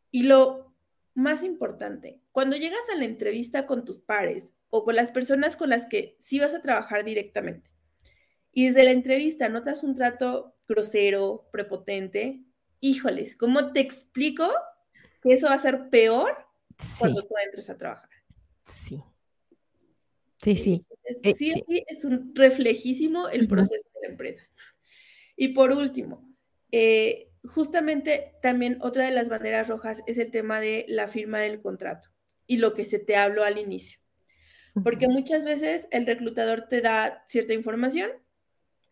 y 0.10 0.24
lo 0.24 0.74
más 1.14 1.44
importante, 1.44 2.20
cuando 2.32 2.58
llegas 2.58 2.82
a 2.92 2.98
la 2.98 3.06
entrevista 3.06 3.68
con 3.68 3.86
tus 3.86 4.00
pares 4.00 4.50
o 4.72 4.84
con 4.84 4.96
las 4.96 5.12
personas 5.12 5.56
con 5.56 5.70
las 5.70 5.86
que 5.86 6.18
sí 6.20 6.40
vas 6.40 6.56
a 6.56 6.64
trabajar 6.64 7.04
directamente, 7.04 7.70
y 8.52 8.66
desde 8.66 8.84
la 8.84 8.90
entrevista 8.90 9.48
notas 9.48 9.84
un 9.84 9.94
trato 9.94 10.56
grosero, 10.68 11.48
prepotente, 11.52 12.42
híjoles, 12.80 13.36
¿cómo 13.36 13.72
te 13.72 13.82
explico 13.82 14.50
que 15.22 15.34
eso 15.36 15.50
va 15.50 15.54
a 15.54 15.60
ser 15.60 15.92
peor 15.92 16.36
cuando 16.98 17.28
tú 17.28 17.36
entres 17.46 17.70
a 17.70 17.78
trabajar? 17.78 18.10
Sí. 18.64 19.04
Sí, 20.42 20.56
sí. 20.56 20.86
Eh, 21.04 21.36
sí, 21.36 21.52
sí, 21.54 21.84
es 21.86 22.06
un 22.06 22.34
reflejísimo 22.34 23.30
el 23.30 23.48
proceso 23.48 23.88
de 23.94 24.08
la 24.08 24.12
empresa. 24.14 24.44
Y 25.42 25.48
por 25.54 25.72
último, 25.72 26.30
eh, 26.70 27.32
justamente 27.46 28.34
también 28.42 28.78
otra 28.82 29.06
de 29.06 29.12
las 29.12 29.30
banderas 29.30 29.70
rojas 29.70 30.04
es 30.06 30.18
el 30.18 30.32
tema 30.32 30.60
de 30.60 30.84
la 30.90 31.08
firma 31.08 31.40
del 31.40 31.62
contrato 31.62 32.10
y 32.46 32.58
lo 32.58 32.74
que 32.74 32.84
se 32.84 33.00
te 33.00 33.16
habló 33.16 33.46
al 33.46 33.58
inicio. 33.58 34.02
Porque 34.84 35.08
muchas 35.08 35.46
veces 35.46 35.88
el 35.92 36.06
reclutador 36.06 36.68
te 36.68 36.82
da 36.82 37.24
cierta 37.30 37.54
información, 37.54 38.12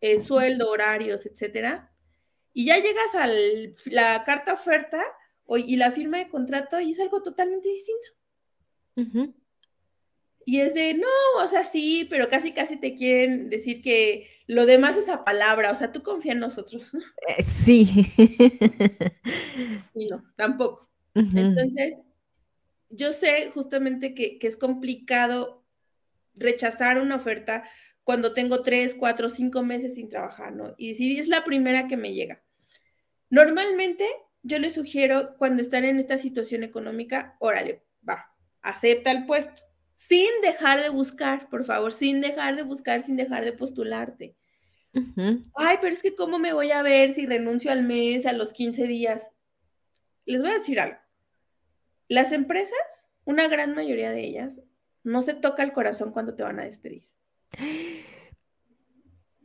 eh, 0.00 0.20
sueldo, 0.20 0.70
horarios, 0.70 1.26
etcétera, 1.26 1.92
y 2.54 2.64
ya 2.64 2.78
llegas 2.78 3.14
a 3.14 3.28
la 3.90 4.24
carta 4.24 4.54
oferta 4.54 5.02
y 5.54 5.76
la 5.76 5.90
firma 5.90 6.16
de 6.16 6.30
contrato 6.30 6.80
y 6.80 6.92
es 6.92 7.00
algo 7.00 7.22
totalmente 7.22 7.68
distinto. 7.68 8.08
Y 10.48 10.62
es 10.62 10.72
de, 10.72 10.94
no, 10.94 11.44
o 11.44 11.46
sea, 11.46 11.62
sí, 11.62 12.06
pero 12.08 12.30
casi, 12.30 12.52
casi 12.52 12.78
te 12.78 12.94
quieren 12.94 13.50
decir 13.50 13.82
que 13.82 14.30
lo 14.46 14.64
demás 14.64 14.96
es 14.96 15.10
a 15.10 15.22
palabra, 15.22 15.70
o 15.70 15.74
sea, 15.74 15.92
tú 15.92 16.02
confía 16.02 16.32
en 16.32 16.38
nosotros. 16.38 16.90
Eh, 17.28 17.42
sí. 17.42 17.86
y 19.94 20.06
no, 20.06 20.24
tampoco. 20.36 20.88
Entonces, 21.12 21.96
yo 22.88 23.12
sé 23.12 23.50
justamente 23.52 24.14
que, 24.14 24.38
que, 24.38 24.46
es 24.46 24.56
complicado 24.56 25.66
rechazar 26.34 26.98
una 26.98 27.16
oferta 27.16 27.64
cuando 28.02 28.32
tengo 28.32 28.62
tres, 28.62 28.94
cuatro, 28.98 29.28
cinco 29.28 29.62
meses 29.62 29.96
sin 29.96 30.08
trabajar, 30.08 30.56
¿no? 30.56 30.74
Y 30.78 30.92
decir, 30.92 31.20
es 31.20 31.28
la 31.28 31.44
primera 31.44 31.88
que 31.88 31.98
me 31.98 32.14
llega. 32.14 32.42
Normalmente, 33.28 34.06
yo 34.42 34.58
les 34.58 34.72
sugiero 34.72 35.36
cuando 35.36 35.60
están 35.60 35.84
en 35.84 35.98
esta 35.98 36.16
situación 36.16 36.62
económica, 36.62 37.36
órale, 37.38 37.84
va, 38.08 38.34
acepta 38.62 39.10
el 39.10 39.26
puesto, 39.26 39.67
sin 39.98 40.28
dejar 40.42 40.80
de 40.80 40.90
buscar, 40.90 41.48
por 41.48 41.64
favor, 41.64 41.92
sin 41.92 42.20
dejar 42.20 42.54
de 42.54 42.62
buscar, 42.62 43.02
sin 43.02 43.16
dejar 43.16 43.44
de 43.44 43.52
postularte. 43.52 44.36
Ay, 45.56 45.76
pero 45.80 45.92
es 45.92 46.02
que 46.02 46.14
¿cómo 46.14 46.38
me 46.38 46.52
voy 46.52 46.70
a 46.70 46.82
ver 46.82 47.12
si 47.12 47.26
renuncio 47.26 47.72
al 47.72 47.82
mes, 47.82 48.24
a 48.24 48.32
los 48.32 48.52
15 48.52 48.86
días? 48.86 49.26
Les 50.24 50.40
voy 50.40 50.50
a 50.50 50.58
decir 50.58 50.78
algo. 50.78 50.98
Las 52.06 52.30
empresas, 52.30 52.78
una 53.24 53.48
gran 53.48 53.74
mayoría 53.74 54.12
de 54.12 54.24
ellas, 54.24 54.62
no 55.02 55.20
se 55.20 55.34
toca 55.34 55.64
el 55.64 55.72
corazón 55.72 56.12
cuando 56.12 56.36
te 56.36 56.44
van 56.44 56.60
a 56.60 56.64
despedir. 56.64 57.08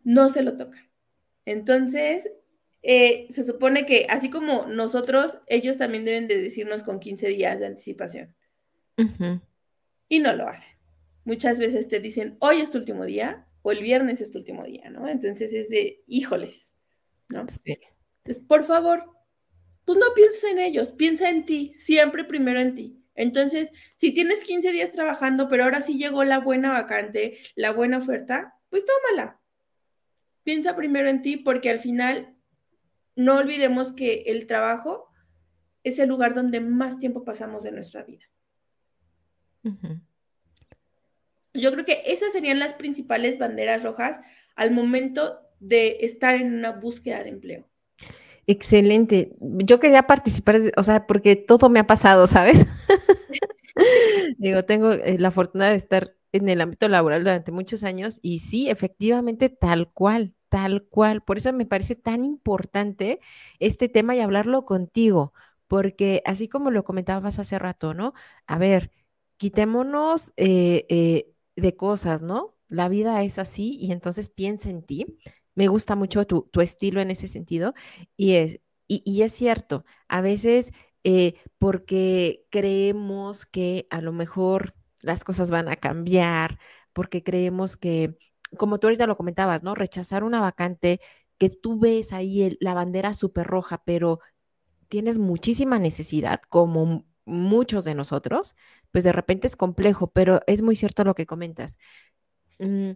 No 0.03 0.29
se 0.29 0.43
lo 0.43 0.55
toca. 0.55 0.87
Entonces, 1.45 2.29
eh, 2.83 3.25
se 3.31 3.43
supone 3.43 3.87
que 3.87 4.05
así 4.07 4.29
como 4.29 4.67
nosotros, 4.67 5.39
ellos 5.47 5.77
también 5.79 6.05
deben 6.05 6.27
de 6.27 6.39
decirnos 6.39 6.83
con 6.83 6.99
15 6.99 7.27
días 7.29 7.59
de 7.59 7.65
anticipación. 7.65 8.35
Y 10.07 10.19
no 10.19 10.35
lo 10.35 10.47
hacen. 10.47 10.75
Muchas 11.25 11.59
veces 11.59 11.87
te 11.87 11.99
dicen, 11.99 12.37
hoy 12.39 12.61
es 12.61 12.71
tu 12.71 12.77
último 12.77 13.05
día 13.05 13.47
o 13.61 13.71
el 13.71 13.81
viernes 13.81 14.21
es 14.21 14.31
tu 14.31 14.39
último 14.39 14.63
día, 14.65 14.89
¿no? 14.89 15.07
Entonces 15.07 15.53
es 15.53 15.69
de, 15.69 16.03
híjoles, 16.05 16.75
¿no? 17.29 17.41
Entonces, 17.41 18.43
por 18.47 18.63
favor, 18.63 19.05
pues 19.85 19.97
no 19.97 20.05
pienses 20.15 20.43
en 20.45 20.59
ellos, 20.59 20.91
piensa 20.91 21.29
en 21.29 21.45
ti, 21.45 21.71
siempre 21.73 22.23
primero 22.23 22.59
en 22.59 22.75
ti. 22.75 23.03
Entonces, 23.15 23.71
si 23.95 24.11
tienes 24.13 24.41
15 24.41 24.71
días 24.71 24.91
trabajando, 24.91 25.47
pero 25.49 25.63
ahora 25.63 25.81
sí 25.81 25.97
llegó 25.97 26.23
la 26.23 26.39
buena 26.39 26.71
vacante, 26.71 27.37
la 27.55 27.71
buena 27.71 27.97
oferta, 27.99 28.55
pues 28.69 28.83
tómala. 28.85 29.39
Piensa 30.43 30.75
primero 30.75 31.07
en 31.07 31.21
ti 31.21 31.37
porque 31.37 31.69
al 31.69 31.79
final 31.79 32.35
no 33.15 33.37
olvidemos 33.37 33.93
que 33.93 34.23
el 34.27 34.47
trabajo 34.47 35.09
es 35.83 35.99
el 35.99 36.09
lugar 36.09 36.33
donde 36.33 36.59
más 36.59 36.97
tiempo 36.97 37.23
pasamos 37.23 37.63
de 37.63 37.71
nuestra 37.71 38.03
vida. 38.03 38.25
Yo 41.53 41.71
creo 41.71 41.85
que 41.85 42.01
esas 42.05 42.31
serían 42.31 42.59
las 42.59 42.73
principales 42.73 43.37
banderas 43.37 43.83
rojas 43.83 44.19
al 44.55 44.71
momento 44.71 45.39
de 45.59 45.97
estar 46.01 46.35
en 46.35 46.53
una 46.53 46.71
búsqueda 46.71 47.23
de 47.23 47.29
empleo. 47.29 47.67
Excelente. 48.45 49.35
Yo 49.39 49.79
quería 49.79 50.03
participar, 50.03 50.59
o 50.75 50.83
sea, 50.83 51.07
porque 51.07 51.35
todo 51.35 51.69
me 51.69 51.79
ha 51.79 51.87
pasado, 51.87 52.27
¿sabes? 52.27 52.65
Digo, 54.37 54.65
tengo 54.65 54.91
eh, 54.91 55.17
la 55.17 55.31
fortuna 55.31 55.69
de 55.69 55.75
estar 55.75 56.15
en 56.33 56.49
el 56.49 56.61
ámbito 56.61 56.87
laboral 56.89 57.23
durante 57.23 57.51
muchos 57.51 57.83
años 57.83 58.19
y 58.21 58.39
sí, 58.39 58.69
efectivamente, 58.69 59.49
tal 59.49 59.91
cual, 59.91 60.33
tal 60.49 60.83
cual. 60.89 61.23
Por 61.23 61.37
eso 61.37 61.53
me 61.53 61.65
parece 61.65 61.95
tan 61.95 62.25
importante 62.25 63.19
este 63.59 63.87
tema 63.87 64.15
y 64.15 64.19
hablarlo 64.19 64.65
contigo, 64.65 65.33
porque 65.67 66.21
así 66.25 66.49
como 66.49 66.71
lo 66.71 66.83
comentabas 66.83 67.39
hace 67.39 67.59
rato, 67.59 67.93
¿no? 67.93 68.13
A 68.47 68.57
ver, 68.57 68.91
quitémonos 69.43 70.31
eh, 70.37 70.85
eh, 70.87 71.33
de 71.57 71.75
cosas, 71.75 72.21
¿no? 72.23 72.55
La 72.69 72.87
vida 72.87 73.21
es 73.23 73.37
así 73.39 73.77
y 73.77 73.91
entonces 73.91 74.29
piensa 74.29 74.69
en 74.69 74.83
ti. 74.83 75.19
Me 75.53 75.67
gusta 75.67 75.97
mucho 75.97 76.25
tu, 76.25 76.49
estilo 76.61 77.01
en 77.01 77.11
ese 77.11 77.27
sentido 77.27 77.73
y 78.15 78.35
es, 78.35 78.61
y, 78.87 79.21
es 79.21 79.33
cierto, 79.33 79.83
a 80.07 80.21
veces 80.21 80.71
eh, 81.03 81.33
porque 81.57 82.45
creemos 82.51 83.45
que 83.45 83.85
a 83.89 83.99
lo 83.99 84.13
mejor 84.13 84.75
las 85.01 85.25
cosas 85.25 85.51
van 85.51 85.67
a 85.67 85.75
cambiar, 85.75 86.57
porque 86.93 87.21
creemos 87.21 87.75
que, 87.75 88.17
como 88.57 88.79
tú 88.79 88.87
ahorita 88.87 89.07
lo 89.07 89.17
comentabas, 89.17 89.61
¿no? 89.61 89.75
Rechazar 89.75 90.23
una 90.23 90.39
vacante 90.39 91.01
que 91.37 91.49
tú 91.49 91.77
ves 91.77 92.13
ahí 92.13 92.55
la 92.61 92.73
bandera 92.73 93.13
súper 93.13 93.47
roja, 93.47 93.83
pero 93.83 94.21
tienes 94.87 95.19
muchísima 95.19 95.79
necesidad, 95.79 96.39
como 96.47 97.05
muchos 97.25 97.85
de 97.85 97.95
nosotros, 97.95 98.55
pues 98.91 99.03
de 99.03 99.11
repente 99.11 99.47
es 99.47 99.55
complejo, 99.55 100.07
pero 100.07 100.41
es 100.47 100.61
muy 100.61 100.75
cierto 100.75 101.03
lo 101.03 101.15
que 101.15 101.25
comentas. 101.25 101.77
Mm, 102.59 102.91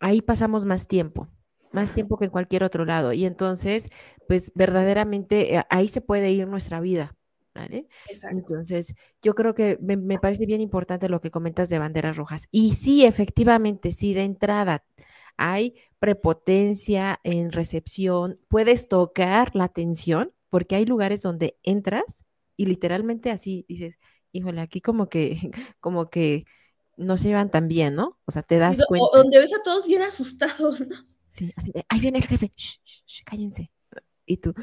ahí 0.00 0.22
pasamos 0.22 0.64
más 0.64 0.88
tiempo, 0.88 1.28
más 1.72 1.92
tiempo 1.92 2.18
que 2.18 2.26
en 2.26 2.30
cualquier 2.30 2.64
otro 2.64 2.84
lado. 2.84 3.12
Y 3.12 3.26
entonces, 3.26 3.90
pues 4.28 4.52
verdaderamente 4.54 5.56
eh, 5.56 5.64
ahí 5.70 5.88
se 5.88 6.00
puede 6.00 6.30
ir 6.30 6.46
nuestra 6.48 6.80
vida. 6.80 7.16
¿Vale? 7.54 7.86
Exacto. 8.08 8.36
Entonces, 8.36 8.96
yo 9.22 9.36
creo 9.36 9.54
que 9.54 9.78
me, 9.80 9.96
me, 9.96 10.18
parece 10.18 10.44
bien 10.44 10.60
importante 10.60 11.08
lo 11.08 11.20
que 11.20 11.30
comentas 11.30 11.68
de 11.68 11.78
banderas 11.78 12.16
rojas. 12.16 12.48
Y 12.50 12.74
sí, 12.74 13.04
efectivamente, 13.04 13.92
sí, 13.92 14.12
de 14.12 14.24
entrada 14.24 14.84
hay 15.36 15.74
prepotencia 15.98 17.20
en 17.22 17.52
recepción, 17.52 18.40
puedes 18.48 18.88
tocar 18.88 19.54
la 19.54 19.64
atención, 19.64 20.32
porque 20.50 20.76
hay 20.76 20.84
lugares 20.84 21.22
donde 21.22 21.58
entras 21.62 22.24
y 22.56 22.66
literalmente 22.66 23.30
así 23.30 23.64
dices, 23.68 23.98
híjole, 24.32 24.60
aquí 24.60 24.80
como 24.80 25.08
que, 25.08 25.38
como 25.80 26.10
que 26.10 26.44
no 26.96 27.16
se 27.16 27.28
llevan 27.28 27.50
tan 27.50 27.68
bien, 27.68 27.94
¿no? 27.94 28.18
O 28.24 28.32
sea, 28.32 28.42
te 28.42 28.58
das 28.58 28.82
cuenta. 28.86 29.06
O 29.06 29.16
donde 29.16 29.38
ves 29.38 29.52
a 29.54 29.62
todos 29.62 29.86
bien 29.86 30.02
asustados, 30.02 30.80
¿no? 30.88 30.96
Sí, 31.26 31.52
así 31.56 31.72
de, 31.72 31.84
ahí 31.88 32.00
viene 32.00 32.18
el 32.18 32.26
jefe, 32.26 32.52
shh, 32.56 33.24
cállense. 33.24 33.72
Y 34.26 34.36
tú, 34.36 34.54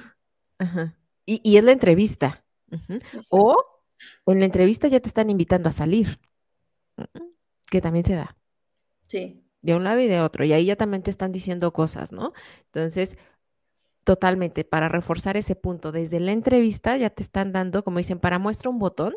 ajá. 0.58 0.98
Y, 1.26 1.58
es 1.58 1.64
la 1.64 1.72
entrevista. 1.72 2.44
O 3.30 3.58
en 4.26 4.40
la 4.40 4.46
entrevista 4.46 4.88
ya 4.88 5.00
te 5.00 5.08
están 5.08 5.30
invitando 5.30 5.70
a 5.70 5.72
salir, 5.72 6.20
que 7.70 7.82
también 7.82 8.06
se 8.06 8.16
da. 8.16 8.38
Sí. 9.08 9.44
De 9.62 9.76
un 9.76 9.84
lado 9.84 10.00
y 10.00 10.08
de 10.08 10.22
otro. 10.22 10.44
Y 10.44 10.54
ahí 10.54 10.66
ya 10.66 10.76
también 10.76 11.04
te 11.04 11.12
están 11.12 11.32
diciendo 11.32 11.72
cosas, 11.72 12.12
¿no? 12.12 12.34
Entonces, 12.66 13.18
totalmente, 14.04 14.64
para 14.64 14.90
reforzar 14.90 15.38
ese 15.38 15.56
punto, 15.56 15.92
desde 15.92 16.20
la 16.20 16.32
entrevista 16.32 16.98
ya 16.98 17.10
te 17.10 17.24
están 17.24 17.52
dando, 17.52 17.84
como 17.84 18.00
dicen, 18.00 18.20
para 18.20 18.40
muestra 18.40 18.70
un 18.70 18.80
botón 18.80 19.16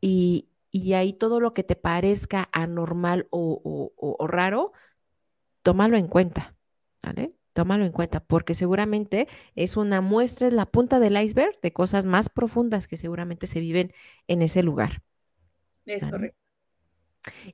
y, 0.00 0.48
y 0.72 0.94
ahí 0.94 1.12
todo 1.12 1.38
lo 1.38 1.52
que 1.52 1.62
te 1.62 1.76
parezca 1.76 2.48
anormal 2.50 3.28
o, 3.30 4.26
raro, 4.26 4.72
tómalo 5.62 5.98
en 5.98 6.08
cuenta, 6.08 6.56
¿vale? 7.02 7.34
Tómalo 7.52 7.84
en 7.84 7.92
cuenta, 7.92 8.20
porque 8.20 8.54
seguramente 8.54 9.28
es 9.54 9.76
una 9.76 10.00
muestra, 10.00 10.48
es 10.48 10.54
la 10.54 10.64
punta 10.64 10.98
del 10.98 11.22
iceberg 11.22 11.60
de 11.60 11.74
cosas 11.74 12.06
más 12.06 12.30
profundas 12.30 12.88
que 12.88 12.96
seguramente 12.96 13.46
se 13.46 13.60
viven 13.60 13.92
en 14.26 14.40
ese 14.40 14.62
lugar. 14.62 15.02
Es 15.84 16.06
correcto. 16.06 16.38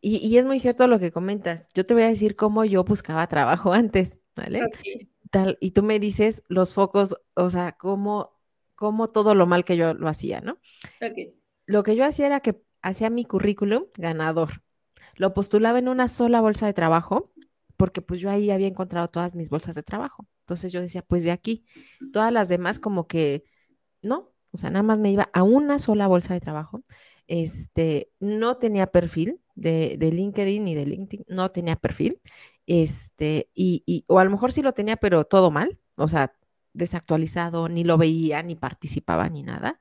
Y, 0.00 0.36
es 0.38 0.46
muy 0.46 0.60
cierto 0.60 0.86
lo 0.86 0.98
que 0.98 1.10
comentas. 1.10 1.68
Yo 1.74 1.84
te 1.84 1.94
voy 1.94 2.04
a 2.04 2.08
decir 2.08 2.36
cómo 2.36 2.64
yo 2.64 2.84
buscaba 2.84 3.26
trabajo 3.26 3.72
antes, 3.74 4.20
¿vale? 4.36 4.62
Tal, 5.30 5.58
y 5.60 5.72
tú 5.72 5.82
me 5.82 5.98
dices 5.98 6.42
los 6.48 6.74
focos, 6.74 7.16
o 7.34 7.50
sea, 7.50 7.72
cómo, 7.72 8.32
cómo 8.74 9.08
todo 9.08 9.34
lo 9.34 9.46
mal 9.46 9.64
que 9.64 9.76
yo 9.76 9.94
lo 9.94 10.08
hacía, 10.08 10.40
¿no? 10.40 10.58
Okay. 10.96 11.34
Lo 11.66 11.82
que 11.82 11.96
yo 11.96 12.04
hacía 12.04 12.26
era 12.26 12.40
que 12.40 12.60
hacía 12.82 13.10
mi 13.10 13.24
currículum 13.24 13.84
ganador. 13.96 14.62
Lo 15.16 15.34
postulaba 15.34 15.78
en 15.78 15.88
una 15.88 16.08
sola 16.08 16.40
bolsa 16.40 16.66
de 16.66 16.72
trabajo, 16.72 17.32
porque 17.76 18.02
pues 18.02 18.20
yo 18.20 18.30
ahí 18.30 18.50
había 18.50 18.66
encontrado 18.66 19.08
todas 19.08 19.34
mis 19.34 19.50
bolsas 19.50 19.74
de 19.74 19.82
trabajo. 19.82 20.26
Entonces 20.40 20.72
yo 20.72 20.80
decía, 20.80 21.02
pues 21.02 21.24
de 21.24 21.30
aquí, 21.30 21.64
todas 22.12 22.32
las 22.32 22.48
demás 22.48 22.78
como 22.78 23.06
que, 23.06 23.44
no, 24.02 24.32
o 24.50 24.56
sea, 24.56 24.70
nada 24.70 24.82
más 24.82 24.98
me 24.98 25.10
iba 25.10 25.28
a 25.32 25.42
una 25.42 25.78
sola 25.78 26.06
bolsa 26.06 26.34
de 26.34 26.40
trabajo. 26.40 26.82
Este, 27.26 28.10
no 28.20 28.56
tenía 28.56 28.86
perfil 28.86 29.40
de, 29.54 29.96
de 29.98 30.10
LinkedIn 30.10 30.64
ni 30.64 30.74
de 30.74 30.86
LinkedIn, 30.86 31.26
no 31.28 31.50
tenía 31.50 31.76
perfil. 31.76 32.20
Este, 32.68 33.50
y, 33.54 33.82
y, 33.86 34.04
o 34.08 34.18
a 34.18 34.24
lo 34.24 34.30
mejor 34.30 34.52
sí 34.52 34.62
lo 34.62 34.74
tenía, 34.74 34.96
pero 34.96 35.24
todo 35.24 35.50
mal, 35.50 35.80
o 35.96 36.06
sea, 36.06 36.34
desactualizado, 36.74 37.68
ni 37.70 37.82
lo 37.82 37.98
veía, 37.98 38.42
ni 38.42 38.56
participaba, 38.56 39.28
ni 39.30 39.42
nada. 39.42 39.78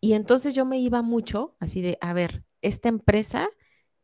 Y 0.00 0.14
entonces 0.14 0.54
yo 0.54 0.64
me 0.64 0.78
iba 0.78 1.02
mucho 1.02 1.56
así 1.60 1.82
de, 1.82 1.98
a 2.00 2.12
ver, 2.12 2.44
esta 2.60 2.88
empresa 2.88 3.48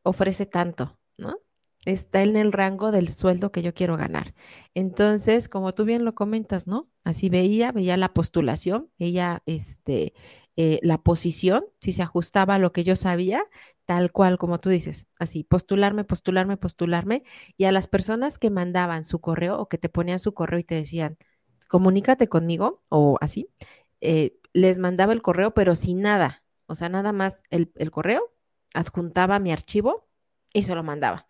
ofrece 0.03 0.47
tanto, 0.47 0.99
¿no? 1.17 1.39
Está 1.85 2.23
en 2.23 2.37
el 2.37 2.53
rango 2.53 2.91
del 2.93 3.13
sueldo 3.13 3.53
que 3.53 3.63
yo 3.63 3.75
quiero 3.75 3.97
ganar. 3.97 4.35
Entonces, 4.75 5.49
como 5.49 5.75
tú 5.75 5.85
bien 5.85 6.05
lo 6.05 6.15
comentas, 6.15 6.67
¿no? 6.67 6.91
Así 7.05 7.29
veía, 7.31 7.73
veía 7.73 7.97
la 7.97 8.13
postulación, 8.15 8.91
veía 8.99 9.43
este, 9.47 10.15
eh, 10.61 10.81
la 10.83 10.99
posición, 10.99 11.65
si 11.81 11.93
se 11.93 12.03
ajustaba 12.03 12.57
a 12.57 12.59
lo 12.59 12.73
que 12.73 12.83
yo 12.83 12.97
sabía, 12.97 13.45
tal 13.85 14.11
cual 14.11 14.39
como 14.39 14.59
tú 14.59 14.71
dices, 14.71 15.07
así, 15.21 15.45
postularme, 15.45 16.03
postularme, 16.03 16.57
postularme, 16.57 17.23
y 17.57 17.67
a 17.67 17.71
las 17.71 17.87
personas 17.87 18.41
que 18.41 18.51
mandaban 18.51 19.05
su 19.05 19.21
correo 19.21 19.57
o 19.61 19.69
que 19.69 19.79
te 19.79 19.89
ponían 19.89 20.19
su 20.19 20.35
correo 20.35 20.59
y 20.59 20.65
te 20.65 20.75
decían, 20.75 21.17
comunícate 21.69 22.29
conmigo 22.29 22.83
o 22.89 23.19
así, 23.21 23.49
eh, 24.01 24.41
les 24.53 24.81
mandaba 24.81 25.13
el 25.13 25.23
correo, 25.23 25.55
pero 25.55 25.77
sin 25.77 26.01
nada. 26.01 26.43
O 26.67 26.75
sea, 26.75 26.89
nada 26.89 27.13
más 27.13 27.41
el, 27.51 27.71
correo, 27.93 28.35
adjuntaba 28.75 29.39
mi 29.39 29.53
archivo 29.53 30.09
y 30.53 30.65
se 30.65 30.75
lo 30.75 30.83
mandaba. 30.83 31.29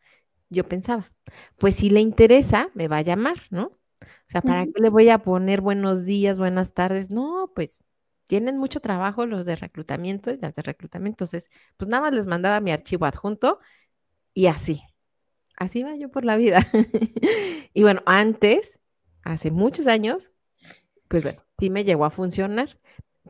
Yo 0.49 0.65
pensaba, 0.65 1.13
pues 1.59 1.75
si 1.75 1.91
le 1.91 2.01
interesa, 2.01 2.71
me 2.73 2.89
va 2.89 2.97
a 2.97 3.03
llamar, 3.03 3.43
¿no? 3.51 3.65
O 3.67 4.31
sea, 4.31 4.41
¿para 4.41 4.65
qué 4.65 4.81
le 4.81 4.89
voy 4.89 5.11
a 5.11 5.19
poner 5.19 5.61
buenos 5.61 6.07
días, 6.07 6.39
buenas 6.39 6.73
tardes? 6.73 7.11
No, 7.11 7.53
pues 7.55 7.83
tienen 8.29 8.59
mucho 8.59 8.81
trabajo 8.81 9.27
los 9.27 9.47
de 9.47 9.57
reclutamiento 9.57 10.31
y 10.31 10.37
las 10.37 10.55
de 10.55 10.63
reclutamiento. 10.63 11.25
Entonces, 11.25 11.51
pues 11.77 11.89
nada 11.89 12.03
más 12.03 12.15
les 12.15 12.29
mandaba 12.29 12.61
mi 12.61 12.71
archivo 12.71 13.07
adjunto 13.07 13.59
y 14.35 14.47
así. 14.47 14.83
Así 15.57 15.83
va 15.83 15.97
yo 15.97 16.11
por 16.11 16.25
la 16.25 16.37
vida. 16.37 16.65
y 17.75 17.83
bueno, 17.83 18.03
antes, 18.07 18.79
hace 19.23 19.51
muchos 19.51 19.89
años, 19.89 20.31
pues 21.09 21.23
bueno, 21.25 21.43
sí 21.59 21.71
me 21.71 21.85
llegó 21.85 22.05
a 22.05 22.11
funcionar, 22.11 22.79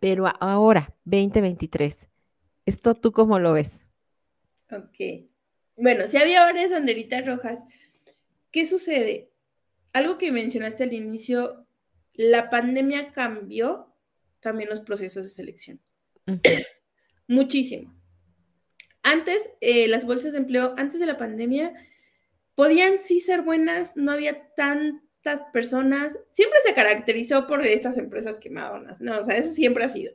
pero 0.01 0.27
ahora, 0.41 0.95
2023, 1.05 2.09
¿esto 2.67 2.95
tú 2.95 3.13
cómo 3.13 3.39
lo 3.39 3.53
ves? 3.53 3.87
Ok. 4.71 5.29
Bueno, 5.77 6.09
si 6.09 6.17
había 6.17 6.43
varias 6.43 6.73
banderitas 6.73 7.25
rojas. 7.25 7.61
¿Qué 8.51 8.67
sucede? 8.67 9.31
Algo 9.93 10.19
que 10.19 10.33
mencionaste 10.33 10.83
al 10.85 10.93
inicio, 10.93 11.67
la 12.15 12.51
pandemia 12.51 13.13
cambió 13.13 13.88
también 14.41 14.69
los 14.69 14.81
procesos 14.81 15.25
de 15.25 15.31
selección. 15.31 15.81
Muchísimo. 17.29 17.95
Antes, 19.03 19.49
eh, 19.61 19.89
las 19.89 20.05
bolsas 20.05 20.33
de 20.33 20.39
empleo, 20.39 20.75
antes 20.77 21.01
de 21.01 21.07
la 21.07 21.17
pandemia, 21.17 21.73
podían 22.55 22.99
sí 22.99 23.21
ser 23.21 23.43
buenas, 23.43 23.97
no 23.97 24.13
había 24.13 24.55
tan 24.55 25.09
personas, 25.53 26.19
siempre 26.31 26.59
se 26.65 26.75
caracterizó 26.75 27.47
por 27.47 27.65
estas 27.65 27.99
empresas 27.99 28.39
quemadonas, 28.39 29.01
¿no? 29.01 29.19
O 29.19 29.25
sea, 29.25 29.37
eso 29.37 29.53
siempre 29.53 29.85
ha 29.85 29.89
sido. 29.89 30.15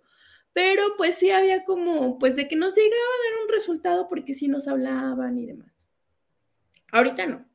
Pero 0.53 0.83
pues 0.97 1.15
sí 1.15 1.31
había 1.31 1.63
como, 1.63 2.19
pues 2.19 2.35
de 2.35 2.47
que 2.47 2.55
nos 2.55 2.75
llegaba 2.75 2.91
a 2.91 3.31
dar 3.31 3.43
un 3.43 3.49
resultado 3.49 4.07
porque 4.07 4.33
sí 4.33 4.47
nos 4.47 4.67
hablaban 4.67 5.37
y 5.37 5.45
demás. 5.45 5.71
Ahorita 6.91 7.25
no. 7.25 7.49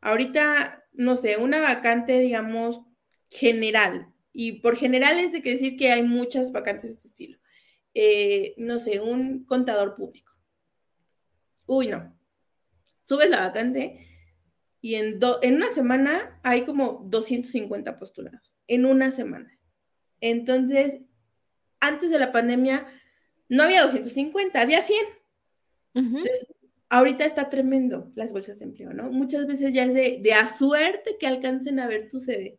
Ahorita, 0.00 0.86
no 0.92 1.16
sé, 1.16 1.36
una 1.36 1.60
vacante, 1.60 2.18
digamos, 2.18 2.80
general. 3.28 4.12
Y 4.38 4.60
por 4.60 4.76
general 4.76 5.18
es 5.18 5.32
de 5.32 5.40
que 5.40 5.52
decir 5.52 5.78
que 5.78 5.90
hay 5.90 6.02
muchas 6.02 6.52
vacantes 6.52 6.90
de 6.90 6.92
este 6.96 7.08
estilo. 7.08 7.38
Eh, 7.94 8.52
no 8.58 8.78
sé, 8.78 9.00
un 9.00 9.46
contador 9.46 9.94
público. 9.94 10.34
Uy, 11.64 11.86
no. 11.86 12.14
Subes 13.04 13.30
la 13.30 13.40
vacante 13.40 14.06
y 14.82 14.96
en, 14.96 15.18
en 15.40 15.54
una 15.54 15.70
semana 15.70 16.38
hay 16.42 16.66
como 16.66 17.06
250 17.08 17.98
postulados, 17.98 18.52
en 18.66 18.84
una 18.84 19.10
semana. 19.10 19.58
Entonces, 20.20 21.00
antes 21.80 22.10
de 22.10 22.18
la 22.18 22.30
pandemia 22.30 22.86
no 23.48 23.62
había 23.62 23.84
250, 23.84 24.60
había 24.60 24.82
100. 24.82 24.98
Entonces, 25.94 26.46
ahorita 26.90 27.24
está 27.24 27.48
tremendo 27.48 28.12
las 28.14 28.34
bolsas 28.34 28.58
de 28.58 28.66
empleo, 28.66 28.92
¿no? 28.92 29.10
Muchas 29.10 29.46
veces 29.46 29.72
ya 29.72 29.84
es 29.84 29.94
de, 29.94 30.32
a 30.34 30.54
suerte 30.54 31.16
que 31.18 31.26
alcancen 31.26 31.80
a 31.80 31.88
ver 31.88 32.10
tu 32.10 32.20
CV, 32.20 32.58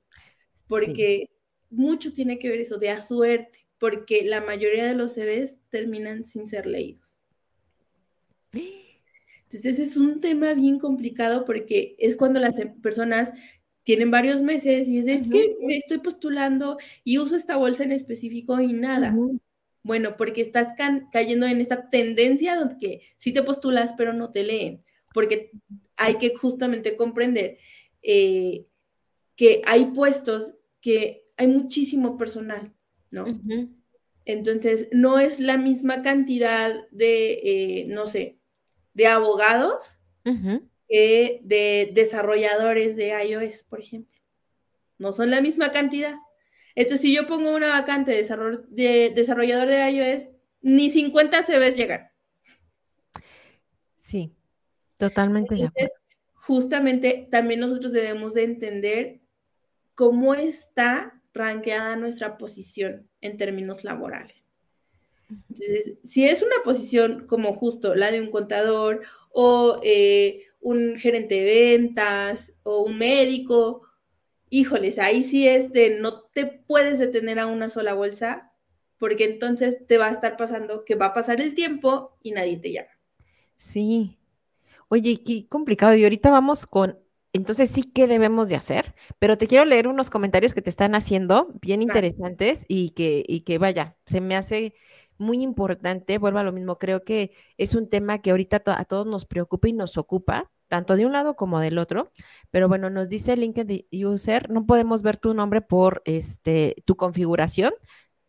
porque 0.68 1.30
mucho 1.70 2.14
tiene 2.14 2.40
que 2.40 2.50
ver 2.50 2.62
eso, 2.62 2.78
de 2.78 2.90
a 2.90 3.02
suerte, 3.02 3.68
porque 3.78 4.24
la 4.24 4.42
mayoría 4.42 4.86
de 4.86 4.96
los 4.96 5.14
CVs 5.14 5.58
terminan 5.70 6.26
sin 6.26 6.48
ser 6.48 6.66
leídos. 6.66 7.18
Entonces, 8.52 9.66
ese 9.66 9.84
es 9.84 9.98
un 9.98 10.20
tema 10.20 10.54
bien 10.54 10.80
complicado 10.80 11.46
porque 11.46 11.96
es 12.00 12.16
cuando 12.16 12.40
las 12.40 12.60
em, 12.60 12.80
personas 12.82 13.32
tienen 13.84 14.12
varios 14.12 14.42
meses 14.42 14.90
y 14.90 15.00
es, 15.00 15.08
es 15.08 15.30
que 15.30 15.56
me 15.62 15.78
estoy 15.78 16.00
postulando 16.00 16.78
y 17.06 17.20
uso 17.20 17.38
esta 17.38 17.56
bolsa 17.56 17.84
en 17.84 17.94
específico 17.94 18.60
y 18.60 18.74
nada. 18.74 19.16
Bueno, 19.84 20.18
porque 20.18 20.42
estás 20.42 20.68
cayendo 21.14 21.46
en 21.46 21.62
esta 21.62 21.90
tendencia 21.90 22.58
donde 22.58 22.78
que 22.78 23.02
sí 23.18 23.32
te 23.32 23.44
postulas, 23.44 23.94
pero 23.98 24.12
no 24.12 24.32
te 24.32 24.44
leen, 24.44 24.84
porque 25.14 25.52
hay 25.96 26.18
que 26.18 26.36
justamente 26.36 26.98
comprender 26.98 27.58
eh, 28.02 28.66
que 29.38 29.62
hay 29.66 29.86
puestos 29.86 30.54
que 30.82 31.27
hay 31.38 31.48
muchísimo 31.48 32.18
personal, 32.18 32.74
¿no? 33.12 33.26
Entonces, 34.26 34.90
no 34.92 35.20
es 35.20 35.40
la 35.40 35.58
misma 35.58 36.02
cantidad 36.02 36.88
de, 36.92 37.34
eh, 37.44 37.86
no 37.88 38.08
sé, 38.08 38.40
de 38.94 39.08
abogados 39.08 40.00
que 40.90 41.40
de 41.44 41.92
desarrolladores 41.94 42.98
de 42.98 43.10
iOS, 43.24 43.64
por 43.64 43.80
ejemplo. 43.80 44.20
No 44.98 45.14
son 45.14 45.32
la 45.32 45.42
misma 45.42 45.72
cantidad. 45.72 46.16
Entonces, 46.76 47.02
si 47.02 47.16
yo 47.16 47.28
pongo 47.28 47.56
una 47.56 47.70
vacante 47.70 48.12
de, 48.12 49.12
desarrollador 49.16 49.68
de 49.68 49.92
iOS, 49.92 50.30
ni 50.62 50.90
50 50.90 51.44
se 51.44 51.58
ves 51.60 51.78
llegar. 51.78 52.12
Sí, 53.96 54.36
totalmente. 54.98 55.56
Entonces, 55.56 55.94
justamente 56.34 57.28
también 57.32 57.60
nosotros 57.60 57.94
debemos 57.94 58.34
de 58.34 58.44
entender 58.44 59.22
cómo 59.96 60.34
está 60.36 61.17
ranqueada 61.38 61.96
nuestra 61.96 62.38
posición 62.38 63.08
en 63.22 63.38
términos 63.38 63.84
laborales. 63.84 64.46
Entonces, 65.30 65.98
si 66.04 66.26
es 66.26 66.42
una 66.42 66.56
posición 66.64 67.28
como 67.28 67.54
justo 67.54 67.96
la 67.96 68.12
de 68.12 68.22
un 68.22 68.32
contador 68.32 69.02
o 69.32 69.80
eh, 69.84 70.46
un 70.62 70.98
gerente 70.98 71.36
de 71.36 71.44
ventas 71.44 72.54
o 72.64 72.80
un 72.80 72.98
médico, 72.98 73.84
híjoles, 74.50 75.00
ahí 75.00 75.24
sí 75.24 75.48
es 75.48 75.72
de 75.72 76.00
no 76.00 76.22
te 76.22 76.46
puedes 76.46 77.00
detener 77.00 77.40
a 77.40 77.48
una 77.48 77.70
sola 77.70 77.94
bolsa 77.94 78.54
porque 78.98 79.26
entonces 79.26 79.86
te 79.86 79.98
va 79.98 80.08
a 80.08 80.12
estar 80.12 80.38
pasando 80.38 80.84
que 80.86 80.96
va 80.96 81.08
a 81.08 81.14
pasar 81.14 81.42
el 81.42 81.54
tiempo 81.54 82.18
y 82.24 82.32
nadie 82.32 82.58
te 82.58 82.72
llama. 82.72 82.90
Sí. 83.58 84.18
Oye, 84.88 85.22
qué 85.24 85.48
complicado. 85.48 85.96
Y 85.96 86.04
ahorita 86.04 86.30
vamos 86.30 86.66
con 86.66 86.98
entonces 87.38 87.70
sí, 87.70 87.84
¿qué 87.84 88.08
debemos 88.08 88.50
de 88.50 88.56
hacer? 88.56 88.96
Pero 89.20 89.38
te 89.38 89.48
quiero 89.48 89.66
leer 89.66 89.88
unos 89.88 90.10
comentarios 90.10 90.54
que 90.54 90.62
te 90.62 90.70
están 90.70 90.96
haciendo, 90.96 91.54
bien 91.62 91.82
interesantes, 91.82 92.66
y 92.68 92.90
que, 92.92 93.24
y 93.28 93.42
que 93.42 93.58
vaya, 93.58 93.98
se 94.06 94.22
me 94.22 94.36
hace 94.36 94.74
muy 95.18 95.42
importante, 95.42 96.18
vuelvo 96.18 96.40
a 96.40 96.44
lo 96.44 96.52
mismo, 96.52 96.78
creo 96.78 97.04
que 97.04 97.32
es 97.58 97.76
un 97.76 97.90
tema 97.90 98.20
que 98.20 98.32
ahorita 98.32 98.62
a 98.66 98.86
todos 98.86 99.08
nos 99.08 99.26
preocupa 99.26 99.68
y 99.68 99.74
nos 99.74 99.98
ocupa, 99.98 100.52
tanto 100.68 100.96
de 100.96 101.06
un 101.06 101.14
lado 101.14 101.36
como 101.36 101.60
del 101.60 101.78
otro, 101.78 102.12
pero 102.52 102.68
bueno, 102.68 102.90
nos 102.90 103.10
dice 103.10 103.36
LinkedIn 103.38 103.88
User, 104.06 104.50
no 104.50 104.66
podemos 104.66 105.02
ver 105.02 105.18
tu 105.18 105.34
nombre 105.34 105.62
por 105.62 106.02
este, 106.06 106.76
tu 106.86 106.98
configuración, 106.98 107.74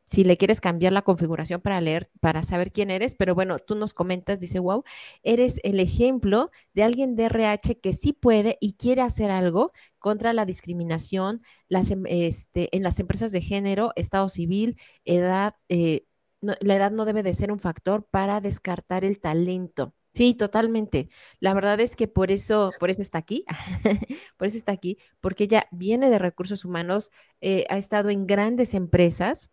si 0.08 0.24
le 0.24 0.38
quieres 0.38 0.60
cambiar 0.62 0.92
la 0.94 1.02
configuración 1.02 1.60
para 1.60 1.80
leer, 1.82 2.10
para 2.20 2.42
saber 2.42 2.72
quién 2.72 2.90
eres, 2.90 3.14
pero 3.14 3.34
bueno, 3.34 3.58
tú 3.58 3.74
nos 3.74 3.92
comentas, 3.92 4.40
dice, 4.40 4.58
wow, 4.58 4.82
eres 5.22 5.60
el 5.64 5.80
ejemplo 5.80 6.50
de 6.72 6.82
alguien 6.82 7.14
de 7.14 7.24
RH 7.24 7.78
que 7.80 7.92
sí 7.92 8.14
puede 8.14 8.56
y 8.60 8.72
quiere 8.74 9.02
hacer 9.02 9.30
algo 9.30 9.72
contra 9.98 10.32
la 10.32 10.46
discriminación 10.46 11.42
las, 11.68 11.90
em, 11.90 12.04
este, 12.06 12.74
en 12.74 12.82
las 12.82 12.98
empresas 13.00 13.32
de 13.32 13.42
género, 13.42 13.92
estado 13.96 14.28
civil, 14.30 14.78
edad. 15.04 15.54
Eh, 15.68 16.06
la 16.40 16.76
edad 16.76 16.90
no 16.92 17.04
debe 17.04 17.22
de 17.22 17.34
ser 17.34 17.52
un 17.52 17.58
factor 17.58 18.06
para 18.10 18.40
descartar 18.40 19.04
el 19.04 19.20
talento. 19.20 19.94
Sí, 20.14 20.34
totalmente. 20.34 21.08
La 21.38 21.52
verdad 21.54 21.78
es 21.80 21.96
que 21.96 22.08
por 22.08 22.30
eso, 22.30 22.70
por 22.80 22.90
eso 22.90 23.02
está 23.02 23.18
aquí, 23.18 23.44
por 24.36 24.46
eso 24.46 24.56
está 24.56 24.72
aquí, 24.72 24.98
porque 25.20 25.44
ella 25.44 25.68
viene 25.70 26.10
de 26.10 26.18
recursos 26.18 26.64
humanos, 26.64 27.10
eh, 27.40 27.66
ha 27.68 27.76
estado 27.76 28.08
en 28.10 28.26
grandes 28.26 28.74
empresas, 28.74 29.52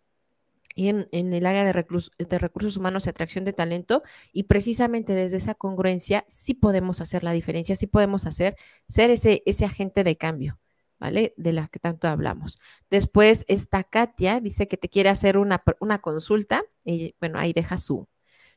en, 0.76 1.08
el 1.12 1.46
área 1.46 1.64
de, 1.64 1.72
de, 1.72 2.38
recursos 2.38 2.76
humanos 2.76 3.06
y 3.06 3.10
atracción 3.10 3.44
de 3.44 3.52
talento 3.52 4.02
y 4.32 4.44
precisamente 4.44 5.14
desde 5.14 5.38
esa 5.38 5.54
congruencia 5.54 6.24
sí 6.28 6.54
podemos 6.54 7.00
hacer 7.00 7.24
la 7.24 7.32
diferencia, 7.32 7.76
sí 7.76 7.86
podemos 7.86 8.26
hacer, 8.26 8.56
ser 8.86 9.10
ese, 9.10 9.42
ese 9.46 9.64
agente 9.64 10.04
de 10.04 10.16
cambio, 10.16 10.60
¿vale? 10.98 11.34
De 11.36 11.52
la 11.52 11.68
que 11.68 11.78
tanto 11.78 12.08
hablamos. 12.08 12.58
Después 12.90 13.44
está 13.48 13.84
Katia, 13.84 14.40
dice 14.40 14.68
que 14.68 14.76
te 14.76 14.88
quiere 14.88 15.08
hacer 15.08 15.38
una, 15.38 15.62
una 15.80 16.00
consulta 16.00 16.62
y 16.84 17.14
bueno, 17.20 17.38
ahí 17.38 17.52
deja 17.52 17.78
su, 17.78 18.08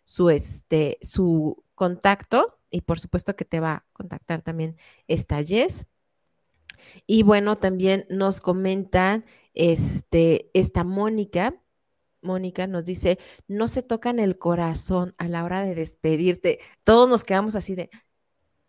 su, 0.04 0.30
este, 0.30 0.98
su 1.02 1.64
contacto 1.76 2.60
y 2.70 2.82
por 2.82 3.00
supuesto 3.00 3.36
que 3.36 3.46
te 3.46 3.60
va 3.60 3.72
a 3.74 3.86
contactar 3.94 4.42
también 4.42 4.76
esta 5.08 5.42
Jess. 5.44 5.88
Y 7.08 7.24
bueno, 7.24 7.58
también 7.58 8.06
nos 8.10 8.42
comentan 8.42 9.26
este, 9.54 10.50
esta 10.54 10.84
Mónica, 10.84 11.62
Mónica 12.22 12.68
nos 12.68 12.86
dice, 12.86 13.20
no 13.48 13.68
se 13.68 13.82
tocan 13.84 14.20
el 14.20 14.38
corazón 14.38 15.14
a 15.18 15.28
la 15.28 15.44
hora 15.44 15.64
de 15.64 15.76
despedirte. 15.76 16.60
Todos 16.84 17.08
nos 17.10 17.24
quedamos 17.24 17.56
así 17.56 17.76
de, 17.76 17.90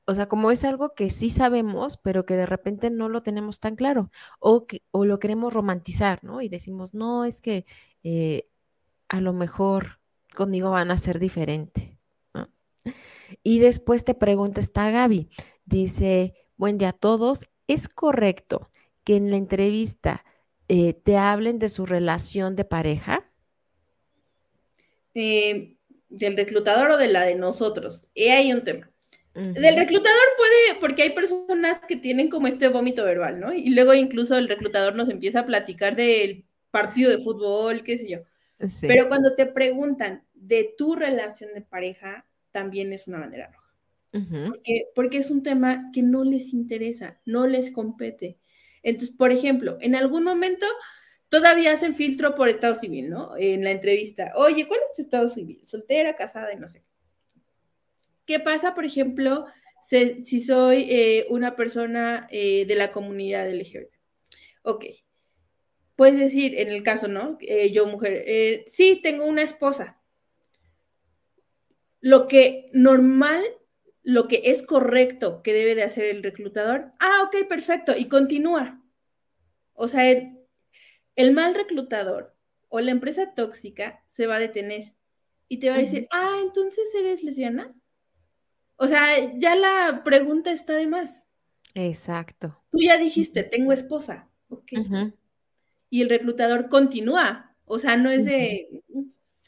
o 0.06 0.14
sea, 0.14 0.28
como 0.28 0.50
es 0.50 0.64
algo 0.64 0.94
que 0.94 1.10
sí 1.10 1.30
sabemos, 1.30 1.96
pero 1.96 2.26
que 2.26 2.34
de 2.34 2.46
repente 2.46 2.90
no 2.90 3.08
lo 3.08 3.22
tenemos 3.22 3.60
tan 3.60 3.76
claro, 3.76 4.10
o, 4.40 4.66
que, 4.66 4.82
o 4.90 5.04
lo 5.04 5.18
queremos 5.18 5.52
romantizar, 5.52 6.24
¿no? 6.24 6.42
Y 6.42 6.48
decimos, 6.48 6.94
no, 6.94 7.24
es 7.24 7.40
que 7.40 7.64
eh, 8.02 8.48
a 9.08 9.20
lo 9.20 9.32
mejor 9.32 10.00
conmigo 10.34 10.70
van 10.70 10.90
a 10.90 10.98
ser 10.98 11.18
diferente. 11.18 11.98
Y 13.42 13.60
después 13.60 14.04
te 14.04 14.14
pregunta 14.14 14.60
está 14.60 14.90
Gaby, 14.90 15.30
dice, 15.64 16.34
buen 16.56 16.78
día 16.78 16.88
a 16.88 16.92
todos, 16.92 17.48
¿es 17.68 17.88
correcto 17.88 18.70
que 19.04 19.16
en 19.16 19.30
la 19.30 19.36
entrevista 19.36 20.24
eh, 20.68 20.94
te 20.94 21.16
hablen 21.16 21.58
de 21.58 21.68
su 21.68 21.86
relación 21.86 22.56
de 22.56 22.64
pareja? 22.64 23.29
Del 25.14 26.36
reclutador 26.36 26.92
o 26.92 26.96
de 26.96 27.08
la 27.08 27.22
de 27.22 27.34
nosotros. 27.34 28.06
Y 28.14 28.24
hay 28.24 28.52
un 28.52 28.62
tema. 28.62 28.90
Del 29.32 29.76
reclutador 29.76 30.18
puede, 30.36 30.80
porque 30.80 31.02
hay 31.02 31.10
personas 31.10 31.80
que 31.86 31.96
tienen 31.96 32.28
como 32.28 32.48
este 32.48 32.68
vómito 32.68 33.04
verbal, 33.04 33.38
¿no? 33.38 33.52
Y 33.52 33.70
luego 33.70 33.94
incluso 33.94 34.36
el 34.36 34.48
reclutador 34.48 34.96
nos 34.96 35.08
empieza 35.08 35.40
a 35.40 35.46
platicar 35.46 35.94
del 35.94 36.44
partido 36.70 37.10
de 37.10 37.22
fútbol, 37.22 37.84
qué 37.84 37.96
sé 37.96 38.08
yo. 38.08 38.18
Pero 38.82 39.08
cuando 39.08 39.34
te 39.36 39.46
preguntan 39.46 40.24
de 40.34 40.74
tu 40.76 40.94
relación 40.94 41.54
de 41.54 41.62
pareja, 41.62 42.26
también 42.50 42.92
es 42.92 43.06
una 43.06 43.20
bandera 43.20 43.52
roja. 43.52 44.48
porque, 44.48 44.84
porque 44.94 45.18
es 45.18 45.30
un 45.30 45.42
tema 45.42 45.90
que 45.92 46.02
no 46.02 46.24
les 46.24 46.52
interesa, 46.52 47.20
no 47.24 47.46
les 47.46 47.70
compete. 47.70 48.38
Entonces, 48.82 49.14
por 49.16 49.30
ejemplo, 49.30 49.78
en 49.80 49.94
algún 49.94 50.24
momento 50.24 50.66
todavía 51.30 51.72
hacen 51.72 51.94
filtro 51.94 52.34
por 52.34 52.48
estado 52.48 52.74
civil, 52.74 53.08
¿no? 53.08 53.36
En 53.38 53.64
la 53.64 53.70
entrevista. 53.70 54.32
Oye, 54.36 54.66
¿cuál 54.66 54.80
es 54.84 54.96
tu 54.96 55.02
estado 55.02 55.28
civil? 55.30 55.62
Soltera, 55.64 56.16
casada 56.16 56.52
y 56.52 56.56
no 56.56 56.68
sé. 56.68 56.84
¿Qué 58.26 58.40
pasa, 58.40 58.74
por 58.74 58.84
ejemplo, 58.84 59.46
si, 59.80 60.40
soy 60.40 60.86
eh, 60.90 61.26
una 61.30 61.56
persona 61.56 62.28
eh, 62.30 62.66
de 62.66 62.74
la 62.74 62.90
comunidad 62.90 63.48
LGBT? 63.48 63.94
Ok. 64.62 64.84
Puedes 65.96 66.18
decir, 66.18 66.58
en 66.58 66.70
el 66.70 66.82
caso, 66.82 67.08
¿no? 67.08 67.38
Eh, 67.40 67.70
yo, 67.70 67.86
mujer, 67.86 68.64
sí, 68.66 69.00
tengo 69.02 69.24
una 69.24 69.42
esposa. 69.42 70.00
Lo 72.00 72.26
que 72.26 72.66
normal, 72.72 73.42
lo 74.02 74.26
que 74.26 74.42
es 74.46 74.62
correcto 74.62 75.42
que 75.42 75.52
debe 75.52 75.74
de 75.74 75.82
hacer 75.82 76.04
el 76.06 76.22
reclutador, 76.22 76.92
ah, 76.98 77.24
ok, 77.26 77.46
perfecto, 77.46 77.94
y 77.96 78.06
continúa. 78.06 78.82
O 79.74 79.86
sea, 79.86 80.02
el 81.20 81.32
mal 81.32 81.54
reclutador 81.54 82.34
o 82.68 82.80
la 82.80 82.90
empresa 82.90 83.34
tóxica 83.34 84.02
se 84.06 84.26
va 84.26 84.36
a 84.36 84.40
detener 84.40 84.94
y 85.48 85.58
te 85.58 85.68
va 85.68 85.74
a 85.74 85.78
decir, 85.78 86.08
ah, 86.12 86.38
entonces 86.42 86.94
eres 86.94 87.22
lesbiana. 87.22 87.74
O 88.76 88.86
sea, 88.86 89.06
ya 89.36 89.56
la 89.56 90.02
pregunta 90.04 90.52
está 90.52 90.74
de 90.74 90.86
más. 90.86 91.26
Exacto. 91.74 92.62
Tú 92.70 92.78
ya 92.80 92.96
dijiste, 92.96 93.42
tengo 93.42 93.72
esposa. 93.72 94.30
Ok. 94.48 94.72
Y 95.90 96.02
el 96.02 96.08
reclutador 96.08 96.68
continúa. 96.68 97.56
O 97.64 97.78
sea, 97.78 97.96
no 97.96 98.10
es 98.10 98.24
de, 98.24 98.82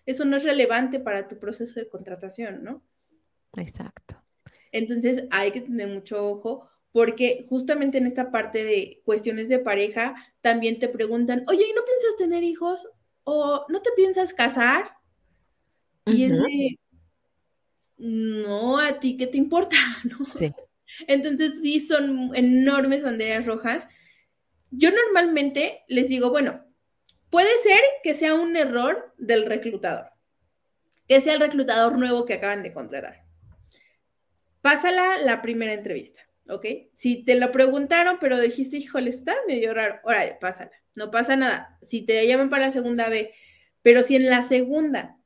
eso 0.05 0.25
no 0.25 0.37
es 0.37 0.45
relevante 0.45 1.01
para 1.01 1.29
tu 1.29 1.39
proceso 1.39 1.79
de 1.79 1.89
contratación, 1.89 2.63
¿no? 2.65 2.83
Exacto. 3.57 4.21
Entonces 4.73 5.25
hay 5.31 5.53
que 5.53 5.61
tener 5.61 5.89
mucho 5.89 6.25
ojo 6.25 6.69
porque 6.93 7.47
justamente 7.49 7.99
en 7.99 8.07
esta 8.07 8.31
parte 8.31 8.65
de 8.65 9.01
cuestiones 9.05 9.49
de 9.49 9.59
pareja 9.59 10.15
también 10.43 10.79
te 10.79 10.89
preguntan, 10.89 11.45
oye, 11.49 11.65
¿y 11.69 11.73
no 11.73 11.85
piensas 11.85 12.17
tener 12.19 12.45
hijos? 12.45 12.87
¿O 13.25 13.65
no 13.69 13.81
te 13.81 13.91
piensas 13.97 14.35
casar? 14.35 14.93
Y 16.05 16.25
es 16.25 16.37
de, 16.37 16.79
no, 17.97 18.79
a 18.79 19.01
ti, 19.01 19.17
¿qué 19.17 19.27
te 19.27 19.39
importa? 19.39 19.77
Sí. 20.39 20.53
Entonces, 21.07 21.55
sí, 21.63 21.81
son 21.81 22.33
enormes 22.35 23.03
banderas 23.03 23.47
rojas. 23.47 23.89
Yo 24.71 24.91
normalmente 24.91 25.85
les 25.89 26.09
digo, 26.09 26.29
bueno, 26.29 26.67
puede 27.31 27.49
ser 27.63 27.81
que 28.03 28.15
sea 28.15 28.35
un 28.35 28.57
error 28.57 29.15
del 29.17 29.47
reclutador, 29.47 30.11
que 31.09 31.21
sea 31.23 31.33
el 31.33 31.41
reclutador 31.41 31.99
nuevo 31.99 32.27
que 32.27 32.35
acaban 32.35 32.63
de 32.63 32.75
contratar. 32.75 33.25
Pásala 34.61 35.17
la 35.19 35.41
primera 35.41 35.73
entrevista 35.73 36.23
¿ok? 36.49 36.67
Si 36.93 37.25
te 37.25 37.35
lo 37.35 37.53
preguntaron, 37.53 38.19
pero 38.21 38.41
dijiste, 38.41 38.77
híjole, 38.77 39.11
está 39.11 39.35
medio 39.47 39.75
raro, 39.75 40.01
órale, 40.05 40.37
pásala, 40.41 40.71
no 40.95 41.11
pasa 41.11 41.37
nada. 41.37 41.79
Si 41.83 42.03
te 42.03 42.27
llaman 42.27 42.51
para 42.51 42.67
la 42.67 42.73
segunda 42.73 43.09
vez, 43.09 43.31
pero 43.83 44.03
si 44.03 44.17
en 44.17 44.29
la 44.29 44.43
segunda 44.43 45.19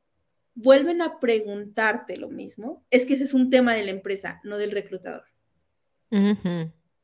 vuelven 0.55 1.03
a 1.03 1.21
preguntarte 1.21 2.17
lo 2.17 2.29
mismo, 2.29 2.85
es 2.91 3.05
que 3.05 3.15
ese 3.15 3.25
es 3.25 3.35
un 3.35 3.51
tema 3.51 3.75
de 3.75 3.85
la 3.85 3.91
empresa, 3.91 4.41
no 4.45 4.59
del 4.59 4.71
reclutador. 4.71 5.25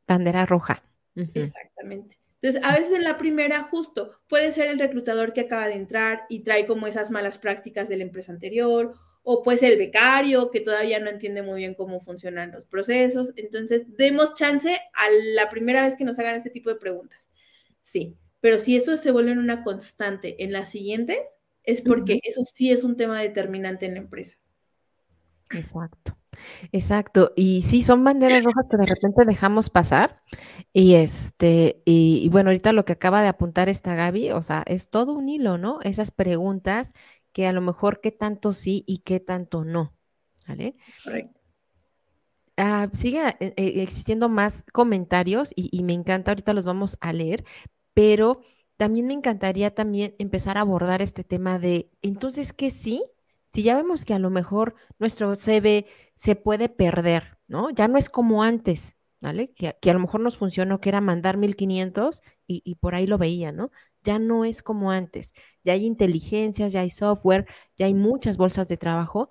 Bandera 0.07 0.47
roja. 0.47 0.83
Exactamente. 1.15 2.19
Entonces, 2.41 2.69
a 2.69 2.77
veces 2.77 2.93
en 2.93 3.05
la 3.05 3.17
primera, 3.17 3.63
justo, 3.63 4.19
puede 4.29 4.51
ser 4.51 4.67
el 4.69 4.79
reclutador 4.79 5.33
que 5.33 5.43
acaba 5.43 5.69
de 5.69 5.75
entrar 5.75 6.25
y 6.29 6.41
trae 6.41 6.67
como 6.67 6.89
esas 6.89 7.11
malas 7.11 7.39
prácticas 7.39 7.89
de 7.89 7.99
la 7.99 8.03
empresa 8.03 8.33
anterior, 8.33 8.95
o 9.23 9.43
pues 9.43 9.63
el 9.63 9.79
becario 9.79 10.51
que 10.51 10.61
todavía 10.61 10.99
no 10.99 11.09
entiende 11.09 11.43
muy 11.43 11.59
bien 11.59 11.75
cómo 11.75 12.01
funcionan 12.01 12.53
los 12.53 12.65
procesos. 12.65 13.33
Entonces, 13.37 13.87
demos 13.97 14.35
chance 14.35 14.71
a 14.71 15.05
la 15.35 15.49
primera 15.49 15.85
vez 15.85 15.97
que 15.97 16.05
nos 16.05 16.19
hagan 16.19 16.35
este 16.35 16.51
tipo 16.51 16.71
de 16.71 16.77
preguntas. 16.77 17.31
Sí, 17.83 18.17
pero 18.41 18.59
si 18.59 18.77
eso 18.77 18.97
se 18.97 19.11
vuelve 19.11 19.33
una 19.33 19.63
constante 19.63 20.43
en 20.43 20.53
las 20.53 20.71
siguientes, 20.71 21.21
es 21.63 21.81
porque 21.81 22.19
eso 22.25 22.43
sí 22.53 22.71
es 22.73 22.83
un 22.83 22.97
tema 22.97 23.21
determinante 23.21 23.87
en 23.87 23.95
la 23.95 24.01
empresa. 24.01 24.39
Exacto. 25.51 26.17
Exacto, 26.73 27.33
y 27.37 27.63
sí, 27.63 27.83
son 27.83 28.03
banderas 28.05 28.45
rojas 28.45 28.65
que 28.71 28.77
de 28.77 28.87
repente 28.87 29.25
dejamos 29.27 29.71
pasar. 29.71 30.23
Y 30.73 30.95
este, 30.95 31.83
y, 31.85 32.29
bueno, 32.31 32.51
ahorita 32.51 32.73
lo 32.73 32.85
que 32.85 32.95
acaba 32.95 33.23
de 33.23 33.29
apuntar 33.29 33.69
esta 33.69 33.95
Gaby, 33.95 34.31
o 34.33 34.43
sea, 34.43 34.65
es 34.67 34.89
todo 34.89 35.13
un 35.13 35.29
hilo, 35.29 35.59
¿no? 35.59 35.81
Esas 35.83 36.11
preguntas 36.11 36.95
que 37.33 37.47
a 37.47 37.53
lo 37.53 37.61
mejor 37.61 38.01
qué 38.01 38.13
tanto 38.13 38.53
sí 38.53 38.85
y 38.87 38.99
qué 38.99 39.21
tanto 39.21 39.65
no. 39.65 39.95
¿Vale? 40.47 40.75
Correcto. 41.05 41.41
Ah, 42.57 42.89
siguen 42.93 43.29
eh, 43.41 43.55
eh, 43.57 43.83
existiendo 43.83 44.29
más 44.29 44.65
comentarios 44.73 45.53
y, 45.57 45.69
y 45.73 45.83
me 45.85 45.95
encanta, 45.95 46.33
ahorita 46.33 46.53
los 46.53 46.65
vamos 46.65 46.99
a 47.01 47.13
leer, 47.13 47.45
pero 47.95 48.43
también 48.77 49.07
me 49.07 49.15
encantaría 49.15 49.75
también 49.75 50.15
empezar 50.19 50.59
a 50.59 50.63
abordar 50.63 51.03
este 51.03 51.25
tema 51.25 51.59
de, 51.59 51.91
entonces, 52.03 52.53
¿qué 52.53 52.69
sí? 52.71 53.05
Si 53.53 53.63
ya 53.63 53.75
vemos 53.77 54.05
que 54.05 54.15
a 54.15 54.19
lo 54.19 54.31
mejor 54.31 54.75
nuestro 54.99 55.35
CV 55.35 55.87
se 56.15 56.37
puede 56.37 56.69
perder, 56.69 57.39
¿no? 57.49 57.71
Ya 57.71 57.89
no 57.89 57.99
es 57.99 58.09
como 58.11 58.43
antes, 58.43 58.97
¿vale? 59.21 59.53
Que, 59.53 59.69
a 59.69 59.93
lo 59.93 60.01
mejor 60.01 60.21
nos 60.21 60.37
funcionó 60.39 60.81
que 60.81 60.89
era 60.89 61.01
mandar 61.01 61.37
1500 61.37 62.23
y, 62.47 62.63
y 62.65 62.75
por 62.77 62.95
ahí 62.95 63.07
lo 63.07 63.19
veía, 63.19 63.53
¿no? 63.53 63.71
Ya 64.03 64.19
no 64.19 64.45
es 64.45 64.63
como 64.63 64.91
antes. 64.91 65.33
Ya 65.65 65.75
hay 65.75 65.87
inteligencias, 65.87 66.73
ya 66.73 66.81
hay 66.81 66.91
software, 66.91 67.47
ya 67.77 67.87
hay 67.87 67.95
muchas 67.95 68.37
bolsas 68.37 68.69
de 68.69 68.77
trabajo. 68.77 69.31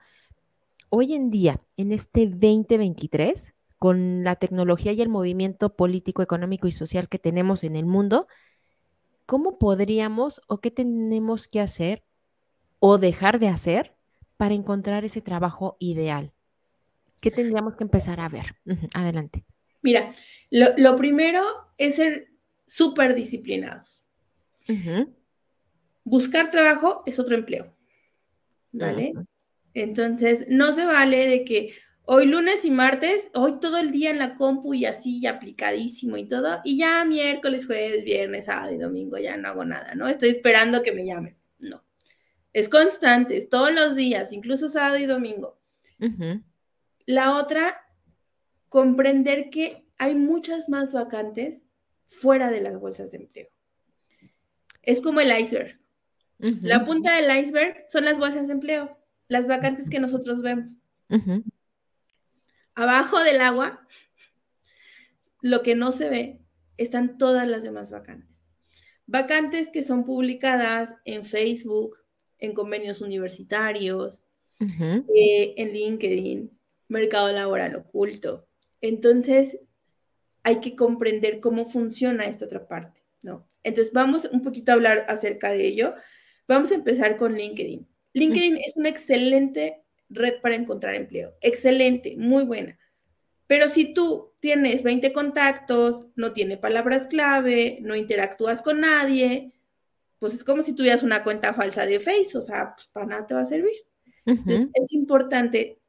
Hoy 0.89 1.13
en 1.13 1.29
día, 1.29 1.61
en 1.77 1.91
este 1.91 2.27
2023, 2.27 3.55
con 3.77 4.23
la 4.23 4.35
tecnología 4.35 4.91
y 4.91 5.01
el 5.01 5.09
movimiento 5.09 5.75
político, 5.75 6.21
económico 6.21 6.67
y 6.67 6.71
social 6.71 7.09
que 7.09 7.17
tenemos 7.17 7.63
en 7.63 7.75
el 7.75 7.85
mundo, 7.85 8.27
¿cómo 9.25 9.57
podríamos 9.57 10.41
o 10.47 10.59
qué 10.59 10.71
tenemos 10.71 11.47
que 11.47 11.61
hacer 11.61 12.03
o 12.79 12.97
dejar 12.97 13.39
de 13.39 13.47
hacer 13.47 13.95
para 14.37 14.53
encontrar 14.53 15.03
ese 15.05 15.21
trabajo 15.21 15.77
ideal? 15.79 16.33
¿Qué 17.21 17.31
tendríamos 17.31 17.75
que 17.75 17.83
empezar 17.83 18.19
a 18.19 18.29
ver? 18.29 18.55
Adelante. 18.93 19.45
Mira, 19.81 20.11
lo, 20.49 20.95
primero 20.95 21.43
es 21.77 21.95
ser 21.95 22.29
súper 22.67 23.15
Buscar 26.03 26.51
trabajo 26.51 27.03
es 27.05 27.19
otro 27.19 27.35
empleo. 27.35 27.75
¿Vale? 28.71 29.13
Entonces, 29.73 30.45
no 30.49 30.73
se 30.73 30.85
vale 30.85 31.27
de 31.27 31.45
que 31.45 31.73
hoy 32.03 32.25
lunes 32.25 32.65
y 32.65 32.71
martes, 32.71 33.29
hoy 33.33 33.59
todo 33.59 33.77
el 33.77 33.91
día 33.91 34.09
en 34.09 34.19
la 34.19 34.35
compu 34.35 34.73
y 34.73 34.85
así, 34.85 35.19
y 35.19 35.27
aplicadísimo 35.27 36.17
y 36.17 36.27
todo, 36.27 36.59
y 36.63 36.77
ya 36.77 37.05
miércoles, 37.05 37.65
jueves, 37.65 38.03
viernes, 38.03 38.45
sábado 38.45 38.73
y 38.73 38.77
domingo 38.77 39.17
ya 39.17 39.37
no 39.37 39.47
hago 39.47 39.63
nada, 39.63 39.95
¿no? 39.95 40.07
Estoy 40.07 40.29
esperando 40.29 40.83
que 40.83 40.91
me 40.91 41.05
llamen. 41.05 41.37
No. 41.59 41.83
Es 42.53 42.67
constante, 42.67 43.37
es 43.37 43.49
todos 43.49 43.73
los 43.73 43.95
días, 43.95 44.33
incluso 44.33 44.67
sábado 44.67 44.97
y 44.97 45.05
domingo. 45.05 45.59
La 47.05 47.37
otra, 47.37 47.77
comprender 48.67 49.49
que 49.49 49.85
hay 49.97 50.15
muchas 50.15 50.67
más 50.67 50.91
vacantes 50.91 51.63
fuera 52.07 52.49
de 52.51 52.61
las 52.61 52.79
bolsas 52.79 53.11
de 53.11 53.19
empleo. 53.19 53.47
Es 54.81 55.01
como 55.01 55.19
el 55.19 55.37
iceberg. 55.39 55.79
La 56.61 56.85
punta 56.85 57.15
del 57.15 57.39
iceberg 57.39 57.85
son 57.89 58.05
las 58.05 58.17
bolsas 58.17 58.47
de 58.47 58.53
empleo, 58.53 58.97
las 59.27 59.47
vacantes 59.47 59.89
que 59.89 59.99
nosotros 59.99 60.41
vemos. 60.41 60.77
Abajo 62.73 63.19
del 63.23 63.41
agua, 63.41 63.87
lo 65.41 65.61
que 65.61 65.75
no 65.75 65.91
se 65.91 66.09
ve, 66.09 66.41
están 66.77 67.17
todas 67.17 67.47
las 67.47 67.63
demás 67.63 67.91
vacantes. 67.91 68.41
Vacantes 69.05 69.67
que 69.67 69.83
son 69.83 70.03
publicadas 70.03 70.95
en 71.05 71.25
Facebook, 71.25 71.97
en 72.39 72.53
convenios 72.53 73.01
universitarios, 73.01 74.19
eh, 74.59 75.53
en 75.57 75.73
LinkedIn, 75.73 76.51
mercado 76.87 77.31
laboral 77.31 77.75
oculto. 77.75 78.47
Entonces, 78.79 79.59
hay 80.43 80.59
que 80.59 80.75
comprender 80.75 81.39
cómo 81.39 81.65
funciona 81.65 82.25
esta 82.25 82.45
otra 82.45 82.67
parte, 82.67 83.01
¿no? 83.21 83.47
Entonces, 83.63 83.93
vamos 83.93 84.25
un 84.31 84.41
poquito 84.41 84.71
a 84.71 84.75
hablar 84.75 85.05
acerca 85.07 85.51
de 85.51 85.65
ello. 85.65 85.95
Vamos 86.47 86.71
a 86.71 86.75
empezar 86.75 87.17
con 87.17 87.35
LinkedIn. 87.35 87.87
LinkedIn 88.13 88.57
es 88.57 88.75
una 88.75 88.89
excelente 88.89 89.83
red 90.09 90.41
para 90.41 90.55
encontrar 90.55 90.95
empleo. 90.95 91.33
Excelente, 91.41 92.15
muy 92.17 92.43
buena. 92.43 92.77
Pero 93.47 93.67
si 93.67 93.93
tú 93.93 94.33
tienes 94.39 94.83
20 94.83 95.11
contactos, 95.11 96.05
no 96.15 96.33
tiene 96.33 96.57
palabras 96.57 97.07
clave, 97.07 97.79
no 97.81 97.95
interactúas 97.95 98.61
con 98.61 98.81
nadie, 98.81 99.53
pues 100.19 100.35
es 100.35 100.43
como 100.43 100.63
si 100.63 100.75
tuvieras 100.75 101.03
una 101.03 101.23
cuenta 101.23 101.53
falsa 101.53 101.85
de 101.85 101.99
Facebook, 101.99 102.43
o 102.43 102.45
sea, 102.45 102.75
pues 102.75 102.87
para 102.87 103.07
nada 103.07 103.27
te 103.27 103.33
va 103.33 103.41
a 103.41 103.45
servir. 103.45 103.73
es 104.25 104.93
importante 104.93 105.81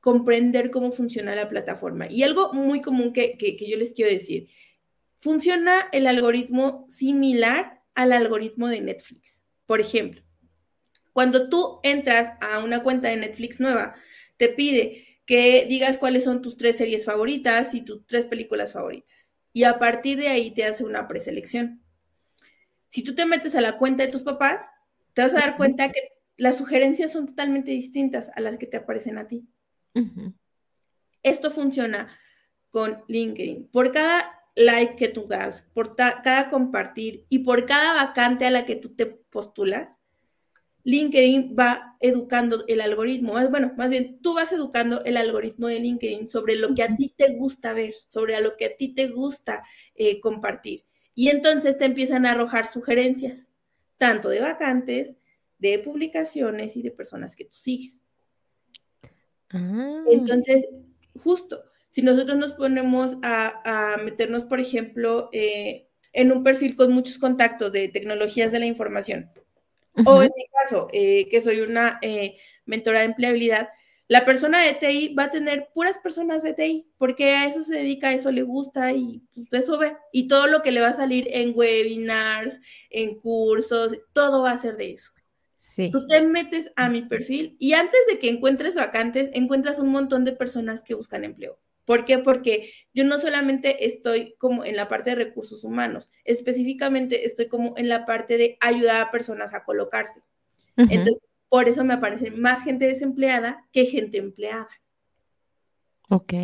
comprender 0.00 0.70
cómo 0.70 0.92
funciona 0.92 1.34
la 1.34 1.48
plataforma. 1.48 2.10
Y 2.10 2.22
algo 2.22 2.52
muy 2.52 2.80
común 2.80 3.12
que, 3.12 3.36
yo 3.60 3.76
les 3.76 3.92
quiero 3.92 4.10
decir, 4.10 4.48
funciona 5.20 5.88
el 5.92 6.06
algoritmo 6.06 6.86
similar 6.88 7.82
al 7.94 8.12
algoritmo 8.12 8.68
de 8.68 8.80
Netflix. 8.80 9.42
Por 9.66 9.80
ejemplo, 9.80 10.22
cuando 11.12 11.48
tú 11.48 11.80
entras 11.82 12.34
a 12.40 12.60
una 12.60 12.82
cuenta 12.82 13.08
de 13.08 13.16
Netflix 13.16 13.60
nueva, 13.60 13.94
te 14.36 14.48
pide 14.48 15.20
que 15.26 15.66
digas 15.68 15.98
cuáles 15.98 16.24
son 16.24 16.40
tus 16.40 16.56
tres 16.56 16.76
series 16.76 17.04
favoritas 17.04 17.74
y 17.74 17.82
tus 17.82 18.06
tres 18.06 18.24
películas 18.24 18.72
favoritas. 18.72 19.32
Y 19.52 19.64
a 19.64 19.78
partir 19.78 20.18
de 20.18 20.28
ahí 20.28 20.52
te 20.52 20.64
hace 20.64 20.84
una 20.84 21.08
preselección. 21.08 21.82
Si 22.88 23.02
tú 23.02 23.14
te 23.14 23.26
metes 23.26 23.54
a 23.54 23.60
la 23.60 23.76
cuenta 23.76 24.04
de 24.04 24.12
tus 24.12 24.22
papás, 24.22 24.70
te 25.12 25.22
vas 25.22 25.34
a 25.34 25.40
dar 25.40 25.56
cuenta 25.56 25.90
que 25.90 26.00
las 26.36 26.56
sugerencias 26.56 27.12
son 27.12 27.26
totalmente 27.26 27.72
distintas 27.72 28.30
a 28.36 28.40
las 28.40 28.56
que 28.56 28.66
te 28.66 28.76
aparecen 28.76 29.18
a 29.18 29.26
ti. 29.26 29.46
Esto 31.22 31.50
funciona 31.50 32.16
con 32.70 33.02
LinkedIn. 33.08 33.68
Por 33.68 33.90
cada 33.92 34.37
like 34.58 34.96
que 34.96 35.08
tú 35.08 35.26
das, 35.28 35.64
por 35.72 35.94
cada 35.94 36.50
compartir 36.50 37.24
y 37.28 37.40
por 37.40 37.64
cada 37.64 37.94
vacante 37.94 38.44
a 38.44 38.50
la 38.50 38.66
que 38.66 38.74
tú 38.74 38.94
te 38.94 39.06
postulas, 39.06 39.96
LinkedIn 40.82 41.54
va 41.56 41.96
educando 42.00 42.64
el 42.66 42.80
algoritmo, 42.80 43.34
bueno, 43.50 43.72
más 43.76 43.90
bien 43.90 44.20
tú 44.20 44.34
vas 44.34 44.52
educando 44.52 45.04
el 45.04 45.16
algoritmo 45.16 45.68
de 45.68 45.78
LinkedIn 45.78 46.28
sobre 46.28 46.56
lo 46.56 46.74
que 46.74 46.82
a 46.82 46.96
ti 46.96 47.14
te 47.16 47.34
gusta 47.34 47.72
ver, 47.72 47.92
sobre 47.92 48.40
lo 48.40 48.56
que 48.56 48.66
a 48.66 48.76
ti 48.76 48.94
te 48.94 49.08
gusta 49.08 49.62
eh, 49.94 50.20
compartir. 50.20 50.84
Y 51.14 51.28
entonces 51.28 51.78
te 51.78 51.84
empiezan 51.84 52.26
a 52.26 52.32
arrojar 52.32 52.66
sugerencias, 52.66 53.50
tanto 53.96 54.28
de 54.28 54.40
vacantes, 54.40 55.14
de 55.58 55.78
publicaciones 55.78 56.76
y 56.76 56.82
de 56.82 56.90
personas 56.90 57.36
que 57.36 57.44
tú 57.44 57.56
sigues. 57.56 58.00
Ah. 59.50 60.04
Entonces, 60.10 60.66
justo, 61.16 61.62
si 61.90 62.02
nosotros 62.02 62.36
nos 62.36 62.52
ponemos 62.52 63.16
a, 63.22 63.96
meternos, 64.04 64.44
por 64.44 64.60
ejemplo, 64.60 65.28
eh, 65.32 65.88
en 66.12 66.32
un 66.32 66.42
perfil 66.42 66.76
con 66.76 66.92
muchos 66.92 67.18
contactos 67.18 67.72
de 67.72 67.88
tecnologías 67.88 68.52
de 68.52 68.58
la 68.58 68.66
información, 68.66 69.30
o 70.04 70.22
en 70.22 70.30
mi 70.36 70.46
caso, 70.48 70.88
eh, 70.92 71.28
que 71.28 71.42
soy 71.42 71.60
una 71.60 71.98
eh, 72.02 72.36
mentora 72.66 73.00
de 73.00 73.06
empleabilidad, 73.06 73.70
la 74.08 74.24
persona 74.24 74.62
de 74.62 74.72
TI 74.72 75.14
va 75.14 75.24
a 75.24 75.30
tener 75.30 75.68
puras 75.74 75.98
personas 75.98 76.42
de 76.42 76.54
TI, 76.54 76.90
porque 76.96 77.34
a 77.34 77.46
eso 77.46 77.62
se 77.62 77.74
dedica, 77.74 78.08
a 78.08 78.14
eso 78.14 78.32
le 78.32 78.42
gusta 78.42 78.92
y 78.92 79.22
pues, 79.50 79.64
eso 79.64 79.76
ve. 79.76 79.96
Y 80.12 80.28
todo 80.28 80.46
lo 80.46 80.62
que 80.62 80.72
le 80.72 80.80
va 80.80 80.88
a 80.88 80.94
salir 80.94 81.28
en 81.30 81.52
webinars, 81.54 82.58
en 82.88 83.20
cursos, 83.20 83.98
todo 84.14 84.42
va 84.42 84.52
a 84.52 84.58
ser 84.58 84.78
de 84.78 84.92
eso. 84.92 85.12
Tú 85.92 86.06
te 86.06 86.22
metes 86.22 86.72
a 86.76 86.88
mi 86.88 87.02
perfil 87.02 87.56
y 87.58 87.72
antes 87.74 88.00
de 88.08 88.18
que 88.18 88.30
encuentres 88.30 88.76
vacantes, 88.76 89.28
encuentras 89.34 89.78
un 89.78 89.90
montón 89.90 90.24
de 90.24 90.32
personas 90.32 90.82
que 90.82 90.94
buscan 90.94 91.24
empleo. 91.24 91.58
¿Por 91.88 92.04
qué? 92.04 92.18
Porque 92.18 92.70
yo 92.92 93.02
no 93.04 93.18
solamente 93.18 93.86
estoy 93.86 94.34
como 94.36 94.62
en 94.62 94.76
la 94.76 94.88
parte 94.88 95.08
de 95.08 95.16
recursos 95.16 95.64
humanos, 95.64 96.10
específicamente 96.22 97.24
estoy 97.24 97.48
como 97.48 97.72
en 97.78 97.88
la 97.88 98.04
parte 98.04 98.36
de 98.36 98.58
ayudar 98.60 99.00
a 99.00 99.10
personas 99.10 99.54
a 99.54 99.64
colocarse. 99.64 100.20
Entonces, 100.76 101.16
por 101.48 101.66
eso 101.66 101.84
me 101.84 101.94
aparece 101.94 102.30
más 102.30 102.62
gente 102.62 102.86
desempleada 102.86 103.66
que 103.72 103.86
gente 103.86 104.18
empleada. 104.18 104.68
Ok. 106.10 106.34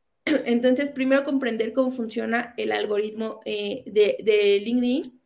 Entonces, 0.24 0.88
primero 0.88 1.22
comprender 1.22 1.74
cómo 1.74 1.90
funciona 1.90 2.54
el 2.56 2.72
algoritmo 2.72 3.40
eh, 3.44 3.82
de, 3.84 4.16
de 4.24 4.58
LinkedIn. 4.64 5.20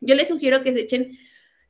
Yo 0.00 0.16
les 0.16 0.26
sugiero 0.26 0.64
que 0.64 0.72
se 0.72 0.80
echen 0.80 1.16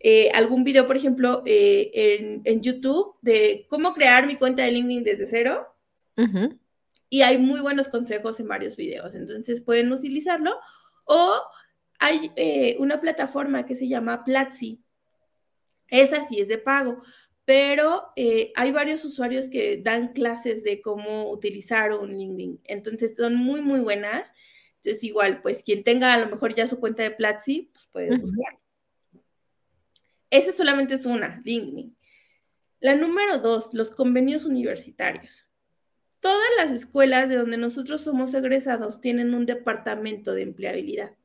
eh, 0.00 0.30
algún 0.30 0.64
video, 0.64 0.86
por 0.86 0.96
ejemplo, 0.96 1.42
eh, 1.44 2.40
en, 2.44 2.62
YouTube 2.62 3.14
de 3.20 3.66
cómo 3.68 3.92
crear 3.92 4.26
mi 4.26 4.36
cuenta 4.36 4.62
de 4.62 4.72
LinkedIn 4.72 5.04
desde 5.04 5.26
cero. 5.26 5.66
Y 7.12 7.20
hay 7.20 7.36
muy 7.36 7.60
buenos 7.60 7.88
consejos 7.88 8.40
en 8.40 8.48
varios 8.48 8.74
videos, 8.74 9.14
entonces 9.14 9.60
pueden 9.60 9.92
utilizarlo. 9.92 10.58
O 11.04 11.42
hay 11.98 12.32
eh, 12.36 12.74
una 12.78 13.02
plataforma 13.02 13.66
que 13.66 13.74
se 13.74 13.86
llama 13.86 14.24
Platzi. 14.24 14.82
Esa 15.88 16.26
sí 16.26 16.40
es 16.40 16.48
de 16.48 16.56
pago, 16.56 17.02
pero 17.44 18.06
eh, 18.16 18.50
hay 18.56 18.72
varios 18.72 19.04
usuarios 19.04 19.50
que 19.50 19.76
dan 19.76 20.14
clases 20.14 20.64
de 20.64 20.80
cómo 20.80 21.28
utilizar 21.28 21.92
un 21.92 22.16
LinkedIn. 22.16 22.62
Entonces 22.64 23.12
son 23.14 23.36
muy, 23.36 23.60
muy 23.60 23.80
buenas. 23.80 24.32
Entonces 24.76 25.04
igual, 25.04 25.42
pues 25.42 25.62
quien 25.62 25.84
tenga 25.84 26.14
a 26.14 26.18
lo 26.18 26.30
mejor 26.30 26.54
ya 26.54 26.66
su 26.66 26.80
cuenta 26.80 27.02
de 27.02 27.10
Platzi, 27.10 27.68
pues 27.74 27.88
puede 27.92 28.16
buscar. 28.16 28.58
Esa 30.30 30.54
solamente 30.54 30.94
es 30.94 31.04
una, 31.04 31.42
LinkedIn. 31.44 31.94
La 32.80 32.94
número 32.94 33.36
dos, 33.36 33.68
los 33.74 33.90
convenios 33.90 34.46
universitarios. 34.46 35.51
Todas 36.22 36.48
las 36.56 36.70
escuelas 36.70 37.28
de 37.28 37.34
donde 37.36 37.56
nosotros 37.58 38.00
somos 38.00 38.32
egresados 38.32 39.00
tienen 39.00 39.34
un 39.34 39.44
departamento 39.44 40.32
de 40.32 40.42
empleabilidad. 40.42 41.16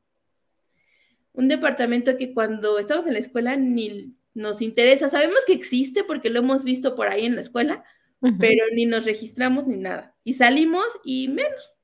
Un 1.32 1.46
departamento 1.46 2.16
que 2.16 2.34
cuando 2.34 2.80
estamos 2.80 3.06
en 3.06 3.12
la 3.12 3.20
escuela 3.20 3.56
ni 3.56 4.18
nos 4.34 4.60
interesa. 4.60 5.08
Sabemos 5.08 5.38
que 5.46 5.52
existe 5.52 6.04
porque 6.04 6.30
lo 6.30 6.40
hemos 6.40 6.64
visto 6.64 6.94
por 6.94 7.08
ahí 7.08 7.26
en 7.26 7.34
la 7.34 7.42
escuela, 7.42 7.84
pero 8.20 8.64
ni 8.72 8.86
nos 8.86 9.04
registramos 9.04 9.66
ni 9.66 9.76
nada. 9.76 10.16
Y 10.24 10.34
salimos 10.34 10.86
y 11.04 11.28
menos. 11.28 11.76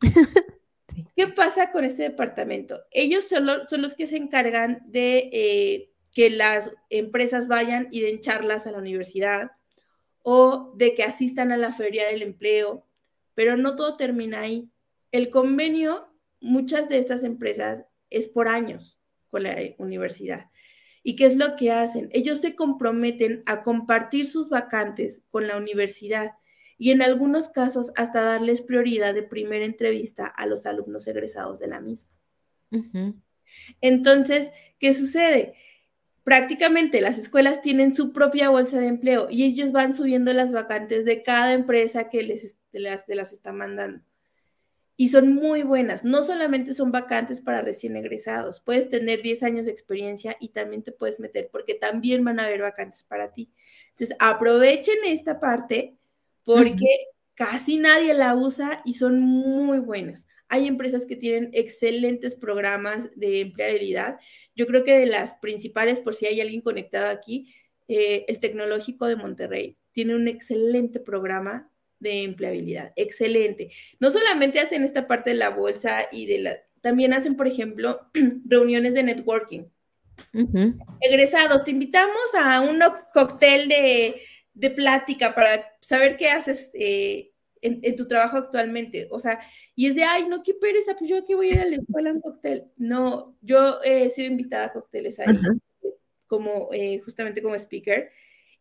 ¿Qué 1.16 1.28
pasa 1.28 1.72
con 1.72 1.84
este 1.84 2.02
departamento? 2.04 2.80
Ellos 2.92 3.26
son, 3.28 3.82
los 3.82 3.94
que 3.94 4.06
se 4.06 4.16
encargan 4.16 4.82
de 4.86 5.30
eh, 5.32 5.92
que 6.12 6.30
las 6.30 6.70
empresas 6.90 7.48
vayan 7.48 7.88
y 7.90 8.00
den 8.02 8.20
charlas 8.20 8.66
a 8.66 8.72
la 8.72 8.78
universidad 8.78 9.52
o 10.22 10.72
de 10.76 10.94
que 10.94 11.04
asistan 11.04 11.52
a 11.52 11.56
la 11.56 11.72
feria 11.72 12.06
del 12.08 12.22
empleo, 12.22 12.86
pero 13.34 13.56
no 13.56 13.76
todo 13.76 13.96
termina 13.96 14.40
ahí. 14.40 14.70
El 15.10 15.30
convenio, 15.30 16.08
muchas 16.40 16.88
de 16.88 16.98
estas 16.98 17.24
empresas 17.24 17.84
es 18.10 18.28
por 18.28 18.48
años 18.48 18.98
con 19.30 19.42
la 19.42 19.56
universidad. 19.78 20.50
¿Y 21.02 21.16
qué 21.16 21.26
es 21.26 21.36
lo 21.36 21.56
que 21.56 21.72
hacen? 21.72 22.08
Ellos 22.12 22.40
se 22.40 22.54
comprometen 22.54 23.42
a 23.46 23.62
compartir 23.62 24.26
sus 24.26 24.48
vacantes 24.48 25.22
con 25.30 25.48
la 25.48 25.56
universidad 25.56 26.32
y 26.78 26.90
en 26.90 27.02
algunos 27.02 27.48
casos 27.48 27.92
hasta 27.96 28.22
darles 28.22 28.62
prioridad 28.62 29.14
de 29.14 29.22
primera 29.22 29.64
entrevista 29.64 30.26
a 30.26 30.46
los 30.46 30.66
alumnos 30.66 31.06
egresados 31.06 31.58
de 31.58 31.68
la 31.68 31.80
misma. 31.80 32.10
Entonces, 33.80 34.50
¿qué 34.78 34.94
sucede? 34.94 35.54
Prácticamente 36.24 37.00
las 37.00 37.18
escuelas 37.18 37.60
tienen 37.62 37.94
su 37.94 38.12
propia 38.12 38.50
bolsa 38.50 38.78
de 38.78 38.86
empleo 38.86 39.28
y 39.30 39.44
ellos 39.44 39.72
van 39.72 39.94
subiendo 39.94 40.32
las 40.32 40.52
vacantes 40.52 41.04
de 41.04 41.22
cada 41.22 41.52
empresa 41.52 42.08
que 42.08 42.22
les, 42.22 42.56
las, 42.72 43.04
las 43.08 43.32
está 43.32 43.52
mandando 43.52 44.02
y 44.96 45.08
son 45.08 45.34
muy 45.34 45.62
buenas. 45.62 46.04
No 46.04 46.22
solamente 46.22 46.74
son 46.74 46.92
vacantes 46.92 47.40
para 47.40 47.62
recién 47.62 47.96
egresados, 47.96 48.60
puedes 48.60 48.88
tener 48.88 49.22
10 49.22 49.42
años 49.42 49.66
de 49.66 49.72
experiencia 49.72 50.36
y 50.38 50.50
también 50.50 50.82
te 50.82 50.92
puedes 50.92 51.18
meter 51.18 51.48
porque 51.50 51.74
también 51.74 52.24
van 52.24 52.40
a 52.40 52.44
haber 52.44 52.62
vacantes 52.62 53.02
para 53.02 53.32
ti. 53.32 53.50
Entonces, 53.90 54.16
aprovechen 54.20 54.98
esta 55.04 55.40
parte 55.40 55.96
porque 56.44 57.08
casi 57.34 57.78
nadie 57.78 58.14
la 58.14 58.34
usa 58.34 58.82
y 58.84 58.94
son 58.94 59.20
muy 59.20 59.78
buenas. 59.78 60.26
Hay 60.52 60.66
empresas 60.66 61.06
que 61.06 61.16
tienen 61.16 61.48
excelentes 61.54 62.34
programas 62.34 63.08
de 63.16 63.40
empleabilidad. 63.40 64.18
Yo 64.54 64.66
creo 64.66 64.84
que 64.84 64.98
de 64.98 65.06
las 65.06 65.32
principales, 65.40 65.98
por 65.98 66.14
si 66.14 66.26
hay 66.26 66.42
alguien 66.42 66.60
conectado 66.60 67.08
aquí, 67.08 67.54
eh, 67.88 68.26
el 68.28 68.38
Tecnológico 68.38 69.06
de 69.06 69.16
Monterrey 69.16 69.78
tiene 69.92 70.14
un 70.14 70.28
excelente 70.28 71.00
programa 71.00 71.70
de 72.00 72.24
empleabilidad. 72.24 72.92
Excelente. 72.96 73.70
No 73.98 74.10
solamente 74.10 74.60
hacen 74.60 74.84
esta 74.84 75.08
parte 75.08 75.30
de 75.30 75.36
la 75.36 75.48
bolsa 75.48 76.02
y 76.12 76.26
de 76.26 76.38
la, 76.40 76.56
también 76.82 77.14
hacen, 77.14 77.34
por 77.34 77.48
ejemplo, 77.48 78.10
reuniones 78.44 78.92
de 78.92 79.04
networking. 79.04 79.64
Egresados, 81.00 81.64
te 81.64 81.70
invitamos 81.70 82.34
a 82.38 82.60
un 82.60 82.78
cóctel 83.14 83.68
de, 83.68 84.20
de, 84.52 84.70
plática 84.70 85.34
para 85.34 85.74
saber 85.80 86.18
qué 86.18 86.28
haces 86.28 86.68
eh, 86.74 87.31
en, 87.62 87.96
tu 87.96 88.06
trabajo 88.06 88.36
actualmente. 88.36 89.08
O 89.10 89.18
sea, 89.18 89.40
y 89.74 89.86
es 89.86 89.94
de, 89.94 90.04
ay, 90.04 90.26
no, 90.28 90.42
qué 90.42 90.54
pereza, 90.54 90.94
pues 90.96 91.08
yo 91.08 91.16
aquí 91.16 91.34
voy 91.34 91.48
a 91.48 91.52
ir 91.52 91.60
a 91.60 91.64
la 91.66 91.76
escuela 91.76 92.10
a 92.10 92.12
un 92.12 92.20
cóctel. 92.20 92.66
No, 92.76 93.36
yo 93.40 93.80
he 93.82 94.10
sido 94.10 94.30
invitada 94.30 94.66
a 94.66 94.72
cócteles 94.72 95.18
ahí, 95.20 95.38
como 96.26 96.68
eh, 96.72 97.00
justamente 97.04 97.42
como 97.42 97.54
speaker. 97.54 98.10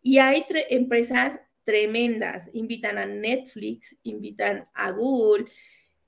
Y 0.02 0.20
hay 0.20 0.46
empresas 0.70 1.42
tremendas. 1.64 2.50
Invitan 2.54 2.98
a 2.98 3.06
Netflix, 3.06 3.98
invitan 4.04 4.68
a 4.74 4.92
Google 4.92 5.46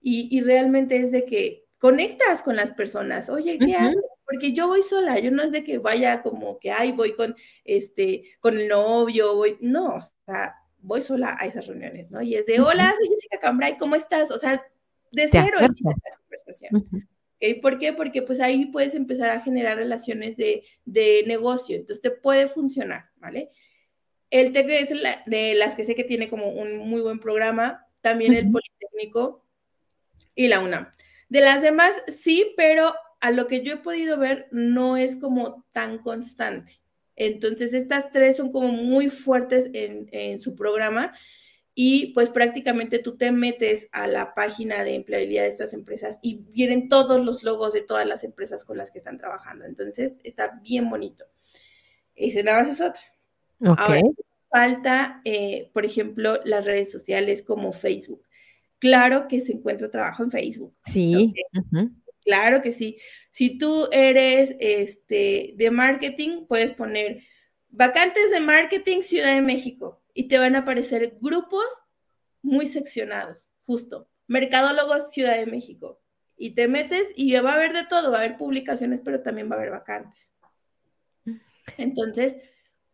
y, 0.02 0.42
realmente 0.42 0.98
es 0.98 1.12
de 1.12 1.26
que 1.26 1.66
conectas 1.78 2.42
con 2.42 2.56
las 2.56 2.74
personas. 2.74 3.30
Oye, 3.30 3.58
¿qué 3.58 3.76
haces? 3.76 4.02
Porque 4.26 4.52
yo 4.52 4.68
voy 4.68 4.84
sola, 4.84 5.20
yo 5.20 5.32
no 5.32 5.44
es 5.44 5.52
de 5.52 5.64
que 5.64 5.78
vaya 5.78 6.22
como 6.22 6.60
que, 6.60 6.72
ay, 6.72 6.92
voy 6.92 7.14
con, 7.14 7.36
este, 7.64 8.24
con 8.40 8.58
el 8.58 8.68
novio, 8.68 9.36
voy, 9.36 9.58
no, 9.62 9.96
o 9.96 10.02
sea, 10.26 10.56
voy 10.84 11.02
sola 11.02 11.36
a 11.40 11.48
esas 11.48 11.66
reuniones, 11.66 12.12
¿no? 12.12 12.22
Y 12.22 12.36
es 12.36 12.46
de, 12.46 12.60
hola, 12.60 12.94
soy 12.98 13.10
Jessica 13.10 13.40
Cambrai, 13.40 13.78
¿cómo 13.78 13.96
estás? 13.96 14.30
O 14.30 14.38
sea, 14.38 14.64
de 15.12 15.28
cero 15.28 15.58
empieza 15.60 15.90
la 15.90 16.18
conversación. 16.18 17.10
¿Por 17.62 17.78
qué? 17.80 17.92
Porque 17.92 18.22
pues 18.22 18.40
ahí 18.40 18.68
puedes 18.68 18.96
empezar 18.96 19.30
a 19.30 19.42
generar 19.42 19.78
relaciones 19.78 20.38
de, 20.38 20.64
de 20.86 21.24
negocio, 21.28 21.76
entonces 21.76 22.02
te 22.02 22.12
puede 22.12 22.48
funcionar, 22.48 23.10
¿vale? 23.18 23.50
El 24.30 24.52
TEC 24.52 24.70
es 24.70 24.90
de 25.26 25.56
las 25.56 25.76
que 25.76 25.84
sé 25.84 25.94
que 25.94 26.04
tiene 26.04 26.30
como 26.30 26.48
un 26.48 26.78
muy 26.90 27.02
buen 27.02 27.20
programa, 27.20 27.88
también 28.02 28.34
el 28.34 28.50
Politécnico 28.50 29.46
y 30.36 30.48
la 30.48 30.60
UNAM. 30.60 30.90
De 31.30 31.42
las 31.42 31.62
demás, 31.62 31.92
sí, 32.08 32.54
pero 32.58 32.94
a 33.20 33.32
lo 33.32 33.48
que 33.48 33.62
yo 33.62 33.74
he 33.74 33.78
podido 33.78 34.18
ver, 34.18 34.48
no 34.52 34.98
es 34.98 35.16
como 35.18 35.66
tan 35.72 36.00
constante. 36.00 36.83
Entonces, 37.16 37.74
estas 37.74 38.12
tres 38.12 38.38
son 38.38 38.52
como 38.52 38.70
muy 38.70 39.10
fuertes 39.10 39.70
en, 39.74 40.40
su 40.42 40.56
programa 40.56 41.14
y 41.76 42.14
pues 42.14 42.30
prácticamente 42.30 43.00
tú 43.00 43.18
te 43.18 43.32
metes 43.32 43.88
a 43.92 44.08
la 44.08 44.34
página 44.34 44.84
de 44.84 44.96
empleabilidad 44.96 45.44
de 45.44 45.50
estas 45.50 45.74
empresas 45.74 46.20
y 46.22 46.44
vienen 46.52 46.90
todos 46.90 47.24
los 47.24 47.44
logos 47.44 47.74
de 47.74 47.82
todas 47.82 48.06
las 48.06 48.24
empresas 48.24 48.64
con 48.64 48.78
las 48.78 48.92
que 48.92 48.98
están 48.98 49.18
trabajando. 49.18 49.66
Entonces, 49.66 50.14
está 50.24 50.60
bien 50.64 50.90
bonito. 50.90 51.26
Ese 52.16 52.44
nada 52.44 52.60
más 52.60 52.70
es 52.70 52.82
otra. 52.82 53.02
Ahora, 53.82 54.02
falta, 54.50 55.22
eh, 55.26 55.72
por 55.74 55.86
ejemplo, 55.86 56.40
las 56.46 56.66
redes 56.66 56.92
sociales 56.92 57.42
como 57.42 57.72
Facebook. 57.72 58.24
Claro 58.80 59.28
que 59.28 59.40
se 59.40 59.54
encuentra 59.54 59.90
trabajo 59.90 60.24
en 60.24 60.32
Facebook. 60.32 60.76
Sí. 60.84 61.34
Claro 62.24 62.62
que 62.62 62.72
sí. 62.72 62.98
Si 63.30 63.58
tú 63.58 63.88
eres 63.92 64.56
este, 64.60 65.54
de 65.56 65.72
marketing, 65.72 66.46
puedes 66.48 66.72
poner 66.72 67.24
vacantes 67.70 68.32
de 68.32 68.40
marketing 68.40 69.02
Ciudad 69.02 69.34
de 69.36 69.42
México 69.42 70.02
y 70.14 70.28
te 70.28 70.38
van 70.38 70.56
a 70.56 70.60
aparecer 70.60 71.18
grupos 71.20 71.66
muy 72.42 72.68
seccionados, 72.68 73.50
justo. 73.66 74.10
Mercadólogos 74.28 75.12
Ciudad 75.12 75.38
de 75.38 75.48
México. 75.48 76.02
Y 76.38 76.52
te 76.56 76.68
metes 76.68 77.08
y 77.16 77.34
va 77.36 77.52
a 77.52 77.56
haber 77.56 77.74
de 77.74 77.86
todo, 77.86 78.12
va 78.12 78.18
a 78.18 78.22
haber 78.22 78.38
publicaciones, 78.38 79.02
pero 79.04 79.22
también 79.22 79.50
va 79.50 79.56
a 79.56 79.60
haber 79.60 79.72
vacantes. 79.72 80.34
Entonces, 81.78 82.38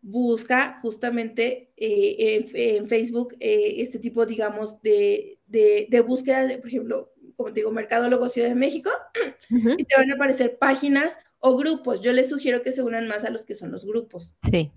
busca 0.02 0.80
justamente 0.82 1.74
eh, 1.76 2.48
en, 2.54 2.88
Facebook 2.88 3.36
eh, 3.40 3.76
este 3.78 4.00
tipo, 4.00 4.26
digamos, 4.26 4.82
de, 4.82 5.40
de, 5.48 6.04
búsqueda, 6.06 6.46
de, 6.46 6.58
por 6.58 6.68
ejemplo, 6.68 7.14
como 7.40 7.54
te 7.54 7.62
digo, 7.62 7.72
Mercadólogo 7.72 8.28
Ciudad 8.28 8.50
de 8.50 8.56
México, 8.56 8.90
y 9.50 9.86
te 9.86 9.96
van 9.96 10.12
a 10.12 10.16
aparecer 10.16 10.58
páginas 10.58 11.18
o 11.40 11.56
grupos. 11.56 12.02
Yo 12.02 12.12
les 12.12 12.28
sugiero 12.28 12.64
que 12.64 12.74
se 12.74 12.84
unan 12.84 13.08
más 13.08 13.24
a 13.24 13.30
los 13.30 13.46
que 13.46 13.56
son 13.56 13.72
los 13.72 13.86
grupos. 13.86 14.34
Sí. 14.52 14.70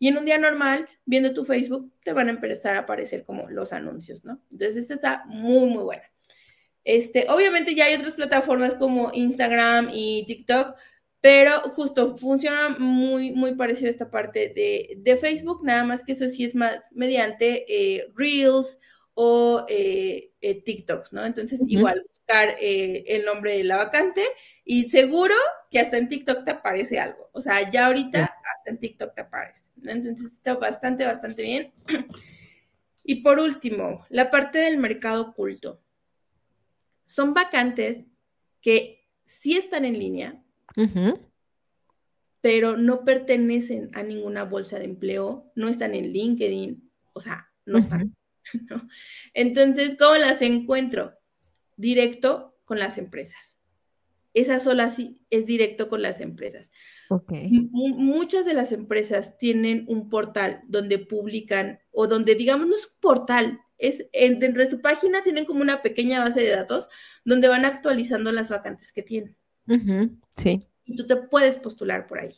Y 0.00 0.08
en 0.08 0.18
un 0.18 0.24
día 0.24 0.38
normal, 0.38 0.88
viendo 1.04 1.32
tu 1.32 1.44
Facebook, 1.44 1.92
te 2.02 2.12
van 2.12 2.26
a 2.26 2.32
empezar 2.32 2.74
a 2.74 2.80
aparecer 2.80 3.24
como 3.24 3.48
los 3.48 3.72
anuncios, 3.72 4.24
¿no? 4.24 4.40
Entonces, 4.50 4.76
esta 4.76 4.94
está 4.94 5.24
muy, 5.26 5.68
muy 5.68 5.84
buena. 5.84 6.02
Este, 6.82 7.26
obviamente 7.28 7.76
ya 7.76 7.84
hay 7.84 7.94
otras 7.94 8.14
plataformas 8.14 8.74
como 8.74 9.12
Instagram 9.14 9.90
y 9.92 10.24
TikTok, 10.26 10.74
pero 11.20 11.60
justo 11.74 12.16
funciona 12.16 12.70
muy, 12.70 13.30
muy 13.30 13.54
parecido 13.54 13.86
a 13.86 13.92
esta 13.92 14.10
parte 14.10 14.52
de, 14.52 15.16
Facebook, 15.16 15.64
nada 15.64 15.84
más 15.84 16.02
que 16.02 16.12
eso 16.12 16.28
sí 16.28 16.44
es 16.44 16.56
más 16.56 16.80
mediante 16.90 17.64
eh, 17.68 18.08
Reels 18.16 18.78
o 19.18 19.64
eh, 19.66 20.34
eh, 20.42 20.62
TikToks, 20.62 21.14
¿no? 21.14 21.24
Entonces, 21.24 21.60
igual 21.66 22.04
buscar 22.06 22.54
el 22.60 23.24
nombre 23.24 23.56
de 23.56 23.64
la 23.64 23.78
vacante 23.78 24.22
y 24.62 24.90
seguro 24.90 25.34
que 25.70 25.80
hasta 25.80 25.96
en 25.96 26.08
TikTok 26.08 26.44
te 26.44 26.50
aparece 26.50 27.00
algo. 27.00 27.30
O 27.32 27.40
sea, 27.40 27.70
ya 27.70 27.86
ahorita 27.86 28.24
hasta 28.24 28.70
en 28.70 28.78
TikTok 28.78 29.14
te 29.14 29.22
aparece. 29.22 29.64
Entonces, 29.84 30.32
está 30.32 30.54
bastante, 30.54 31.06
bastante 31.06 31.42
bien. 31.42 31.72
Y 33.08 33.22
por 33.22 33.38
último, 33.38 34.04
la 34.08 34.32
parte 34.32 34.58
del 34.58 34.78
mercado 34.78 35.28
oculto. 35.28 35.80
Son 37.04 37.34
vacantes 37.34 38.04
que 38.60 39.06
sí 39.24 39.56
están 39.56 39.84
en 39.84 39.96
línea, 39.96 40.42
pero 42.40 42.76
no 42.76 43.04
pertenecen 43.04 43.90
a 43.94 44.02
ninguna 44.02 44.42
bolsa 44.42 44.80
de 44.80 44.86
empleo, 44.86 45.52
no 45.54 45.68
están 45.68 45.94
en 45.94 46.12
LinkedIn, 46.12 46.90
o 47.12 47.20
sea, 47.20 47.48
no 47.64 47.78
están. 47.78 48.12
Entonces, 49.34 49.96
¿cómo 49.98 50.16
las 50.16 50.42
encuentro? 50.42 51.14
Directo 51.76 52.56
con 52.64 52.78
las 52.78 52.98
empresas. 52.98 53.58
esa 54.34 54.60
sola 54.60 54.90
sí 54.90 55.22
es 55.30 55.46
directo 55.46 55.88
con 55.88 56.02
las 56.02 56.20
empresas. 56.20 56.70
Muchas 57.30 58.44
de 58.44 58.52
las 58.52 58.72
empresas 58.72 59.38
tienen 59.38 59.86
un 59.88 60.08
portal 60.10 60.62
donde 60.66 60.98
publican 60.98 61.78
o 61.90 62.06
donde 62.06 62.34
digamos 62.34 62.66
no 62.66 62.74
es 62.74 62.84
un 62.86 63.00
portal, 63.00 63.60
es 63.78 64.06
dentro 64.12 64.62
de 64.62 64.70
su 64.70 64.80
página 64.80 65.22
tienen 65.22 65.44
como 65.44 65.60
una 65.60 65.82
pequeña 65.82 66.20
base 66.20 66.42
de 66.42 66.50
datos 66.50 66.88
donde 67.24 67.48
van 67.48 67.64
actualizando 67.64 68.32
las 68.32 68.50
vacantes 68.50 68.92
que 68.92 69.02
tienen. 69.02 69.36
sí. 70.30 70.66
Y 70.84 70.96
tú 70.96 71.06
te 71.06 71.16
puedes 71.16 71.58
postular 71.58 72.06
por 72.06 72.20
ahí. 72.20 72.34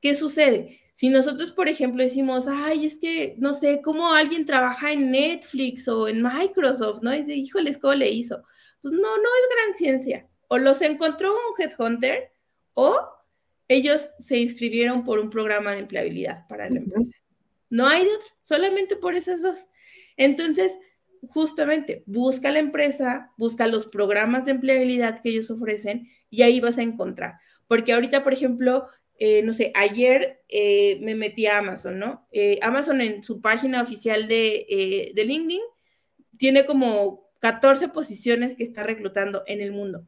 ¿Qué 0.00 0.14
sucede? 0.14 0.80
Si 0.96 1.10
nosotros, 1.10 1.52
por 1.52 1.68
ejemplo, 1.68 2.02
decimos, 2.02 2.46
ay, 2.48 2.86
es 2.86 2.96
que 2.96 3.34
no 3.36 3.52
sé 3.52 3.82
cómo 3.82 4.14
alguien 4.14 4.46
trabaja 4.46 4.92
en 4.92 5.10
Netflix 5.10 5.86
o 5.88 6.08
en 6.08 6.22
Microsoft, 6.22 7.02
¿no? 7.02 7.14
Y 7.14 7.18
dice, 7.18 7.34
híjoles, 7.34 7.76
¿cómo 7.76 7.92
le 7.92 8.08
hizo? 8.08 8.42
Pues 8.80 8.94
no, 8.94 9.02
no 9.02 9.06
es 9.12 9.56
gran 9.56 9.76
ciencia. 9.76 10.26
O 10.48 10.56
los 10.56 10.80
encontró 10.80 11.34
un 11.34 11.62
headhunter 11.62 12.32
o 12.72 12.98
ellos 13.68 14.08
se 14.18 14.38
inscribieron 14.38 15.04
por 15.04 15.18
un 15.18 15.28
programa 15.28 15.72
de 15.72 15.80
empleabilidad 15.80 16.46
para 16.48 16.70
la 16.70 16.78
empresa. 16.78 17.12
No 17.68 17.86
hay 17.86 18.06
de 18.06 18.14
otro, 18.14 18.28
solamente 18.40 18.96
por 18.96 19.14
esas 19.14 19.42
dos. 19.42 19.66
Entonces, 20.16 20.78
justamente, 21.28 22.04
busca 22.06 22.50
la 22.50 22.60
empresa, 22.60 23.34
busca 23.36 23.66
los 23.66 23.86
programas 23.86 24.46
de 24.46 24.52
empleabilidad 24.52 25.20
que 25.20 25.28
ellos 25.28 25.50
ofrecen 25.50 26.08
y 26.30 26.40
ahí 26.40 26.58
vas 26.58 26.78
a 26.78 26.82
encontrar. 26.82 27.34
Porque 27.68 27.92
ahorita, 27.92 28.24
por 28.24 28.32
ejemplo, 28.32 28.86
eh, 29.18 29.42
no 29.42 29.52
sé, 29.52 29.72
ayer 29.74 30.42
eh, 30.48 30.98
me 31.00 31.14
metí 31.14 31.46
a 31.46 31.58
Amazon, 31.58 31.98
¿no? 31.98 32.26
Eh, 32.32 32.58
Amazon 32.62 33.00
en 33.00 33.22
su 33.22 33.40
página 33.40 33.80
oficial 33.80 34.28
de, 34.28 35.12
de 35.14 35.24
LinkedIn 35.24 35.62
tiene 36.36 36.66
como 36.66 37.30
14 37.40 37.88
posiciones 37.88 38.54
que 38.54 38.62
está 38.62 38.82
reclutando 38.82 39.42
en 39.46 39.60
el 39.60 39.72
mundo. 39.72 40.06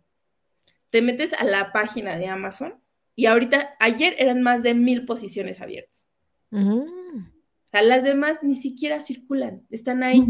Te 0.91 1.03
metes 1.03 1.33
a 1.35 1.45
la 1.45 1.73
página 1.73 2.17
de 2.17 2.27
Amazon 2.27 2.83
y 3.15 3.27
ahorita, 3.27 3.77
ayer 3.81 4.15
eran 4.19 4.43
más 4.43 4.63
de 4.63 4.75
mil 4.75 5.05
posiciones 5.05 5.61
abiertas. 5.61 6.09
O 6.51 7.71
sea, 7.71 7.83
las 7.83 8.05
demás 8.05 8.39
ni 8.43 8.55
siquiera 8.55 9.01
circulan, 9.01 9.67
están 9.71 10.03
ahí. 10.03 10.25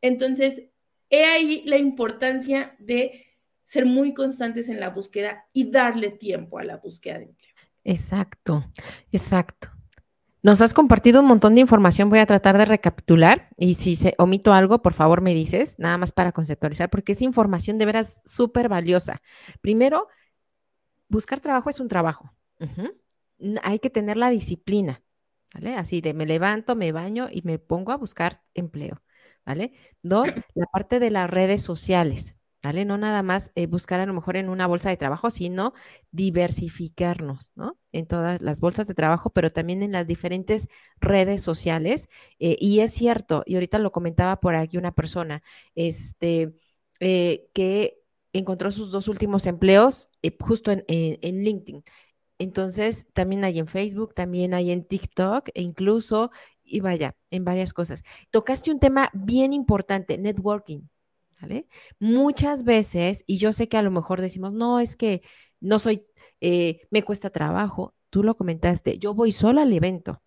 Entonces, 0.00 0.64
he 1.08 1.24
ahí 1.24 1.62
la 1.64 1.78
importancia 1.78 2.76
de 2.78 3.26
ser 3.64 3.86
muy 3.86 4.12
constantes 4.12 4.68
en 4.68 4.80
la 4.80 4.90
búsqueda 4.90 5.46
y 5.52 5.70
darle 5.70 6.10
tiempo 6.10 6.58
a 6.58 6.64
la 6.64 6.76
búsqueda 6.76 7.18
de 7.18 7.24
empleo. 7.24 7.51
Exacto, 7.84 8.64
exacto. 9.10 9.68
Nos 10.42 10.60
has 10.60 10.74
compartido 10.74 11.20
un 11.20 11.26
montón 11.26 11.54
de 11.54 11.60
información, 11.60 12.10
voy 12.10 12.18
a 12.18 12.26
tratar 12.26 12.58
de 12.58 12.64
recapitular 12.64 13.48
y 13.56 13.74
si 13.74 13.94
se 13.94 14.14
omito 14.18 14.52
algo, 14.52 14.82
por 14.82 14.92
favor 14.92 15.20
me 15.20 15.34
dices, 15.34 15.78
nada 15.78 15.98
más 15.98 16.10
para 16.10 16.32
conceptualizar, 16.32 16.90
porque 16.90 17.12
es 17.12 17.22
información 17.22 17.78
de 17.78 17.86
veras 17.86 18.22
súper 18.24 18.68
valiosa. 18.68 19.22
Primero, 19.60 20.08
buscar 21.08 21.40
trabajo 21.40 21.70
es 21.70 21.78
un 21.78 21.88
trabajo. 21.88 22.34
Hay 23.62 23.78
que 23.78 23.90
tener 23.90 24.16
la 24.16 24.30
disciplina, 24.30 25.02
¿vale? 25.54 25.76
Así 25.76 26.00
de 26.00 26.12
me 26.12 26.26
levanto, 26.26 26.74
me 26.74 26.90
baño 26.90 27.28
y 27.30 27.42
me 27.42 27.58
pongo 27.60 27.92
a 27.92 27.96
buscar 27.96 28.42
empleo, 28.54 29.00
¿vale? 29.46 29.72
Dos, 30.02 30.28
la 30.54 30.66
parte 30.66 30.98
de 30.98 31.10
las 31.10 31.30
redes 31.30 31.62
sociales, 31.62 32.36
No 32.62 32.96
nada 32.96 33.22
más 33.22 33.50
eh, 33.56 33.66
buscar 33.66 33.98
a 33.98 34.06
lo 34.06 34.14
mejor 34.14 34.36
en 34.36 34.48
una 34.48 34.68
bolsa 34.68 34.88
de 34.88 34.96
trabajo, 34.96 35.30
sino 35.30 35.74
diversificarnos, 36.12 37.52
¿no? 37.56 37.76
En 37.90 38.06
todas 38.06 38.40
las 38.40 38.60
bolsas 38.60 38.86
de 38.86 38.94
trabajo, 38.94 39.30
pero 39.30 39.50
también 39.50 39.82
en 39.82 39.92
las 39.92 40.06
diferentes 40.06 40.68
redes 41.00 41.42
sociales. 41.42 42.08
Eh, 42.38 42.56
y 42.60 42.80
es 42.80 42.92
cierto, 42.92 43.42
y 43.46 43.54
ahorita 43.54 43.78
lo 43.78 43.90
comentaba 43.90 44.38
por 44.40 44.54
aquí 44.54 44.76
una 44.78 44.92
persona, 44.94 45.42
este, 45.74 46.54
eh, 47.00 47.50
que 47.52 47.98
encontró 48.32 48.70
sus 48.70 48.92
dos 48.92 49.08
últimos 49.08 49.46
empleos 49.46 50.08
justo 50.40 50.70
en, 50.70 50.84
LinkedIn. 51.44 51.82
Entonces, 52.38 53.06
también 53.12 53.44
hay 53.44 53.58
en 53.58 53.66
Facebook, 53.66 54.14
también 54.14 54.54
hay 54.54 54.70
en 54.72 54.84
TikTok 54.84 55.48
e 55.54 55.62
incluso, 55.62 56.30
y 56.64 56.80
vaya, 56.80 57.16
en 57.30 57.44
varias 57.44 57.72
cosas. 57.72 58.04
Tocaste 58.30 58.70
un 58.70 58.80
tema 58.80 59.10
bien 59.14 59.52
importante, 59.52 60.18
networking, 60.18 60.82
Muchas 61.98 62.64
veces, 62.64 63.24
y 63.26 63.38
yo 63.38 63.52
sé 63.52 63.68
que 63.68 63.76
a 63.76 63.82
lo 63.82 63.90
mejor 63.90 64.20
decimos, 64.20 64.52
no, 64.52 64.80
es 64.80 64.96
que 64.96 65.22
no 65.60 65.78
soy, 65.78 66.04
eh, 66.40 66.86
me 66.90 67.02
cuesta 67.02 67.30
trabajo, 67.30 67.94
tú 68.10 68.22
lo 68.22 68.36
comentaste, 68.36 68.98
yo 68.98 69.14
voy 69.14 69.32
sola 69.32 69.62
al 69.62 69.72
evento. 69.72 70.22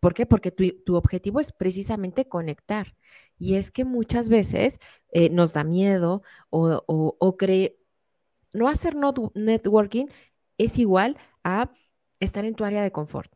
¿Por 0.00 0.12
qué? 0.12 0.26
Porque 0.26 0.50
tu, 0.50 0.96
objetivo 0.96 1.40
es 1.40 1.52
precisamente 1.52 2.28
conectar. 2.28 2.94
Y 3.38 3.54
es 3.54 3.70
que 3.70 3.84
muchas 3.84 4.28
veces 4.28 4.78
eh, 5.12 5.30
nos 5.30 5.54
da 5.54 5.64
miedo 5.64 6.22
o, 6.50 6.82
o, 6.86 7.36
cree, 7.36 7.78
no 8.52 8.68
hacer 8.68 8.94
networking 9.34 10.06
es 10.58 10.78
igual 10.78 11.16
a 11.42 11.70
estar 12.20 12.44
en 12.44 12.54
tu 12.54 12.64
área 12.64 12.82
de 12.82 12.92
confort. 12.92 13.32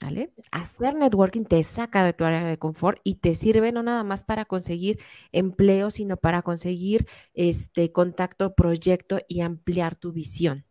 ¿Vale? 0.00 0.32
Hacer 0.52 0.94
networking 0.94 1.42
te 1.44 1.62
saca 1.64 2.04
de 2.04 2.12
tu 2.12 2.24
área 2.24 2.44
de 2.44 2.56
confort 2.56 3.00
y 3.02 3.16
te 3.16 3.34
sirve 3.34 3.72
no 3.72 3.82
nada 3.82 4.04
más 4.04 4.22
para 4.22 4.44
conseguir 4.44 5.00
empleo, 5.32 5.90
sino 5.90 6.16
para 6.16 6.42
conseguir 6.42 7.06
este 7.34 7.90
contacto, 7.90 8.54
proyecto 8.54 9.18
y 9.26 9.40
ampliar 9.40 9.96
tu 9.96 10.12
visión. 10.12 10.64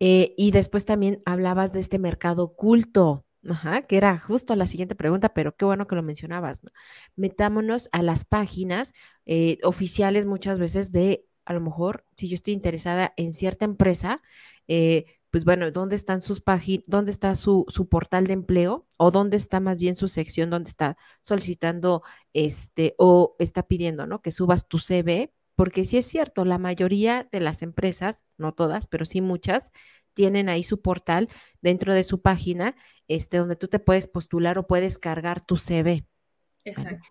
Eh, 0.00 0.34
y 0.36 0.52
después 0.52 0.84
también 0.84 1.22
hablabas 1.24 1.72
de 1.72 1.80
este 1.80 1.98
mercado 1.98 2.44
oculto, 2.44 3.24
que 3.88 3.96
era 3.96 4.18
justo 4.18 4.54
la 4.54 4.66
siguiente 4.66 4.94
pregunta, 4.94 5.30
pero 5.30 5.56
qué 5.56 5.64
bueno 5.64 5.86
que 5.86 5.96
lo 5.96 6.02
mencionabas, 6.02 6.62
¿no? 6.62 6.70
Metámonos 7.16 7.88
a 7.92 8.02
las 8.02 8.24
páginas 8.24 8.92
eh, 9.26 9.58
oficiales 9.62 10.26
muchas 10.26 10.58
veces 10.58 10.92
de, 10.92 11.24
a 11.44 11.52
lo 11.52 11.60
mejor, 11.60 12.04
si 12.16 12.28
yo 12.28 12.34
estoy 12.34 12.54
interesada 12.54 13.12
en 13.16 13.32
cierta 13.32 13.64
empresa, 13.64 14.22
eh, 14.68 15.17
pues 15.30 15.44
bueno, 15.44 15.70
¿dónde 15.70 15.96
están 15.96 16.22
sus 16.22 16.40
páginas, 16.40 16.84
dónde 16.86 17.10
está 17.10 17.34
su, 17.34 17.64
su, 17.68 17.88
portal 17.88 18.26
de 18.26 18.32
empleo 18.32 18.86
o 18.96 19.10
dónde 19.10 19.36
está 19.36 19.60
más 19.60 19.78
bien 19.78 19.96
su 19.96 20.08
sección 20.08 20.50
donde 20.50 20.68
está 20.68 20.96
solicitando 21.20 22.02
este 22.32 22.94
o 22.98 23.36
está 23.38 23.62
pidiendo, 23.62 24.06
¿no? 24.06 24.22
Que 24.22 24.30
subas 24.30 24.68
tu 24.68 24.78
CV, 24.78 25.32
porque 25.54 25.84
sí 25.84 25.98
es 25.98 26.06
cierto, 26.06 26.44
la 26.44 26.58
mayoría 26.58 27.28
de 27.30 27.40
las 27.40 27.62
empresas, 27.62 28.24
no 28.36 28.52
todas, 28.52 28.86
pero 28.86 29.04
sí 29.04 29.20
muchas, 29.20 29.72
tienen 30.14 30.48
ahí 30.48 30.62
su 30.62 30.80
portal 30.80 31.28
dentro 31.60 31.94
de 31.94 32.04
su 32.04 32.22
página, 32.22 32.74
este, 33.06 33.36
donde 33.36 33.56
tú 33.56 33.68
te 33.68 33.78
puedes 33.78 34.08
postular 34.08 34.58
o 34.58 34.66
puedes 34.66 34.98
cargar 34.98 35.44
tu 35.44 35.56
CV. 35.56 36.06
Exacto. 36.64 37.08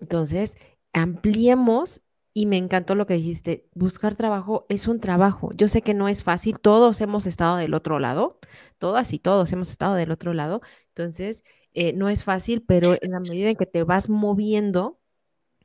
Entonces, 0.00 0.56
ampliemos 0.92 2.02
y 2.38 2.46
me 2.46 2.56
encantó 2.56 2.94
lo 2.94 3.04
que 3.06 3.14
dijiste, 3.14 3.66
buscar 3.74 4.14
trabajo 4.14 4.64
es 4.68 4.86
un 4.86 5.00
trabajo. 5.00 5.50
Yo 5.56 5.66
sé 5.66 5.82
que 5.82 5.92
no 5.92 6.08
es 6.08 6.22
fácil, 6.22 6.60
todos 6.60 7.00
hemos 7.00 7.26
estado 7.26 7.56
del 7.56 7.74
otro 7.74 7.98
lado, 7.98 8.38
todas 8.78 9.12
y 9.12 9.18
todos 9.18 9.52
hemos 9.52 9.70
estado 9.70 9.96
del 9.96 10.12
otro 10.12 10.34
lado, 10.34 10.60
entonces 10.90 11.42
eh, 11.74 11.92
no 11.94 12.08
es 12.08 12.22
fácil, 12.22 12.62
pero 12.62 12.94
en 13.02 13.10
la 13.10 13.18
medida 13.18 13.48
en 13.50 13.56
que 13.56 13.66
te 13.66 13.82
vas 13.82 14.08
moviendo, 14.08 15.00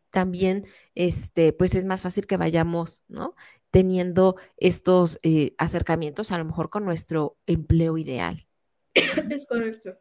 también, 0.09 0.65
este, 0.95 1.53
pues 1.53 1.75
es 1.75 1.85
más 1.85 2.01
fácil 2.01 2.25
que 2.25 2.37
vayamos, 2.37 3.03
¿no? 3.07 3.35
teniendo 3.69 4.35
estos 4.57 5.19
eh, 5.21 5.53
acercamientos 5.59 6.31
a 6.31 6.39
lo 6.39 6.45
mejor 6.45 6.71
con 6.71 6.85
nuestro 6.85 7.37
empleo 7.45 7.99
ideal. 7.99 8.47
Es 8.95 9.45
correcto. 9.45 9.99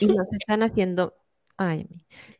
Y 0.00 0.06
nos 0.06 0.32
están 0.32 0.62
haciendo, 0.62 1.16
ay, 1.58 1.86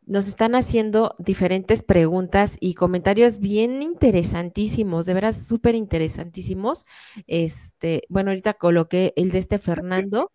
nos 0.06 0.28
están 0.28 0.54
haciendo 0.54 1.14
diferentes 1.18 1.82
preguntas 1.82 2.56
y 2.60 2.74
comentarios 2.74 3.40
bien 3.40 3.82
interesantísimos, 3.82 5.04
de 5.06 5.14
veras 5.14 5.46
súper 5.46 5.74
interesantísimos. 5.74 6.86
Este, 7.26 8.04
bueno, 8.08 8.30
ahorita 8.30 8.54
coloqué 8.54 9.12
el 9.16 9.30
de 9.30 9.38
este 9.38 9.58
Fernando, 9.58 10.32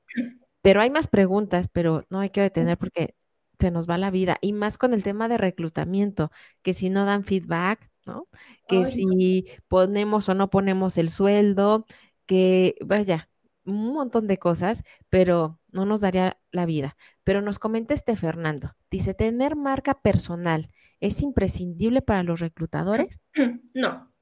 pero 0.61 0.81
hay 0.81 0.89
más 0.89 1.07
preguntas, 1.07 1.67
pero 1.71 2.05
no 2.09 2.19
hay 2.19 2.29
que 2.29 2.41
detener 2.41 2.77
porque 2.77 3.15
se 3.59 3.71
nos 3.71 3.89
va 3.89 3.97
la 3.97 4.11
vida. 4.11 4.37
Y 4.41 4.53
más 4.53 4.77
con 4.77 4.93
el 4.93 5.03
tema 5.03 5.27
de 5.29 5.37
reclutamiento, 5.37 6.29
que 6.61 6.73
si 6.73 6.89
no 6.89 7.05
dan 7.05 7.23
feedback, 7.23 7.89
¿no? 8.05 8.27
Que 8.67 8.85
si 8.85 9.45
ponemos 9.69 10.27
o 10.29 10.33
no 10.33 10.49
ponemos 10.49 10.97
el 10.97 11.09
sueldo, 11.09 11.85
que 12.25 12.75
vaya, 12.85 13.29
un 13.65 13.93
montón 13.93 14.27
de 14.27 14.37
cosas, 14.37 14.83
pero 15.09 15.59
no 15.71 15.85
nos 15.85 16.01
daría 16.01 16.37
la 16.51 16.65
vida. 16.65 16.95
Pero 17.23 17.41
nos 17.41 17.59
comenta 17.59 17.93
este 17.93 18.15
Fernando, 18.15 18.75
dice, 18.91 19.13
¿tener 19.13 19.55
marca 19.55 20.01
personal 20.01 20.69
es 20.99 21.21
imprescindible 21.21 22.01
para 22.01 22.23
los 22.23 22.39
reclutadores? 22.39 23.19
No, 23.73 24.13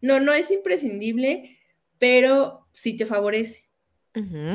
no, 0.00 0.20
no 0.20 0.32
es 0.32 0.50
imprescindible, 0.50 1.58
pero 1.98 2.68
sí 2.72 2.96
te 2.96 3.06
favorece. 3.06 3.64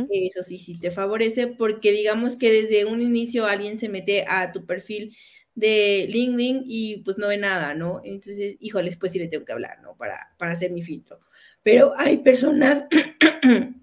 Eso 0.10 0.42
sí, 0.44 0.58
sí 0.58 0.80
te 0.80 0.90
favorece 0.90 1.48
porque 1.48 1.92
digamos 1.92 2.36
que 2.36 2.52
desde 2.52 2.86
un 2.86 3.02
inicio 3.02 3.46
alguien 3.46 3.78
se 3.78 3.90
mete 3.90 4.26
a 4.28 4.52
tu 4.52 4.66
perfil 4.66 5.16
de 5.54 6.08
LinkedIn 6.10 6.64
y 6.66 6.98
pues 7.04 7.18
no 7.18 7.28
ve 7.28 7.38
nada, 7.38 7.76
¿no? 7.76 8.02
Entonces, 8.04 8.56
híjoles, 8.60 8.98
pues 8.98 9.12
sí 9.12 9.20
le 9.20 9.28
tengo 9.28 9.46
que 9.46 9.52
hablar, 9.52 9.80
¿no? 9.82 9.96
Para, 9.98 10.34
para 10.38 10.54
hacer 10.54 10.72
mi 10.72 10.82
filtro. 10.82 11.20
Pero 11.64 11.94
hay 11.98 12.18
personas 12.18 12.86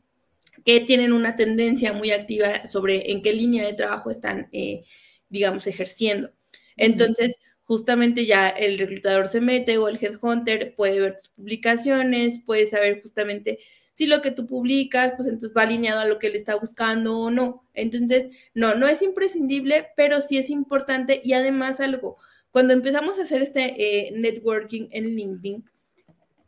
que 0.64 0.80
tienen 0.80 1.12
una 1.12 1.36
tendencia 1.36 1.92
muy 1.92 2.10
activa 2.10 2.66
sobre 2.66 3.10
en 3.10 3.22
qué 3.22 3.32
línea 3.32 3.66
de 3.66 3.74
trabajo 3.74 4.10
están, 4.10 4.48
eh, 4.52 4.84
digamos, 5.28 5.66
ejerciendo. 5.66 6.30
Entonces, 6.76 7.34
justamente 7.64 8.24
ya 8.24 8.48
el 8.48 8.78
reclutador 8.78 9.28
se 9.28 9.40
mete 9.40 9.78
o 9.78 9.88
el 9.88 9.98
headhunter 10.00 10.74
puede 10.74 11.00
ver 11.00 11.16
tus 11.18 11.28
publicaciones, 11.28 12.40
puede 12.44 12.66
saber 12.66 13.02
justamente 13.02 13.58
si 13.92 14.06
lo 14.06 14.22
que 14.22 14.30
tú 14.30 14.46
publicas, 14.46 15.14
pues 15.16 15.26
entonces 15.28 15.56
va 15.56 15.62
alineado 15.62 16.00
a 16.00 16.04
lo 16.04 16.18
que 16.18 16.28
él 16.28 16.36
está 16.36 16.54
buscando 16.54 17.18
o 17.18 17.30
no. 17.30 17.64
Entonces, 17.74 18.28
no, 18.54 18.76
no 18.76 18.86
es 18.86 19.02
imprescindible, 19.02 19.88
pero 19.96 20.20
sí 20.20 20.38
es 20.38 20.50
importante 20.50 21.20
y 21.24 21.32
además 21.32 21.80
algo, 21.80 22.16
cuando 22.52 22.74
empezamos 22.74 23.18
a 23.18 23.22
hacer 23.22 23.42
este 23.42 23.74
eh, 24.06 24.12
networking 24.12 24.88
en 24.92 25.16
LinkedIn, 25.16 25.64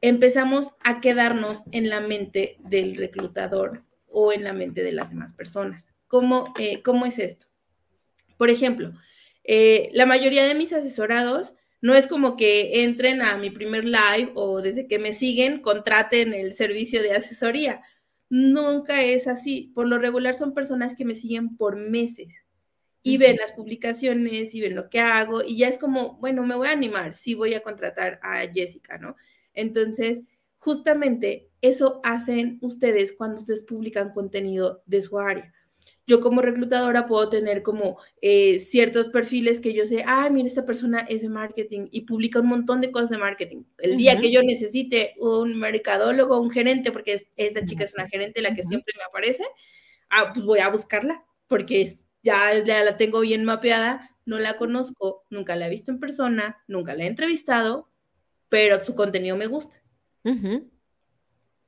empezamos 0.00 0.68
a 0.82 1.00
quedarnos 1.00 1.62
en 1.72 1.88
la 1.88 2.00
mente 2.00 2.56
del 2.60 2.96
reclutador 2.96 3.84
o 4.10 4.32
en 4.32 4.44
la 4.44 4.52
mente 4.52 4.82
de 4.82 4.92
las 4.92 5.10
demás 5.10 5.32
personas. 5.32 5.88
¿Cómo, 6.06 6.52
eh, 6.58 6.82
¿cómo 6.82 7.06
es 7.06 7.18
esto? 7.18 7.46
Por 8.36 8.50
ejemplo, 8.50 8.92
eh, 9.44 9.90
la 9.92 10.06
mayoría 10.06 10.44
de 10.44 10.54
mis 10.54 10.72
asesorados 10.72 11.54
no 11.80 11.94
es 11.94 12.06
como 12.06 12.36
que 12.36 12.82
entren 12.82 13.22
a 13.22 13.38
mi 13.38 13.50
primer 13.50 13.84
live 13.84 14.32
o 14.34 14.60
desde 14.60 14.86
que 14.86 14.98
me 14.98 15.12
siguen 15.12 15.60
contraten 15.60 16.34
el 16.34 16.52
servicio 16.52 17.02
de 17.02 17.12
asesoría. 17.12 17.82
Nunca 18.28 19.02
es 19.02 19.26
así. 19.26 19.72
Por 19.74 19.88
lo 19.88 19.98
regular 19.98 20.36
son 20.36 20.54
personas 20.54 20.94
que 20.94 21.04
me 21.04 21.14
siguen 21.14 21.56
por 21.56 21.76
meses 21.76 22.44
y 23.02 23.16
ven 23.16 23.36
las 23.36 23.52
publicaciones 23.52 24.54
y 24.54 24.60
ven 24.60 24.74
lo 24.74 24.90
que 24.90 25.00
hago 25.00 25.42
y 25.42 25.56
ya 25.56 25.68
es 25.68 25.78
como, 25.78 26.16
bueno, 26.18 26.44
me 26.44 26.54
voy 26.54 26.68
a 26.68 26.72
animar, 26.72 27.14
sí 27.14 27.34
voy 27.34 27.54
a 27.54 27.62
contratar 27.62 28.20
a 28.22 28.40
Jessica, 28.52 28.98
¿no? 28.98 29.16
Entonces, 29.54 30.22
justamente 30.58 31.49
eso 31.62 32.00
hacen 32.04 32.58
ustedes 32.62 33.12
cuando 33.12 33.38
ustedes 33.38 33.62
publican 33.62 34.12
contenido 34.12 34.82
de 34.86 35.00
su 35.00 35.18
área 35.18 35.52
yo 36.10 36.20
como 36.20 36.42
reclutadora 36.42 37.06
puedo 37.06 37.28
tener 37.28 37.62
como 37.62 37.98
eh, 38.20 38.58
ciertos 38.58 39.08
perfiles 39.08 39.60
que 39.60 39.72
yo 39.72 39.86
sé, 39.86 40.02
ah, 40.06 40.28
mira, 40.28 40.48
esta 40.48 40.66
persona 40.66 41.06
es 41.08 41.22
de 41.22 41.28
marketing 41.28 41.86
y 41.92 42.00
publica 42.00 42.40
un 42.40 42.48
montón 42.48 42.80
de 42.80 42.90
cosas 42.90 43.10
de 43.10 43.18
marketing. 43.18 43.62
El 43.78 43.96
día 43.96 44.18
que 44.18 44.32
yo 44.32 44.42
necesite 44.42 45.14
un 45.18 45.58
mercadólogo, 45.60 46.40
un 46.40 46.50
gerente, 46.50 46.90
porque 46.90 47.24
esta 47.36 47.64
chica 47.64 47.84
es 47.84 47.94
una 47.94 48.08
gerente, 48.08 48.42
la 48.42 48.56
que 48.56 48.64
siempre 48.64 48.92
me 48.96 49.04
aparece, 49.04 49.44
ah, 50.08 50.32
pues 50.34 50.44
voy 50.44 50.58
a 50.58 50.68
buscarla, 50.68 51.24
porque 51.46 51.96
ya, 52.24 52.54
la 52.54 52.96
tengo 52.96 53.20
bien 53.20 53.44
mapeada, 53.44 54.10
no 54.26 54.40
la 54.40 54.56
conozco, 54.56 55.24
nunca 55.30 55.54
la 55.54 55.68
he 55.68 55.70
visto 55.70 55.92
en 55.92 56.00
persona, 56.00 56.62
nunca 56.66 56.94
la 56.94 57.04
he 57.04 57.06
entrevistado, 57.06 57.88
pero 58.48 58.82
su 58.82 58.96
contenido 58.96 59.36
me 59.36 59.46
gusta. 59.46 59.76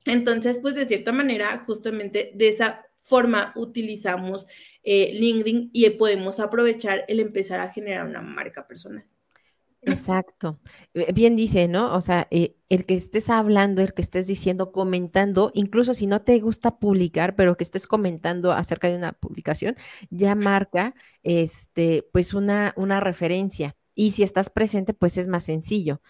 Entonces, 0.05 0.59
pues 0.61 0.75
de 0.75 0.87
cierta 0.87 1.13
manera, 1.13 1.63
justamente 1.67 2.33
de 2.35 2.49
esa 2.49 2.87
forma 3.01 3.53
utilizamos 3.57 4.47
eh, 4.85 5.13
LinkedIn 5.15 5.71
y 5.73 5.91
podemos 5.91 6.41
aprovechar 6.41 7.05
el 7.09 7.21
empezar 7.21 7.61
a 7.61 7.69
generar 7.73 8.07
una 8.07 8.23
marca 8.23 8.67
personal. 8.67 9.05
Exacto. 9.85 10.61
Eh, 10.95 11.13
bien 11.13 11.35
dice, 11.35 11.67
¿no? 11.67 11.95
O 11.97 12.01
sea, 12.01 12.29
eh, 12.31 12.57
el 12.69 12.87
que 12.87 12.95
estés 12.95 13.29
hablando, 13.31 13.83
el 13.83 13.95
que 13.95 14.03
estés 14.03 14.29
diciendo, 14.29 14.71
comentando, 14.71 15.51
incluso 15.55 15.93
si 15.93 16.07
no 16.07 16.23
te 16.23 16.39
gusta 16.39 16.79
publicar, 16.79 17.35
pero 17.35 17.57
que 17.57 17.65
estés 17.65 17.87
comentando 17.89 18.53
acerca 18.53 18.89
de 18.89 18.97
una 18.97 19.13
publicación, 19.13 19.75
ya 20.11 20.35
marca, 20.37 20.95
este, 21.25 22.09
pues 22.13 22.33
una, 22.33 22.73
una 22.77 23.01
referencia. 23.01 23.77
Y 23.95 24.13
si 24.13 24.23
estás 24.23 24.51
presente, 24.51 24.95
pues 24.95 25.19
es 25.19 25.27
más 25.29 25.45
sencillo. 25.45 26.01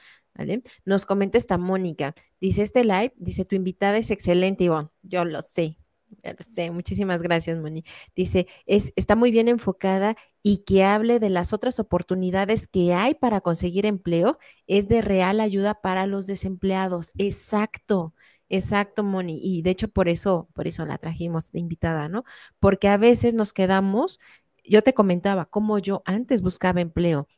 Nos 0.85 1.07
comenta 1.07 1.39
esta 1.39 1.59
Mónica, 1.59 2.15
dice 2.41 2.63
este 2.63 2.85
live, 2.85 3.13
dice 3.17 3.45
tu 3.45 3.55
invitada 3.55 3.99
es 3.99 4.11
excelente, 4.11 4.65
Ivonne, 4.65 4.89
yo 5.03 5.25
lo 5.25 5.43
sé, 5.43 5.79
ya 6.23 6.33
lo 6.33 6.39
sé, 6.41 6.71
muchísimas 6.71 7.23
gracias, 7.23 7.59
Moni. 7.59 7.85
Dice, 8.15 8.47
es, 8.67 8.93
está 8.97 9.17
muy 9.17 9.31
bien 9.31 9.49
enfocada 9.49 10.17
y 10.43 10.59
que 10.59 10.85
hable 10.85 11.19
de 11.21 11.31
las 11.31 11.53
otras 11.53 11.79
oportunidades 11.79 12.67
que 12.69 12.95
hay 12.95 13.15
para 13.15 13.41
conseguir 13.41 13.87
empleo 13.87 14.39
es 14.67 14.89
de 14.89 15.01
real 15.03 15.41
ayuda 15.41 15.81
para 15.81 16.07
los 16.07 16.27
desempleados. 16.27 17.13
Exacto. 17.19 18.15
Exacto, 18.49 19.03
Moni. 19.03 19.41
Y 19.43 19.63
de 19.63 19.71
hecho, 19.71 19.89
por 19.89 20.11
eso, 20.11 20.49
por 20.53 20.67
eso 20.69 20.85
la 20.85 20.99
trajimos 20.99 21.53
de 21.53 21.61
invitada, 21.61 22.11
¿no? 22.11 22.25
Porque 22.61 22.89
a 22.89 22.99
veces 22.99 23.33
nos 23.33 23.55
quedamos, 23.55 24.21
yo 24.63 24.83
te 24.83 24.93
comentaba 24.93 25.47
cómo 25.47 25.79
yo 25.79 26.03
antes 26.05 26.43
buscaba 26.43 26.83
empleo 26.83 27.29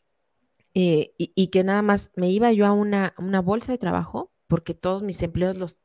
eh, 0.75 1.15
y, 1.19 1.49
que 1.49 1.65
nada 1.65 1.83
más 1.83 2.11
me 2.17 2.31
iba 2.31 2.53
yo 2.53 2.67
a 2.67 2.73
una, 2.73 3.15
una 3.19 3.41
bolsa 3.41 3.73
de 3.73 3.79
trabajo, 3.79 4.33
porque 4.49 4.75
todos 4.75 5.03
mis 5.03 5.23
empleos 5.23 5.57
los 5.59 5.79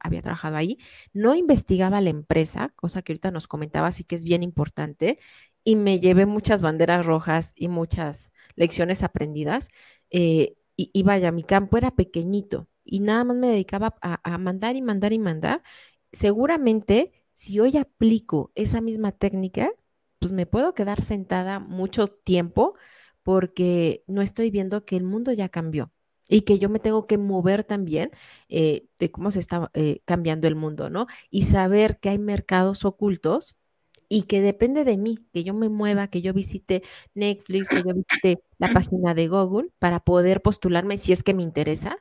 había 0.00 0.22
trabajado 0.22 0.56
ahí, 0.56 0.78
no 1.12 1.34
investigaba 1.34 2.00
la 2.00 2.10
empresa, 2.10 2.70
cosa 2.76 3.02
que 3.02 3.12
ahorita 3.12 3.30
nos 3.30 3.48
comentaba, 3.48 3.88
así 3.88 4.04
que 4.04 4.14
es 4.14 4.24
bien 4.24 4.42
importante, 4.42 5.18
y 5.64 5.76
me 5.76 5.98
llevé 6.00 6.26
muchas 6.26 6.62
banderas 6.62 7.06
rojas 7.06 7.52
y 7.56 7.68
muchas 7.68 8.32
lecciones 8.54 9.02
aprendidas. 9.02 9.68
Eh, 10.10 10.56
y, 10.76 11.02
vaya, 11.04 11.30
mi 11.32 11.44
campo 11.44 11.78
era 11.78 11.92
pequeñito 11.94 12.68
y 12.84 13.00
nada 13.00 13.24
más 13.24 13.36
me 13.36 13.48
dedicaba 13.48 13.96
a, 14.00 14.38
mandar 14.38 14.76
y 14.76 14.82
mandar 14.82 15.12
y 15.12 15.18
mandar. 15.18 15.62
Seguramente, 16.12 17.12
si 17.32 17.60
hoy 17.60 17.76
aplico 17.76 18.52
esa 18.54 18.80
misma 18.80 19.12
técnica, 19.12 19.70
pues 20.18 20.32
me 20.32 20.46
puedo 20.46 20.74
quedar 20.74 21.02
sentada 21.02 21.60
mucho 21.60 22.08
tiempo 22.08 22.74
porque 23.24 24.04
no 24.06 24.22
estoy 24.22 24.52
viendo 24.52 24.84
que 24.84 24.96
el 24.96 25.02
mundo 25.02 25.32
ya 25.32 25.48
cambió 25.48 25.92
y 26.28 26.42
que 26.42 26.58
yo 26.58 26.68
me 26.68 26.78
tengo 26.78 27.06
que 27.06 27.18
mover 27.18 27.64
también 27.64 28.10
eh, 28.48 28.86
de 28.98 29.10
cómo 29.10 29.30
se 29.30 29.40
está 29.40 29.70
eh, 29.74 30.00
cambiando 30.04 30.46
el 30.46 30.54
mundo, 30.54 30.90
¿no? 30.90 31.06
Y 31.30 31.42
saber 31.42 31.98
que 31.98 32.10
hay 32.10 32.18
mercados 32.18 32.84
ocultos 32.84 33.56
y 34.08 34.24
que 34.24 34.40
depende 34.40 34.84
de 34.84 34.96
mí, 34.96 35.18
que 35.32 35.42
yo 35.44 35.54
me 35.54 35.68
mueva, 35.68 36.08
que 36.08 36.22
yo 36.22 36.32
visite 36.32 36.82
Netflix, 37.14 37.68
que 37.68 37.82
yo 37.82 37.94
visite 37.94 38.42
la 38.58 38.68
página 38.92 39.14
de 39.14 39.28
Google 39.28 39.70
para 39.78 40.00
poder 40.00 40.42
postularme 40.42 40.98
si 40.98 41.12
es 41.12 41.22
que 41.22 41.34
me 41.34 41.42
interesa, 41.42 41.96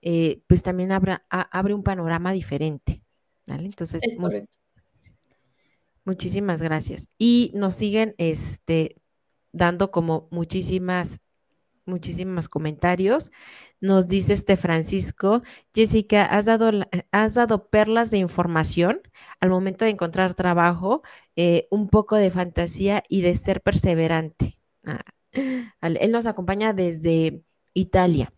eh, 0.00 0.42
pues 0.46 0.62
también 0.62 0.90
abre 0.92 1.74
un 1.74 1.82
panorama 1.82 2.32
diferente, 2.32 3.02
¿vale? 3.46 3.64
Entonces, 3.64 4.02
muchísimas 6.04 6.62
gracias. 6.62 7.08
Y 7.18 7.50
nos 7.54 7.74
siguen 7.74 8.14
este, 8.18 8.94
dando 9.52 9.90
como 9.90 10.28
muchísimas 10.30 11.20
muchísimos 11.86 12.48
comentarios. 12.48 13.32
Nos 13.80 14.08
dice 14.08 14.34
este 14.34 14.56
Francisco, 14.56 15.42
Jessica, 15.74 16.24
has 16.24 16.44
dado, 16.44 16.70
has 17.12 17.34
dado 17.34 17.68
perlas 17.70 18.10
de 18.10 18.18
información 18.18 19.00
al 19.40 19.48
momento 19.50 19.86
de 19.86 19.92
encontrar 19.92 20.34
trabajo, 20.34 21.02
eh, 21.34 21.66
un 21.70 21.88
poco 21.88 22.16
de 22.16 22.30
fantasía 22.30 23.02
y 23.08 23.22
de 23.22 23.34
ser 23.34 23.62
perseverante. 23.62 24.58
Ah, 24.84 25.00
él 25.80 26.12
nos 26.12 26.26
acompaña 26.26 26.72
desde 26.74 27.42
Italia. 27.72 28.32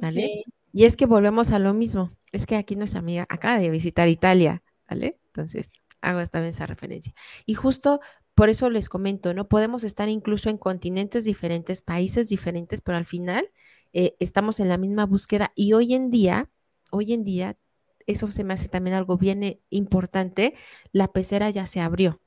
¿vale? 0.00 0.44
Y 0.72 0.84
es 0.84 0.96
que 0.96 1.06
volvemos 1.06 1.52
a 1.52 1.58
lo 1.58 1.74
mismo. 1.74 2.12
Es 2.32 2.46
que 2.46 2.56
aquí 2.56 2.76
nuestra 2.76 3.00
amiga 3.00 3.26
acaba 3.28 3.58
de 3.58 3.70
visitar 3.70 4.08
Italia, 4.08 4.62
¿vale? 4.88 5.18
Entonces, 5.26 5.70
hago 6.00 6.26
también 6.26 6.52
esa 6.52 6.66
referencia. 6.66 7.12
Y 7.46 7.54
justo 7.54 8.00
por 8.34 8.48
eso 8.48 8.70
les 8.70 8.88
comento, 8.88 9.34
¿no? 9.34 9.48
Podemos 9.48 9.84
estar 9.84 10.08
incluso 10.08 10.50
en 10.50 10.58
continentes 10.58 11.24
diferentes, 11.24 11.82
países 11.82 12.28
diferentes, 12.28 12.80
pero 12.80 12.98
al 12.98 13.04
final 13.04 13.50
eh, 13.92 14.16
estamos 14.20 14.60
en 14.60 14.68
la 14.68 14.78
misma 14.78 15.06
búsqueda 15.06 15.52
y 15.54 15.74
hoy 15.74 15.94
en 15.94 16.10
día, 16.10 16.50
hoy 16.90 17.12
en 17.12 17.24
día, 17.24 17.58
eso 18.06 18.30
se 18.30 18.44
me 18.44 18.54
hace 18.54 18.68
también 18.68 18.96
algo 18.96 19.18
bien 19.18 19.60
importante, 19.70 20.54
la 20.92 21.12
pecera 21.12 21.50
ya 21.50 21.66
se 21.66 21.80
abrió. 21.80 22.20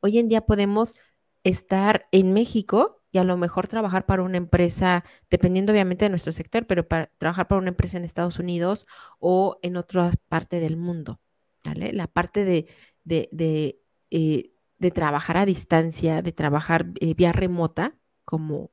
Hoy 0.00 0.18
en 0.18 0.28
día 0.28 0.42
podemos 0.42 0.94
estar 1.44 2.08
en 2.12 2.32
México 2.32 3.02
y 3.12 3.18
a 3.18 3.24
lo 3.24 3.36
mejor 3.36 3.68
trabajar 3.68 4.06
para 4.06 4.22
una 4.22 4.36
empresa, 4.36 5.04
dependiendo 5.30 5.72
obviamente 5.72 6.04
de 6.04 6.10
nuestro 6.10 6.32
sector, 6.32 6.66
pero 6.66 6.86
para 6.86 7.10
trabajar 7.18 7.48
para 7.48 7.60
una 7.60 7.70
empresa 7.70 7.98
en 7.98 8.04
Estados 8.04 8.38
Unidos 8.38 8.86
o 9.18 9.58
en 9.62 9.76
otra 9.76 10.10
parte 10.28 10.60
del 10.60 10.76
mundo, 10.76 11.20
¿vale? 11.64 11.92
La 11.92 12.06
parte 12.08 12.44
de, 12.44 12.66
de, 13.04 13.80
eh, 14.10 14.55
de 14.78 14.90
trabajar 14.90 15.36
a 15.36 15.46
distancia, 15.46 16.22
de 16.22 16.32
trabajar 16.32 16.86
eh, 17.00 17.14
vía 17.14 17.32
remota, 17.32 17.94
como 18.24 18.70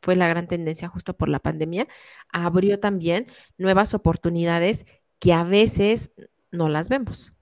fue 0.00 0.16
la 0.16 0.28
gran 0.28 0.46
tendencia 0.46 0.88
justo 0.88 1.16
por 1.16 1.28
la 1.28 1.40
pandemia, 1.40 1.88
abrió 2.32 2.78
también 2.78 3.26
nuevas 3.58 3.94
oportunidades 3.94 4.86
que 5.18 5.32
a 5.32 5.44
veces 5.44 6.12
no 6.50 6.68
las 6.68 6.88
vemos. 6.88 7.32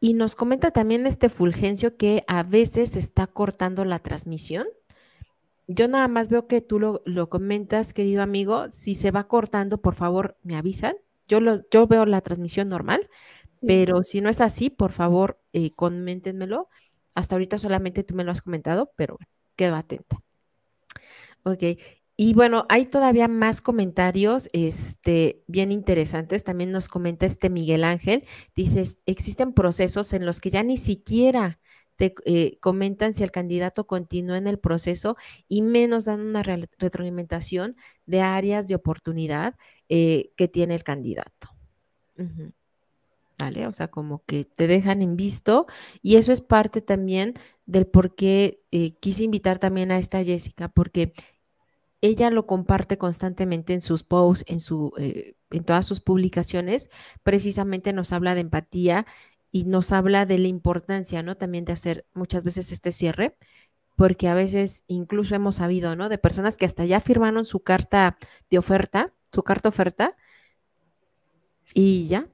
Y 0.00 0.14
nos 0.14 0.36
comenta 0.36 0.70
también 0.70 1.06
este 1.06 1.28
Fulgencio 1.28 1.96
que 1.96 2.24
a 2.28 2.42
veces 2.42 2.96
está 2.96 3.26
cortando 3.26 3.84
la 3.84 3.98
transmisión. 3.98 4.64
Yo 5.66 5.88
nada 5.88 6.08
más 6.08 6.28
veo 6.28 6.46
que 6.46 6.60
tú 6.60 6.78
lo, 6.78 7.02
lo 7.04 7.28
comentas, 7.28 7.92
querido 7.92 8.22
amigo. 8.22 8.70
Si 8.70 8.94
se 8.94 9.10
va 9.10 9.28
cortando, 9.28 9.78
por 9.82 9.94
favor, 9.94 10.38
me 10.42 10.56
avisan. 10.56 10.96
Yo, 11.26 11.40
lo, 11.40 11.68
yo 11.70 11.86
veo 11.86 12.06
la 12.06 12.22
transmisión 12.22 12.68
normal, 12.68 13.10
pero 13.66 14.02
si 14.02 14.20
no 14.20 14.28
es 14.28 14.40
así, 14.40 14.70
por 14.70 14.92
favor, 14.92 15.40
eh, 15.52 15.72
coméntenmelo. 15.74 16.68
Hasta 17.14 17.34
ahorita 17.34 17.58
solamente 17.58 18.04
tú 18.04 18.14
me 18.14 18.24
lo 18.24 18.32
has 18.32 18.42
comentado, 18.42 18.92
pero 18.96 19.18
quedo 19.56 19.76
atenta. 19.76 20.20
Ok. 21.42 21.62
Y 22.20 22.34
bueno, 22.34 22.66
hay 22.68 22.84
todavía 22.86 23.28
más 23.28 23.60
comentarios 23.60 24.50
este, 24.52 25.44
bien 25.46 25.70
interesantes. 25.70 26.42
También 26.42 26.72
nos 26.72 26.88
comenta 26.88 27.26
este 27.26 27.48
Miguel 27.48 27.84
Ángel. 27.84 28.24
Dice, 28.56 28.82
existen 29.06 29.52
procesos 29.52 30.12
en 30.12 30.26
los 30.26 30.40
que 30.40 30.50
ya 30.50 30.64
ni 30.64 30.76
siquiera 30.76 31.60
te 31.94 32.14
eh, 32.24 32.58
comentan 32.60 33.12
si 33.12 33.24
el 33.24 33.30
candidato 33.30 33.86
continúa 33.86 34.38
en 34.38 34.46
el 34.46 34.58
proceso 34.58 35.16
y 35.48 35.62
menos 35.62 36.06
dan 36.06 36.20
una 36.20 36.42
retroalimentación 36.42 37.76
de 38.06 38.20
áreas 38.20 38.68
de 38.68 38.76
oportunidad 38.76 39.56
eh, 39.88 40.30
que 40.36 40.48
tiene 40.48 40.74
el 40.76 40.84
candidato. 40.84 41.50
¿Vale? 43.38 43.68
O 43.68 43.72
sea, 43.72 43.88
como 43.88 44.24
que 44.24 44.44
te 44.44 44.66
dejan 44.66 45.00
en 45.00 45.16
visto 45.16 45.66
y 46.02 46.16
eso 46.16 46.32
es 46.32 46.40
parte 46.40 46.80
también 46.82 47.34
del 47.66 47.86
por 47.86 48.16
qué 48.16 48.62
eh, 48.72 48.96
quise 48.98 49.22
invitar 49.24 49.60
también 49.60 49.92
a 49.92 49.98
esta 49.98 50.24
Jessica, 50.24 50.68
porque 50.68 51.12
ella 52.00 52.30
lo 52.30 52.46
comparte 52.46 52.98
constantemente 52.98 53.74
en 53.74 53.80
sus 53.80 54.04
posts, 54.04 54.44
en, 54.48 54.60
su, 54.60 54.92
eh, 54.98 55.36
en 55.50 55.64
todas 55.64 55.86
sus 55.86 56.00
publicaciones, 56.00 56.90
precisamente 57.22 57.92
nos 57.92 58.12
habla 58.12 58.34
de 58.34 58.42
empatía 58.42 59.06
y 59.50 59.64
nos 59.64 59.92
habla 59.92 60.26
de 60.26 60.38
la 60.38 60.48
importancia, 60.48 61.22
¿no? 61.22 61.36
También 61.36 61.64
de 61.64 61.72
hacer 61.72 62.06
muchas 62.14 62.44
veces 62.44 62.72
este 62.72 62.92
cierre, 62.92 63.36
porque 63.96 64.28
a 64.28 64.34
veces 64.34 64.84
incluso 64.86 65.34
hemos 65.34 65.56
sabido, 65.56 65.96
¿no? 65.96 66.08
De 66.08 66.18
personas 66.18 66.56
que 66.56 66.66
hasta 66.66 66.84
ya 66.84 67.00
firmaron 67.00 67.44
su 67.44 67.60
carta 67.60 68.18
de 68.50 68.58
oferta, 68.58 69.12
su 69.32 69.42
carta 69.42 69.68
oferta, 69.68 70.16
y 71.74 72.06
ya, 72.06 72.28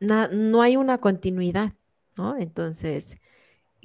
no 0.00 0.62
hay 0.62 0.76
una 0.76 0.98
continuidad, 0.98 1.72
¿no? 2.16 2.36
Entonces, 2.36 3.18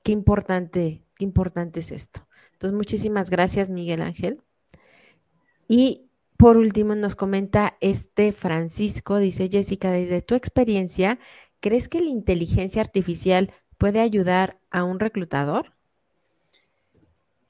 qué 0.03 0.12
importante, 0.12 1.03
qué 1.18 1.24
importante 1.24 1.80
es 1.82 1.91
esto. 1.91 2.28
Entonces, 2.53 2.76
muchísimas 2.76 3.30
gracias, 3.30 3.70
Miguel 3.70 4.01
Ángel. 4.01 4.41
Y 5.68 6.09
por 6.38 6.57
último 6.57 6.95
nos 6.95 7.16
comenta 7.16 7.78
este 7.82 8.32
Francisco, 8.32 9.18
dice 9.18 9.47
Jessica, 9.47 9.91
desde 9.91 10.22
tu 10.22 10.36
experiencia, 10.36 11.20
¿crees 11.59 11.88
que 11.88 12.01
la 12.01 12.09
inteligencia 12.09 12.82
artificial 12.82 13.53
puede 13.78 13.99
ayudar 13.99 14.59
a 14.72 14.84
un 14.84 14.99
reclutador? 14.99 15.74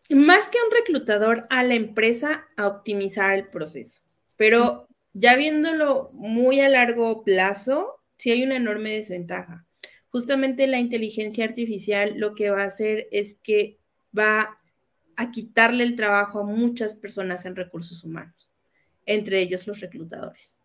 Más 0.09 0.49
que 0.49 0.57
a 0.57 0.65
un 0.65 0.71
reclutador, 0.71 1.47
a 1.49 1.63
la 1.63 1.75
empresa 1.75 2.45
a 2.57 2.67
optimizar 2.67 3.33
el 3.33 3.47
proceso. 3.47 4.01
Pero 4.35 4.87
ya 5.13 5.35
viéndolo 5.37 6.09
muy 6.13 6.59
a 6.59 6.67
largo 6.67 7.23
plazo, 7.23 8.00
sí 8.21 8.29
hay 8.29 8.43
una 8.43 8.57
enorme 8.57 8.91
desventaja. 8.91 9.65
Justamente 10.09 10.67
la 10.67 10.77
inteligencia 10.77 11.43
artificial 11.43 12.13
lo 12.17 12.35
que 12.35 12.51
va 12.51 12.61
a 12.61 12.65
hacer 12.65 13.07
es 13.11 13.39
que 13.41 13.79
va 14.15 14.59
a 15.15 15.31
quitarle 15.31 15.83
el 15.83 15.95
trabajo 15.95 16.41
a 16.41 16.43
muchas 16.43 16.95
personas 16.95 17.47
en 17.47 17.55
recursos 17.55 18.03
humanos, 18.03 18.51
entre 19.07 19.39
ellos 19.39 19.65
los 19.65 19.79
reclutadores. 19.79 20.59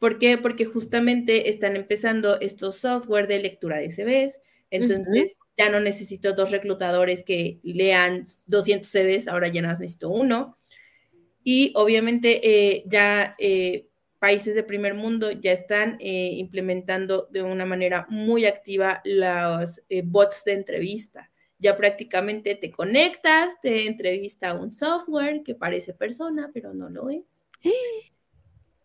¿Por 0.00 0.18
qué? 0.18 0.38
Porque 0.38 0.64
justamente 0.64 1.50
están 1.50 1.76
empezando 1.76 2.40
estos 2.40 2.78
software 2.78 3.28
de 3.28 3.38
lectura 3.38 3.76
de 3.76 3.90
CVs, 3.90 4.36
entonces 4.72 5.38
ya 5.56 5.70
no 5.70 5.78
necesito 5.78 6.32
dos 6.32 6.50
reclutadores 6.50 7.22
que 7.22 7.60
lean 7.62 8.24
200 8.48 8.90
CVs, 8.90 9.28
ahora 9.28 9.46
ya 9.46 9.62
no 9.62 9.68
necesito 9.68 10.08
uno. 10.08 10.56
Y 11.44 11.72
obviamente 11.76 12.40
eh, 12.42 12.82
ya 12.86 13.36
eh, 13.38 13.89
países 14.20 14.54
de 14.54 14.62
primer 14.62 14.94
mundo 14.94 15.32
ya 15.32 15.50
están 15.50 15.96
eh, 15.98 16.30
implementando 16.36 17.28
de 17.32 17.42
una 17.42 17.66
manera 17.66 18.06
muy 18.08 18.46
activa 18.46 19.00
los 19.04 19.82
bots 20.04 20.44
de 20.44 20.52
entrevista 20.52 21.30
ya 21.60 21.76
prácticamente 21.76 22.54
te 22.54 22.70
conectas, 22.70 23.60
te 23.60 23.86
entrevista 23.86 24.50
a 24.50 24.54
un 24.54 24.72
software 24.72 25.42
que 25.44 25.54
parece 25.54 25.92
persona, 25.92 26.50
pero 26.52 26.72
no 26.72 26.88
lo 26.88 27.10
es. 27.10 27.22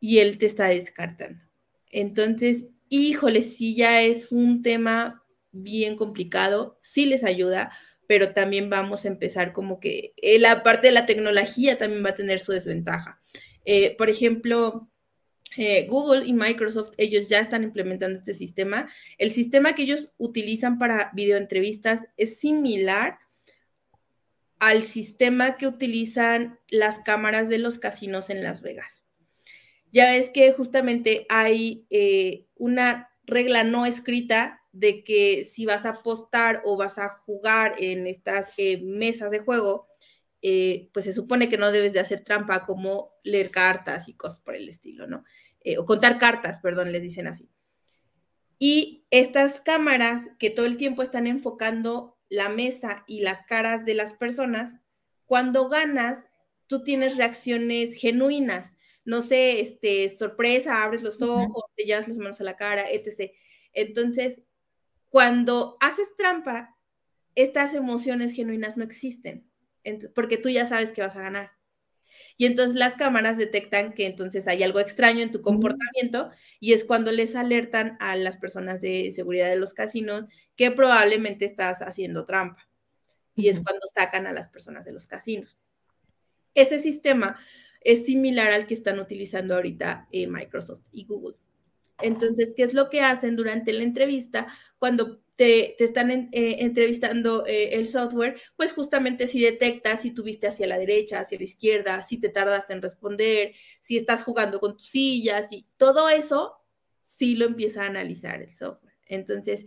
Y 0.02 0.20
él 0.20 0.38
te 0.38 0.46
está 0.46 0.68
descartando. 0.68 1.42
Entonces, 1.90 2.68
híjole, 2.90 3.44
sí 3.44 3.76
ya 3.76 4.02
es 4.02 4.32
un 4.32 4.62
tema 4.62 5.24
bien 5.52 5.96
complicado, 5.96 6.78
sí 6.82 7.06
les 7.06 7.24
ayuda, 7.24 7.72
pero 8.08 8.34
también 8.34 8.70
vamos 8.70 9.06
a 9.06 9.08
empezar 9.08 9.54
como 9.54 9.80
que 9.80 10.14
eh, 10.18 10.38
la 10.38 10.62
parte 10.62 10.88
de 10.88 10.94
la 10.94 11.06
tecnología 11.06 11.78
también 11.78 12.04
va 12.06 12.10
a 12.10 12.16
tener 12.16 12.40
su 12.40 12.52
desventaja. 12.52 13.22
Eh, 13.64 13.96
por 13.96 14.10
ejemplo, 14.10 14.90
eh, 15.58 15.88
Google 15.88 16.26
y 16.26 16.34
Microsoft, 16.34 16.92
ellos 16.98 17.30
ya 17.30 17.40
están 17.40 17.64
implementando 17.64 18.20
este 18.20 18.34
sistema. 18.34 18.90
El 19.18 19.32
sistema 19.32 19.74
que 19.74 19.84
ellos 19.84 20.12
utilizan 20.18 20.78
para 20.78 21.12
videoentrevistas 21.14 22.02
es 22.18 22.38
similar 22.40 23.20
al 24.60 24.84
sistema 24.84 25.58
que 25.58 25.68
utilizan 25.68 26.60
las 26.70 27.00
cámaras 27.00 27.50
de 27.50 27.58
los 27.58 27.80
casinos 27.80 28.30
en 28.30 28.44
Las 28.44 28.62
Vegas. 28.62 29.06
Ya 29.92 30.12
ves 30.12 30.30
que 30.30 30.52
justamente 30.52 31.26
hay 31.30 31.86
eh, 31.90 32.48
una 32.56 33.12
regla 33.26 33.64
no 33.64 33.86
escrita 33.86 34.62
de 34.72 35.04
que 35.04 35.46
si 35.46 35.66
vas 35.66 35.86
a 35.86 35.90
apostar 35.90 36.62
o 36.66 36.76
vas 36.76 36.98
a 36.98 37.08
jugar 37.08 37.76
en 37.80 38.08
estas 38.08 38.52
eh, 38.58 38.82
mesas 38.82 39.32
de 39.32 39.40
juego, 39.40 39.88
pues 40.94 41.06
se 41.06 41.14
supone 41.14 41.50
que 41.50 41.58
no 41.58 41.72
debes 41.72 41.94
de 41.94 42.00
hacer 42.00 42.24
trampa 42.24 42.68
como 42.68 43.16
leer 43.24 43.50
cartas 43.50 44.08
y 44.08 44.14
cosas 44.14 44.40
por 44.42 44.56
el 44.56 44.70
estilo, 44.70 45.08
¿no? 45.08 45.24
Eh, 45.66 45.80
o 45.80 45.86
contar 45.86 46.20
cartas, 46.20 46.60
perdón, 46.60 46.92
les 46.92 47.02
dicen 47.02 47.26
así. 47.26 47.50
Y 48.60 49.08
estas 49.10 49.60
cámaras 49.60 50.30
que 50.38 50.52
todo 50.52 50.68
el 50.68 50.78
tiempo 50.78 51.02
están 51.02 51.26
enfocando 51.26 52.18
la 52.30 52.50
mesa 52.50 53.04
y 53.08 53.22
las 53.22 53.42
caras 53.44 53.84
de 53.84 53.96
las 53.96 54.14
personas, 54.14 54.76
cuando 55.26 55.68
ganas, 55.68 56.28
tú 56.68 56.84
tienes 56.84 57.18
reacciones 57.18 57.96
genuinas. 57.96 58.74
No 59.06 59.24
sé, 59.24 59.60
este, 59.60 60.08
sorpresa, 60.10 60.84
abres 60.84 61.02
los 61.02 61.20
ojos, 61.24 61.64
te 61.76 61.84
llevas 61.84 62.08
las 62.08 62.18
manos 62.18 62.40
a 62.40 62.44
la 62.44 62.58
cara, 62.58 62.86
etc. 62.92 63.32
Entonces, 63.74 64.42
cuando 65.10 65.78
haces 65.80 66.16
trampa, 66.16 66.78
estas 67.34 67.74
emociones 67.74 68.34
genuinas 68.34 68.78
no 68.78 68.84
existen, 68.84 69.50
porque 70.14 70.38
tú 70.38 70.50
ya 70.50 70.68
sabes 70.68 70.92
que 70.92 71.02
vas 71.02 71.16
a 71.16 71.22
ganar. 71.22 71.55
Y 72.38 72.46
entonces 72.46 72.76
las 72.76 72.96
cámaras 72.96 73.38
detectan 73.38 73.94
que 73.94 74.06
entonces 74.06 74.48
hay 74.48 74.64
algo 74.64 74.80
extraño 74.80 75.22
en 75.22 75.32
tu 75.32 75.42
comportamiento 75.42 76.32
y 76.60 76.74
es 76.74 76.84
cuando 76.84 77.12
les 77.12 77.36
alertan 77.36 77.98
a 78.00 78.16
las 78.16 78.38
personas 78.38 78.82
de 78.82 79.12
seguridad 79.12 79.48
de 79.48 79.56
los 79.56 79.74
casinos 79.74 80.26
que 80.56 80.72
probablemente 80.72 81.46
estás 81.46 81.82
haciendo 81.82 82.26
trampa. 82.26 82.68
Y 83.36 83.50
es 83.50 83.62
cuando 83.62 83.86
sacan 83.94 84.28
a 84.28 84.34
las 84.34 84.50
personas 84.50 84.86
de 84.86 84.94
los 84.94 85.08
casinos. 85.08 85.58
Ese 86.54 86.80
sistema 86.80 87.38
es 87.82 88.06
similar 88.06 88.52
al 88.52 88.66
que 88.66 88.74
están 88.74 89.00
utilizando 89.00 89.56
ahorita 89.56 90.08
eh, 90.12 90.28
Microsoft 90.28 90.88
y 90.92 91.06
Google. 91.06 91.36
Entonces, 92.02 92.54
¿qué 92.56 92.64
es 92.64 92.74
lo 92.74 92.90
que 92.90 93.02
hacen 93.02 93.36
durante 93.36 93.72
la 93.72 93.84
entrevista 93.84 94.48
cuando 94.80 95.22
te, 95.36 95.82
están 95.84 96.12
eh, 96.12 96.30
entrevistando 96.32 97.46
eh, 97.46 97.76
el 97.76 97.88
software? 97.88 98.40
Pues 98.56 98.72
justamente 98.72 99.28
si 99.28 99.42
detecta 99.42 99.98
si 99.98 100.12
tuviste 100.12 100.48
hacia 100.48 100.68
la 100.68 100.78
derecha, 100.78 101.20
hacia 101.20 101.38
la 101.38 101.44
izquierda, 101.44 102.04
si 102.04 102.20
te 102.20 102.30
tardaste 102.30 102.74
en 102.74 102.82
responder, 102.82 103.54
si 103.82 103.98
estás 103.98 104.24
jugando 104.24 104.60
con 104.60 104.78
tus 104.78 104.88
sillas 104.88 105.52
y 105.52 105.68
todo 105.78 106.10
eso, 106.10 106.58
sí 107.02 107.36
lo 107.36 107.46
empieza 107.46 107.84
a 107.84 107.88
analizar 107.88 108.42
el 108.42 108.50
software. 108.50 108.96
Entonces, 109.08 109.66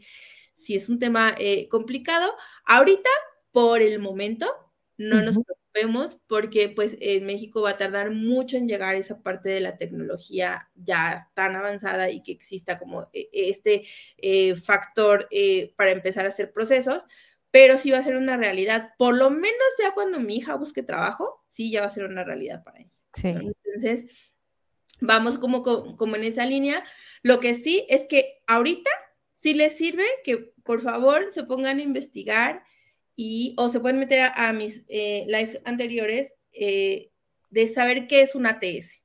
si 0.55 0.75
es 0.75 0.89
un 0.89 0.99
tema 0.99 1.35
eh, 1.39 1.69
complicado, 1.69 2.35
ahorita, 2.64 3.11
por 3.53 3.81
el 3.81 3.99
momento, 4.01 4.47
no 4.99 5.23
nos 5.23 5.39
preocupemos 5.39 6.19
porque 6.27 6.69
pues 6.69 6.97
en 7.01 7.25
México 7.25 7.63
va 7.63 7.71
a 7.71 7.77
tardar 7.77 8.11
mucho 8.11 8.57
en 8.57 8.69
llegar 8.69 8.95
a 8.95 8.99
esa 8.99 9.23
parte 9.23 9.49
de 9.49 9.61
la 9.61 9.79
tecnología 9.79 10.69
ya 10.75 11.31
tan 11.35 11.55
avanzada 11.55 12.11
y 12.11 12.23
que 12.23 12.33
exista 12.33 12.79
como 12.79 13.09
eh, 13.13 13.29
este 13.33 13.85
eh, 14.17 14.57
factor 14.57 15.29
eh, 15.31 15.73
para 15.77 15.93
empezar 15.93 16.27
a 16.27 16.31
hacer 16.31 16.53
procesos, 16.53 17.05
pero 17.51 17.79
sí 17.79 17.93
va 17.93 17.99
a 17.99 18.05
ser 18.05 18.17
una 18.17 18.37
realidad, 18.37 18.91
por 18.99 19.17
lo 19.17 19.31
menos 19.31 19.69
ya 19.79 19.95
cuando 19.95 20.19
mi 20.19 20.37
hija 20.37 20.57
busque 20.57 20.83
trabajo, 20.83 21.45
sí 21.49 21.71
ya 21.71 21.83
va 21.83 21.87
a 21.87 21.91
ser 21.91 22.05
una 22.05 22.25
realidad 22.25 22.65
para 22.65 22.81
ella. 22.81 22.91
Sí. 23.15 23.29
Entonces, 23.29 24.07
vamos 25.01 25.39
como, 25.39 25.63
como 25.63 26.17
en 26.17 26.25
esa 26.25 26.45
línea. 26.45 26.85
Lo 27.23 27.41
que 27.41 27.55
sí 27.55 27.87
es 27.89 28.07
que 28.07 28.43
ahorita 28.47 28.91
sí 29.33 29.55
les 29.55 29.77
sirve 29.77 30.05
que 30.25 30.53
por 30.65 30.81
favor 30.81 31.31
se 31.31 31.45
pongan 31.45 31.79
a 31.79 31.83
investigar 31.83 32.63
y 33.21 33.53
o 33.57 33.69
se 33.69 33.81
pueden 33.81 33.99
meter 33.99 34.31
a, 34.33 34.53
mis 34.53 34.85
eh, 34.87 35.25
lives 35.27 35.59
anteriores 35.64 36.33
eh, 36.53 37.11
de 37.51 37.66
saber 37.66 38.07
qué 38.07 38.23
es 38.23 38.37
un 38.37 38.47
ATS, 38.47 39.03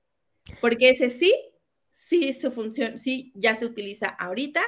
porque 0.62 0.90
ese 0.90 1.10
sí, 1.10 1.34
sí 1.90 2.32
su 2.34 2.52
función, 2.52 3.00
sí 3.00 3.32
ya 3.34 3.56
se 3.56 3.66
utiliza 3.66 4.06
ahorita, 4.06 4.62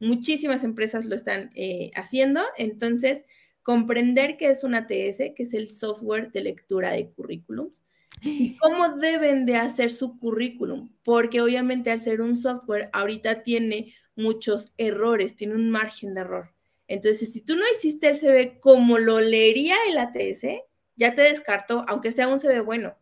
muchísimas 0.00 0.64
empresas 0.64 1.04
lo 1.04 1.14
están 1.14 1.50
eh, 1.54 1.90
haciendo, 1.94 2.40
entonces 2.56 3.26
comprender 3.62 4.38
qué 4.38 4.48
es 4.48 4.64
un 4.64 4.74
ATS, 4.74 5.34
que 5.36 5.42
es 5.42 5.52
el 5.52 5.70
software 5.70 6.32
de 6.32 6.40
lectura 6.40 6.92
de 6.92 7.10
currículums, 7.10 7.84
y 8.22 8.56
cómo 8.56 8.96
deben 8.96 9.44
de 9.44 9.56
hacer 9.56 9.90
su 9.90 10.18
currículum, 10.18 10.90
porque 11.04 11.42
obviamente 11.42 11.90
al 11.90 12.00
ser 12.00 12.22
un 12.22 12.34
software 12.34 12.88
ahorita 12.94 13.42
tiene 13.42 13.94
muchos 14.14 14.72
errores, 14.78 15.36
tiene 15.36 15.54
un 15.54 15.70
margen 15.70 16.14
de 16.14 16.22
error. 16.22 16.55
Entonces, 16.88 17.32
si 17.32 17.40
tú 17.40 17.56
no 17.56 17.62
hiciste 17.76 18.08
el 18.08 18.16
CV 18.16 18.60
como 18.60 18.98
lo 18.98 19.20
leería 19.20 19.76
el 19.88 19.98
ATS, 19.98 20.62
ya 20.94 21.14
te 21.14 21.22
descartó, 21.22 21.84
aunque 21.88 22.12
sea 22.12 22.28
un 22.28 22.40
CV 22.40 22.60
bueno, 22.60 22.96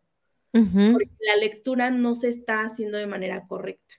porque 0.52 1.10
la 1.20 1.36
lectura 1.40 1.90
no 1.90 2.14
se 2.14 2.28
está 2.28 2.62
haciendo 2.62 2.96
de 2.96 3.06
manera 3.06 3.46
correcta. 3.46 3.94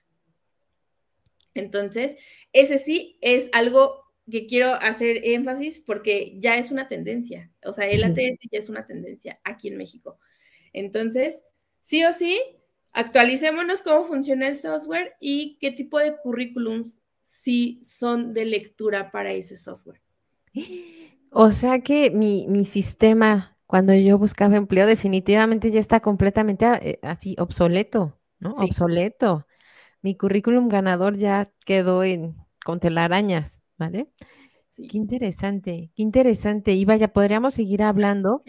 Entonces, 1.54 2.16
ese 2.52 2.78
sí 2.78 3.18
es 3.20 3.48
algo 3.52 4.04
que 4.30 4.46
quiero 4.46 4.74
hacer 4.74 5.20
énfasis 5.24 5.78
porque 5.78 6.34
ya 6.38 6.56
es 6.56 6.70
una 6.70 6.88
tendencia, 6.88 7.50
o 7.64 7.72
sea, 7.72 7.88
el 7.88 8.02
ATS 8.04 8.48
ya 8.50 8.58
es 8.58 8.68
una 8.68 8.86
tendencia 8.86 9.40
aquí 9.44 9.68
en 9.68 9.76
México. 9.76 10.18
Entonces, 10.72 11.44
sí 11.80 12.04
o 12.04 12.12
sí, 12.12 12.40
actualicémonos 12.92 13.82
cómo 13.82 14.04
funciona 14.06 14.48
el 14.48 14.56
software 14.56 15.14
y 15.20 15.58
qué 15.60 15.70
tipo 15.70 15.98
de 15.98 16.16
currículums 16.16 17.00
sí 17.26 17.80
son 17.82 18.32
de 18.32 18.44
lectura 18.44 19.10
para 19.10 19.32
ese 19.32 19.56
software. 19.56 20.00
O 21.30 21.50
sea 21.50 21.80
que 21.80 22.10
mi, 22.10 22.46
mi 22.48 22.64
sistema, 22.64 23.58
cuando 23.66 23.92
yo 23.94 24.16
buscaba 24.16 24.56
empleo, 24.56 24.86
definitivamente 24.86 25.70
ya 25.70 25.80
está 25.80 26.00
completamente 26.00 26.64
ah, 26.64 26.78
eh, 26.80 26.98
así 27.02 27.36
obsoleto, 27.38 28.18
¿no? 28.38 28.52
Obsoleto. 28.52 29.46
Mi 30.02 30.16
currículum 30.16 30.68
ganador 30.68 31.18
ya 31.18 31.50
quedó 31.66 32.04
en, 32.04 32.36
con 32.64 32.78
telarañas, 32.78 33.60
¿vale? 33.76 34.08
Qué 34.76 34.96
interesante, 34.96 35.90
qué 35.96 36.02
interesante. 36.02 36.72
Y 36.72 36.84
vaya, 36.84 37.12
podríamos 37.12 37.54
seguir 37.54 37.82
hablando, 37.82 38.42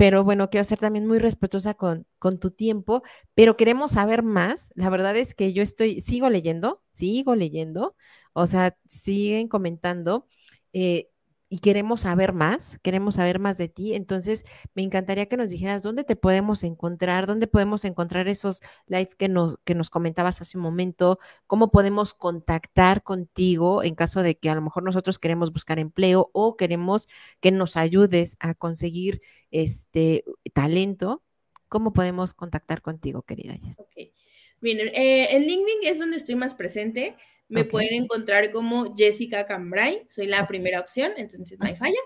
pero 0.00 0.24
bueno, 0.24 0.48
quiero 0.48 0.64
ser 0.64 0.78
también 0.78 1.06
muy 1.06 1.18
respetuosa 1.18 1.74
con, 1.74 2.06
con 2.18 2.40
tu 2.40 2.50
tiempo, 2.50 3.02
pero 3.34 3.58
queremos 3.58 3.90
saber 3.92 4.22
más. 4.22 4.70
La 4.74 4.88
verdad 4.88 5.14
es 5.14 5.34
que 5.34 5.52
yo 5.52 5.62
estoy, 5.62 6.00
sigo 6.00 6.30
leyendo, 6.30 6.82
sigo 6.90 7.36
leyendo, 7.36 7.94
o 8.32 8.46
sea, 8.46 8.78
siguen 8.86 9.46
comentando. 9.46 10.26
Eh, 10.72 11.10
y 11.52 11.58
queremos 11.58 12.02
saber 12.02 12.32
más, 12.32 12.78
queremos 12.80 13.16
saber 13.16 13.40
más 13.40 13.58
de 13.58 13.68
ti. 13.68 13.94
Entonces, 13.94 14.44
me 14.74 14.82
encantaría 14.82 15.26
que 15.26 15.36
nos 15.36 15.50
dijeras 15.50 15.82
dónde 15.82 16.04
te 16.04 16.14
podemos 16.14 16.62
encontrar, 16.62 17.26
dónde 17.26 17.48
podemos 17.48 17.84
encontrar 17.84 18.28
esos 18.28 18.60
live 18.86 19.10
que 19.18 19.28
nos, 19.28 19.58
que 19.64 19.74
nos 19.74 19.90
comentabas 19.90 20.40
hace 20.40 20.56
un 20.56 20.62
momento, 20.62 21.18
cómo 21.48 21.72
podemos 21.72 22.14
contactar 22.14 23.02
contigo 23.02 23.82
en 23.82 23.96
caso 23.96 24.22
de 24.22 24.38
que 24.38 24.48
a 24.48 24.54
lo 24.54 24.62
mejor 24.62 24.84
nosotros 24.84 25.18
queremos 25.18 25.52
buscar 25.52 25.80
empleo 25.80 26.30
o 26.32 26.56
queremos 26.56 27.08
que 27.40 27.50
nos 27.50 27.76
ayudes 27.76 28.36
a 28.38 28.54
conseguir 28.54 29.20
este 29.50 30.24
talento. 30.54 31.24
¿Cómo 31.68 31.92
podemos 31.92 32.32
contactar 32.32 32.80
contigo, 32.80 33.22
querida 33.22 33.54
Jess? 33.54 33.80
Ok. 33.80 34.12
Miren, 34.60 34.88
eh, 34.88 35.34
en 35.34 35.48
LinkedIn 35.48 35.78
es 35.82 35.98
donde 35.98 36.16
estoy 36.16 36.36
más 36.36 36.54
presente. 36.54 37.16
Me 37.50 37.64
pueden 37.64 38.04
encontrar 38.04 38.52
como 38.52 38.94
Jessica 38.96 39.44
Cambrai, 39.44 40.06
soy 40.08 40.26
la 40.26 40.46
primera 40.46 40.80
opción, 40.80 41.12
entonces 41.16 41.58
no 41.58 41.66
hay 41.66 41.74
falla. 41.74 41.98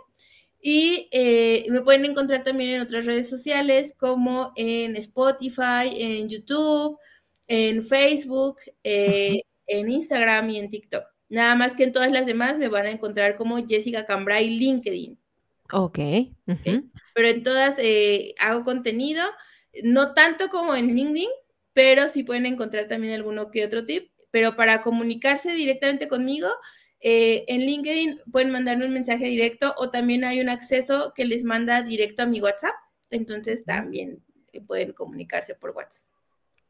Y 0.60 1.08
eh, 1.12 1.66
me 1.68 1.82
pueden 1.82 2.06
encontrar 2.06 2.42
también 2.42 2.70
en 2.70 2.80
otras 2.80 3.04
redes 3.04 3.28
sociales 3.28 3.94
como 3.98 4.54
en 4.56 4.96
Spotify, 4.96 5.90
en 5.92 6.30
YouTube, 6.30 6.98
en 7.46 7.84
Facebook, 7.84 8.56
eh, 8.82 9.42
en 9.66 9.90
Instagram 9.90 10.48
y 10.48 10.58
en 10.58 10.70
TikTok. 10.70 11.04
Nada 11.28 11.54
más 11.54 11.76
que 11.76 11.84
en 11.84 11.92
todas 11.92 12.10
las 12.10 12.24
demás 12.24 12.56
me 12.56 12.68
van 12.68 12.86
a 12.86 12.90
encontrar 12.90 13.36
como 13.36 13.58
Jessica 13.66 14.06
Cambrai 14.06 14.48
LinkedIn. 14.48 15.18
Ok. 15.70 15.98
Pero 17.14 17.28
en 17.28 17.42
todas 17.42 17.76
eh, 17.78 18.34
hago 18.38 18.64
contenido, 18.64 19.22
no 19.82 20.14
tanto 20.14 20.48
como 20.48 20.74
en 20.74 20.94
LinkedIn, 20.94 21.28
pero 21.74 22.08
sí 22.08 22.22
pueden 22.22 22.46
encontrar 22.46 22.88
también 22.88 23.12
alguno 23.12 23.50
que 23.50 23.66
otro 23.66 23.84
tip 23.84 24.13
pero 24.34 24.56
para 24.56 24.82
comunicarse 24.82 25.52
directamente 25.52 26.08
conmigo, 26.08 26.48
eh, 26.98 27.44
en 27.46 27.60
LinkedIn 27.60 28.18
pueden 28.32 28.50
mandarme 28.50 28.84
un 28.84 28.92
mensaje 28.92 29.26
directo 29.26 29.72
o 29.78 29.90
también 29.90 30.24
hay 30.24 30.40
un 30.40 30.48
acceso 30.48 31.12
que 31.14 31.24
les 31.24 31.44
manda 31.44 31.82
directo 31.82 32.24
a 32.24 32.26
mi 32.26 32.40
WhatsApp, 32.40 32.74
entonces 33.10 33.64
también 33.64 34.24
pueden 34.66 34.92
comunicarse 34.92 35.54
por 35.54 35.70
WhatsApp. 35.70 36.08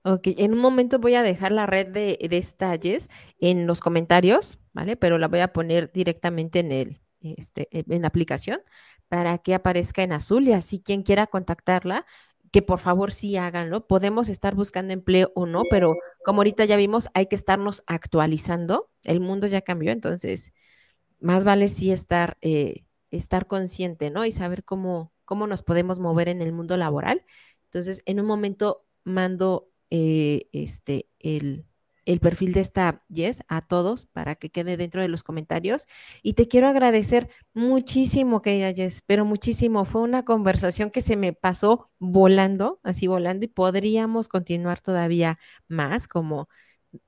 Ok, 0.02 0.26
en 0.36 0.52
un 0.52 0.58
momento 0.58 0.98
voy 0.98 1.14
a 1.14 1.22
dejar 1.22 1.52
la 1.52 1.64
red 1.64 1.86
de, 1.86 2.18
de 2.28 2.36
estalles 2.36 3.08
en 3.38 3.66
los 3.66 3.80
comentarios, 3.80 4.58
¿vale? 4.74 4.96
Pero 4.96 5.16
la 5.16 5.28
voy 5.28 5.40
a 5.40 5.54
poner 5.54 5.90
directamente 5.90 6.58
en 6.58 6.70
el, 6.70 7.00
este, 7.22 7.68
en 7.72 8.02
la 8.02 8.08
aplicación 8.08 8.60
para 9.08 9.38
que 9.38 9.54
aparezca 9.54 10.02
en 10.02 10.12
azul 10.12 10.46
y 10.46 10.52
así 10.52 10.82
quien 10.82 11.02
quiera 11.02 11.26
contactarla 11.28 12.04
que 12.54 12.62
por 12.62 12.78
favor 12.78 13.10
sí 13.10 13.36
háganlo. 13.36 13.88
Podemos 13.88 14.28
estar 14.28 14.54
buscando 14.54 14.92
empleo 14.92 15.32
o 15.34 15.44
no, 15.44 15.64
pero 15.70 15.96
como 16.24 16.38
ahorita 16.38 16.64
ya 16.66 16.76
vimos, 16.76 17.08
hay 17.12 17.26
que 17.26 17.34
estarnos 17.34 17.82
actualizando. 17.88 18.92
El 19.02 19.18
mundo 19.18 19.48
ya 19.48 19.62
cambió, 19.62 19.90
entonces 19.90 20.52
más 21.18 21.42
vale 21.42 21.68
sí 21.68 21.90
estar, 21.90 22.38
eh, 22.42 22.84
estar 23.10 23.48
consciente, 23.48 24.10
¿no? 24.12 24.24
Y 24.24 24.30
saber 24.30 24.62
cómo, 24.62 25.12
cómo 25.24 25.48
nos 25.48 25.64
podemos 25.64 25.98
mover 25.98 26.28
en 26.28 26.42
el 26.42 26.52
mundo 26.52 26.76
laboral. 26.76 27.24
Entonces, 27.64 28.04
en 28.06 28.20
un 28.20 28.26
momento 28.26 28.86
mando 29.02 29.68
eh, 29.90 30.48
este, 30.52 31.08
el, 31.18 31.66
el 32.06 32.20
perfil 32.20 32.52
de 32.52 32.60
esta 32.60 33.00
Yes 33.08 33.42
a 33.48 33.62
todos 33.66 34.06
para 34.06 34.34
que 34.36 34.50
quede 34.50 34.76
dentro 34.76 35.00
de 35.02 35.08
los 35.08 35.22
comentarios. 35.22 35.86
Y 36.22 36.34
te 36.34 36.48
quiero 36.48 36.68
agradecer 36.68 37.28
muchísimo, 37.54 38.42
querida 38.42 38.70
Yes, 38.70 39.02
pero 39.06 39.24
muchísimo. 39.24 39.84
Fue 39.84 40.02
una 40.02 40.24
conversación 40.24 40.90
que 40.90 41.00
se 41.00 41.16
me 41.16 41.32
pasó 41.32 41.90
volando, 41.98 42.80
así 42.82 43.06
volando, 43.06 43.44
y 43.46 43.48
podríamos 43.48 44.28
continuar 44.28 44.80
todavía 44.80 45.38
más, 45.68 46.08
como 46.08 46.48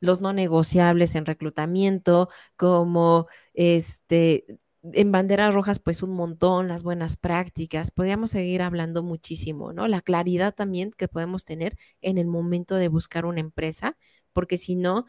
los 0.01 0.21
no 0.21 0.33
negociables 0.33 1.15
en 1.15 1.27
reclutamiento, 1.27 2.29
como 2.57 3.29
este 3.55 4.47
en 4.93 5.11
banderas 5.13 5.55
rojas, 5.55 5.79
pues 5.79 6.03
un 6.03 6.11
montón, 6.11 6.69
las 6.69 6.83
buenas 6.83 7.17
prácticas, 7.17 7.91
podríamos 7.91 8.31
seguir 8.31 8.63
hablando 8.63 9.03
muchísimo, 9.03 9.73
¿no? 9.73 9.89
La 9.89 10.01
claridad 10.01 10.55
también 10.55 10.91
que 10.97 11.09
podemos 11.09 11.45
tener 11.45 11.77
en 12.01 12.19
el 12.19 12.27
momento 12.27 12.77
de 12.77 12.89
buscar 12.89 13.27
una 13.27 13.41
empresa 13.41 13.97
porque 14.37 14.59
si 14.59 14.77
no, 14.77 15.07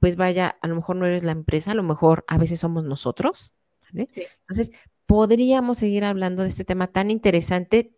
pues 0.00 0.16
vaya, 0.16 0.58
a 0.60 0.66
lo 0.66 0.74
mejor 0.74 0.96
no 0.96 1.06
eres 1.06 1.22
la 1.22 1.30
empresa, 1.30 1.70
a 1.70 1.74
lo 1.74 1.84
mejor 1.84 2.24
a 2.26 2.38
veces 2.38 2.58
somos 2.58 2.82
nosotros. 2.82 3.54
Entonces, 3.94 4.72
podríamos 5.06 5.78
seguir 5.78 6.04
hablando 6.04 6.42
de 6.42 6.48
este 6.48 6.64
tema 6.64 6.88
tan 6.88 7.12
interesante. 7.12 7.96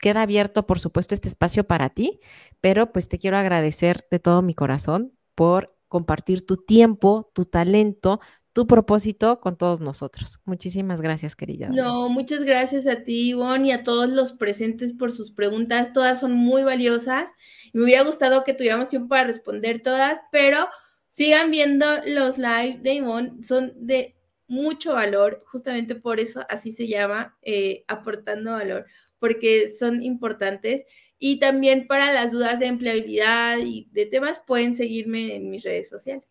Queda 0.00 0.22
abierto, 0.22 0.66
por 0.66 0.80
supuesto, 0.80 1.14
este 1.14 1.28
espacio 1.28 1.62
para 1.62 1.90
ti, 1.90 2.18
pero 2.60 2.92
pues 2.92 3.08
te 3.08 3.20
quiero 3.20 3.36
agradecer 3.36 4.08
de 4.10 4.18
todo 4.18 4.42
mi 4.42 4.54
corazón 4.54 5.12
por 5.36 5.78
compartir 5.86 6.44
tu 6.44 6.56
tiempo, 6.56 7.30
tu 7.32 7.44
talento, 7.44 8.18
tu 8.52 8.66
propósito 8.66 9.40
con 9.40 9.56
todos 9.56 9.80
nosotros. 9.80 10.40
Muchísimas 10.44 11.00
gracias, 11.00 11.36
querida. 11.36 11.68
No, 11.68 12.08
muchas 12.08 12.44
gracias 12.44 12.86
a 12.86 13.02
ti, 13.02 13.30
Ivonne, 13.30 13.68
y 13.68 13.72
a 13.72 13.82
todos 13.82 14.08
los 14.08 14.32
presentes 14.32 14.92
por 14.92 15.12
sus 15.12 15.30
preguntas. 15.30 15.92
Todas 15.92 16.20
son 16.20 16.32
muy 16.32 16.62
valiosas. 16.64 17.30
Me 17.72 17.84
hubiera 17.84 18.02
gustado 18.02 18.44
que 18.44 18.54
tuviéramos 18.54 18.88
tiempo 18.88 19.08
para 19.08 19.24
responder 19.24 19.82
todas, 19.82 20.20
pero 20.32 20.68
sigan 21.08 21.50
viendo 21.50 21.86
los 22.06 22.38
live 22.38 22.78
de 22.82 22.94
Ivonne. 22.94 23.44
Son 23.44 23.72
de 23.76 24.16
mucho 24.48 24.94
valor, 24.94 25.44
justamente 25.46 25.94
por 25.94 26.18
eso 26.18 26.44
así 26.48 26.72
se 26.72 26.88
llama, 26.88 27.36
eh, 27.42 27.84
aportando 27.86 28.52
valor, 28.52 28.86
porque 29.18 29.68
son 29.68 30.02
importantes. 30.02 30.84
Y 31.18 31.38
también 31.38 31.86
para 31.86 32.12
las 32.12 32.32
dudas 32.32 32.58
de 32.58 32.66
empleabilidad 32.66 33.58
y 33.58 33.88
de 33.92 34.06
temas, 34.06 34.40
pueden 34.46 34.74
seguirme 34.74 35.36
en 35.36 35.50
mis 35.50 35.64
redes 35.64 35.88
sociales. 35.88 36.26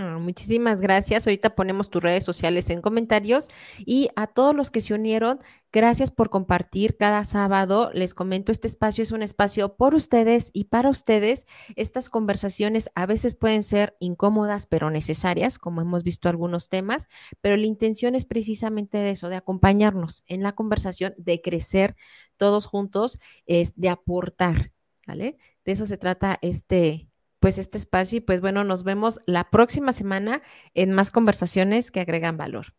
Ah, 0.00 0.18
muchísimas 0.18 0.80
gracias. 0.80 1.26
Ahorita 1.26 1.56
ponemos 1.56 1.90
tus 1.90 2.00
redes 2.00 2.22
sociales 2.24 2.70
en 2.70 2.80
comentarios 2.80 3.48
y 3.78 4.10
a 4.14 4.28
todos 4.28 4.54
los 4.54 4.70
que 4.70 4.80
se 4.80 4.94
unieron, 4.94 5.40
gracias 5.72 6.12
por 6.12 6.30
compartir 6.30 6.96
cada 6.96 7.24
sábado. 7.24 7.90
Les 7.94 8.14
comento, 8.14 8.52
este 8.52 8.68
espacio 8.68 9.02
es 9.02 9.10
un 9.10 9.22
espacio 9.24 9.74
por 9.74 9.96
ustedes 9.96 10.50
y 10.52 10.64
para 10.64 10.88
ustedes. 10.88 11.46
Estas 11.74 12.10
conversaciones 12.10 12.90
a 12.94 13.06
veces 13.06 13.34
pueden 13.34 13.64
ser 13.64 13.96
incómodas, 13.98 14.66
pero 14.66 14.88
necesarias, 14.88 15.58
como 15.58 15.80
hemos 15.80 16.04
visto 16.04 16.28
algunos 16.28 16.68
temas, 16.68 17.08
pero 17.40 17.56
la 17.56 17.66
intención 17.66 18.14
es 18.14 18.24
precisamente 18.24 18.98
de 18.98 19.10
eso, 19.10 19.28
de 19.28 19.36
acompañarnos 19.36 20.22
en 20.26 20.44
la 20.44 20.52
conversación, 20.52 21.12
de 21.18 21.40
crecer 21.40 21.96
todos 22.36 22.66
juntos, 22.66 23.18
es 23.46 23.74
de 23.74 23.88
aportar, 23.88 24.70
¿vale? 25.08 25.38
De 25.64 25.72
eso 25.72 25.86
se 25.86 25.98
trata 25.98 26.38
este 26.40 27.07
pues 27.40 27.58
este 27.58 27.78
espacio 27.78 28.18
y 28.18 28.20
pues 28.20 28.40
bueno, 28.40 28.64
nos 28.64 28.82
vemos 28.82 29.20
la 29.26 29.50
próxima 29.50 29.92
semana 29.92 30.42
en 30.74 30.92
más 30.92 31.10
conversaciones 31.10 31.90
que 31.90 32.00
agregan 32.00 32.36
valor. 32.36 32.74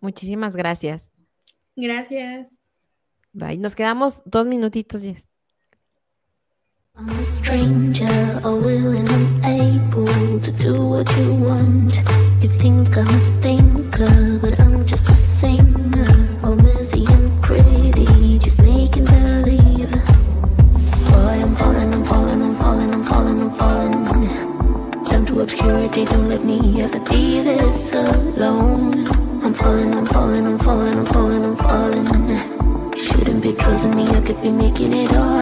Muchísimas 0.00 0.56
gracias. 0.56 1.10
Gracias. 1.76 2.50
Bye. 3.32 3.58
Nos 3.58 3.74
quedamos 3.74 4.22
dos 4.24 4.46
minutitos, 4.46 5.02
Yes. 5.02 5.26
I'm 6.94 7.08
a 7.08 7.24
stranger, 7.24 8.40
unwilling 8.44 9.08
and 9.08 9.44
able 9.46 10.40
to 10.40 10.52
do 10.52 10.90
what 10.90 11.08
you 11.16 11.32
want. 11.36 11.94
You 12.42 12.50
think 12.58 12.94
I'm 12.94 13.08
a 13.08 13.40
thinker, 13.40 14.38
but 14.42 14.60
obscurity, 25.42 26.04
don't 26.04 26.28
let 26.28 26.44
me 26.44 26.80
ever 26.80 27.00
be 27.00 27.42
this 27.42 27.92
alone. 27.94 29.08
I'm 29.42 29.54
falling, 29.54 29.92
I'm 29.92 30.06
falling, 30.06 30.46
I'm 30.46 30.58
falling, 30.58 30.98
I'm 30.98 31.06
falling, 31.06 31.44
I'm 31.44 31.56
falling. 31.56 32.94
Shouldn't 32.94 33.42
be 33.42 33.52
trusting 33.52 33.96
me, 33.96 34.06
I 34.06 34.20
could 34.20 34.40
be 34.40 34.50
making 34.50 34.92
it 34.92 35.12
all. 35.12 35.22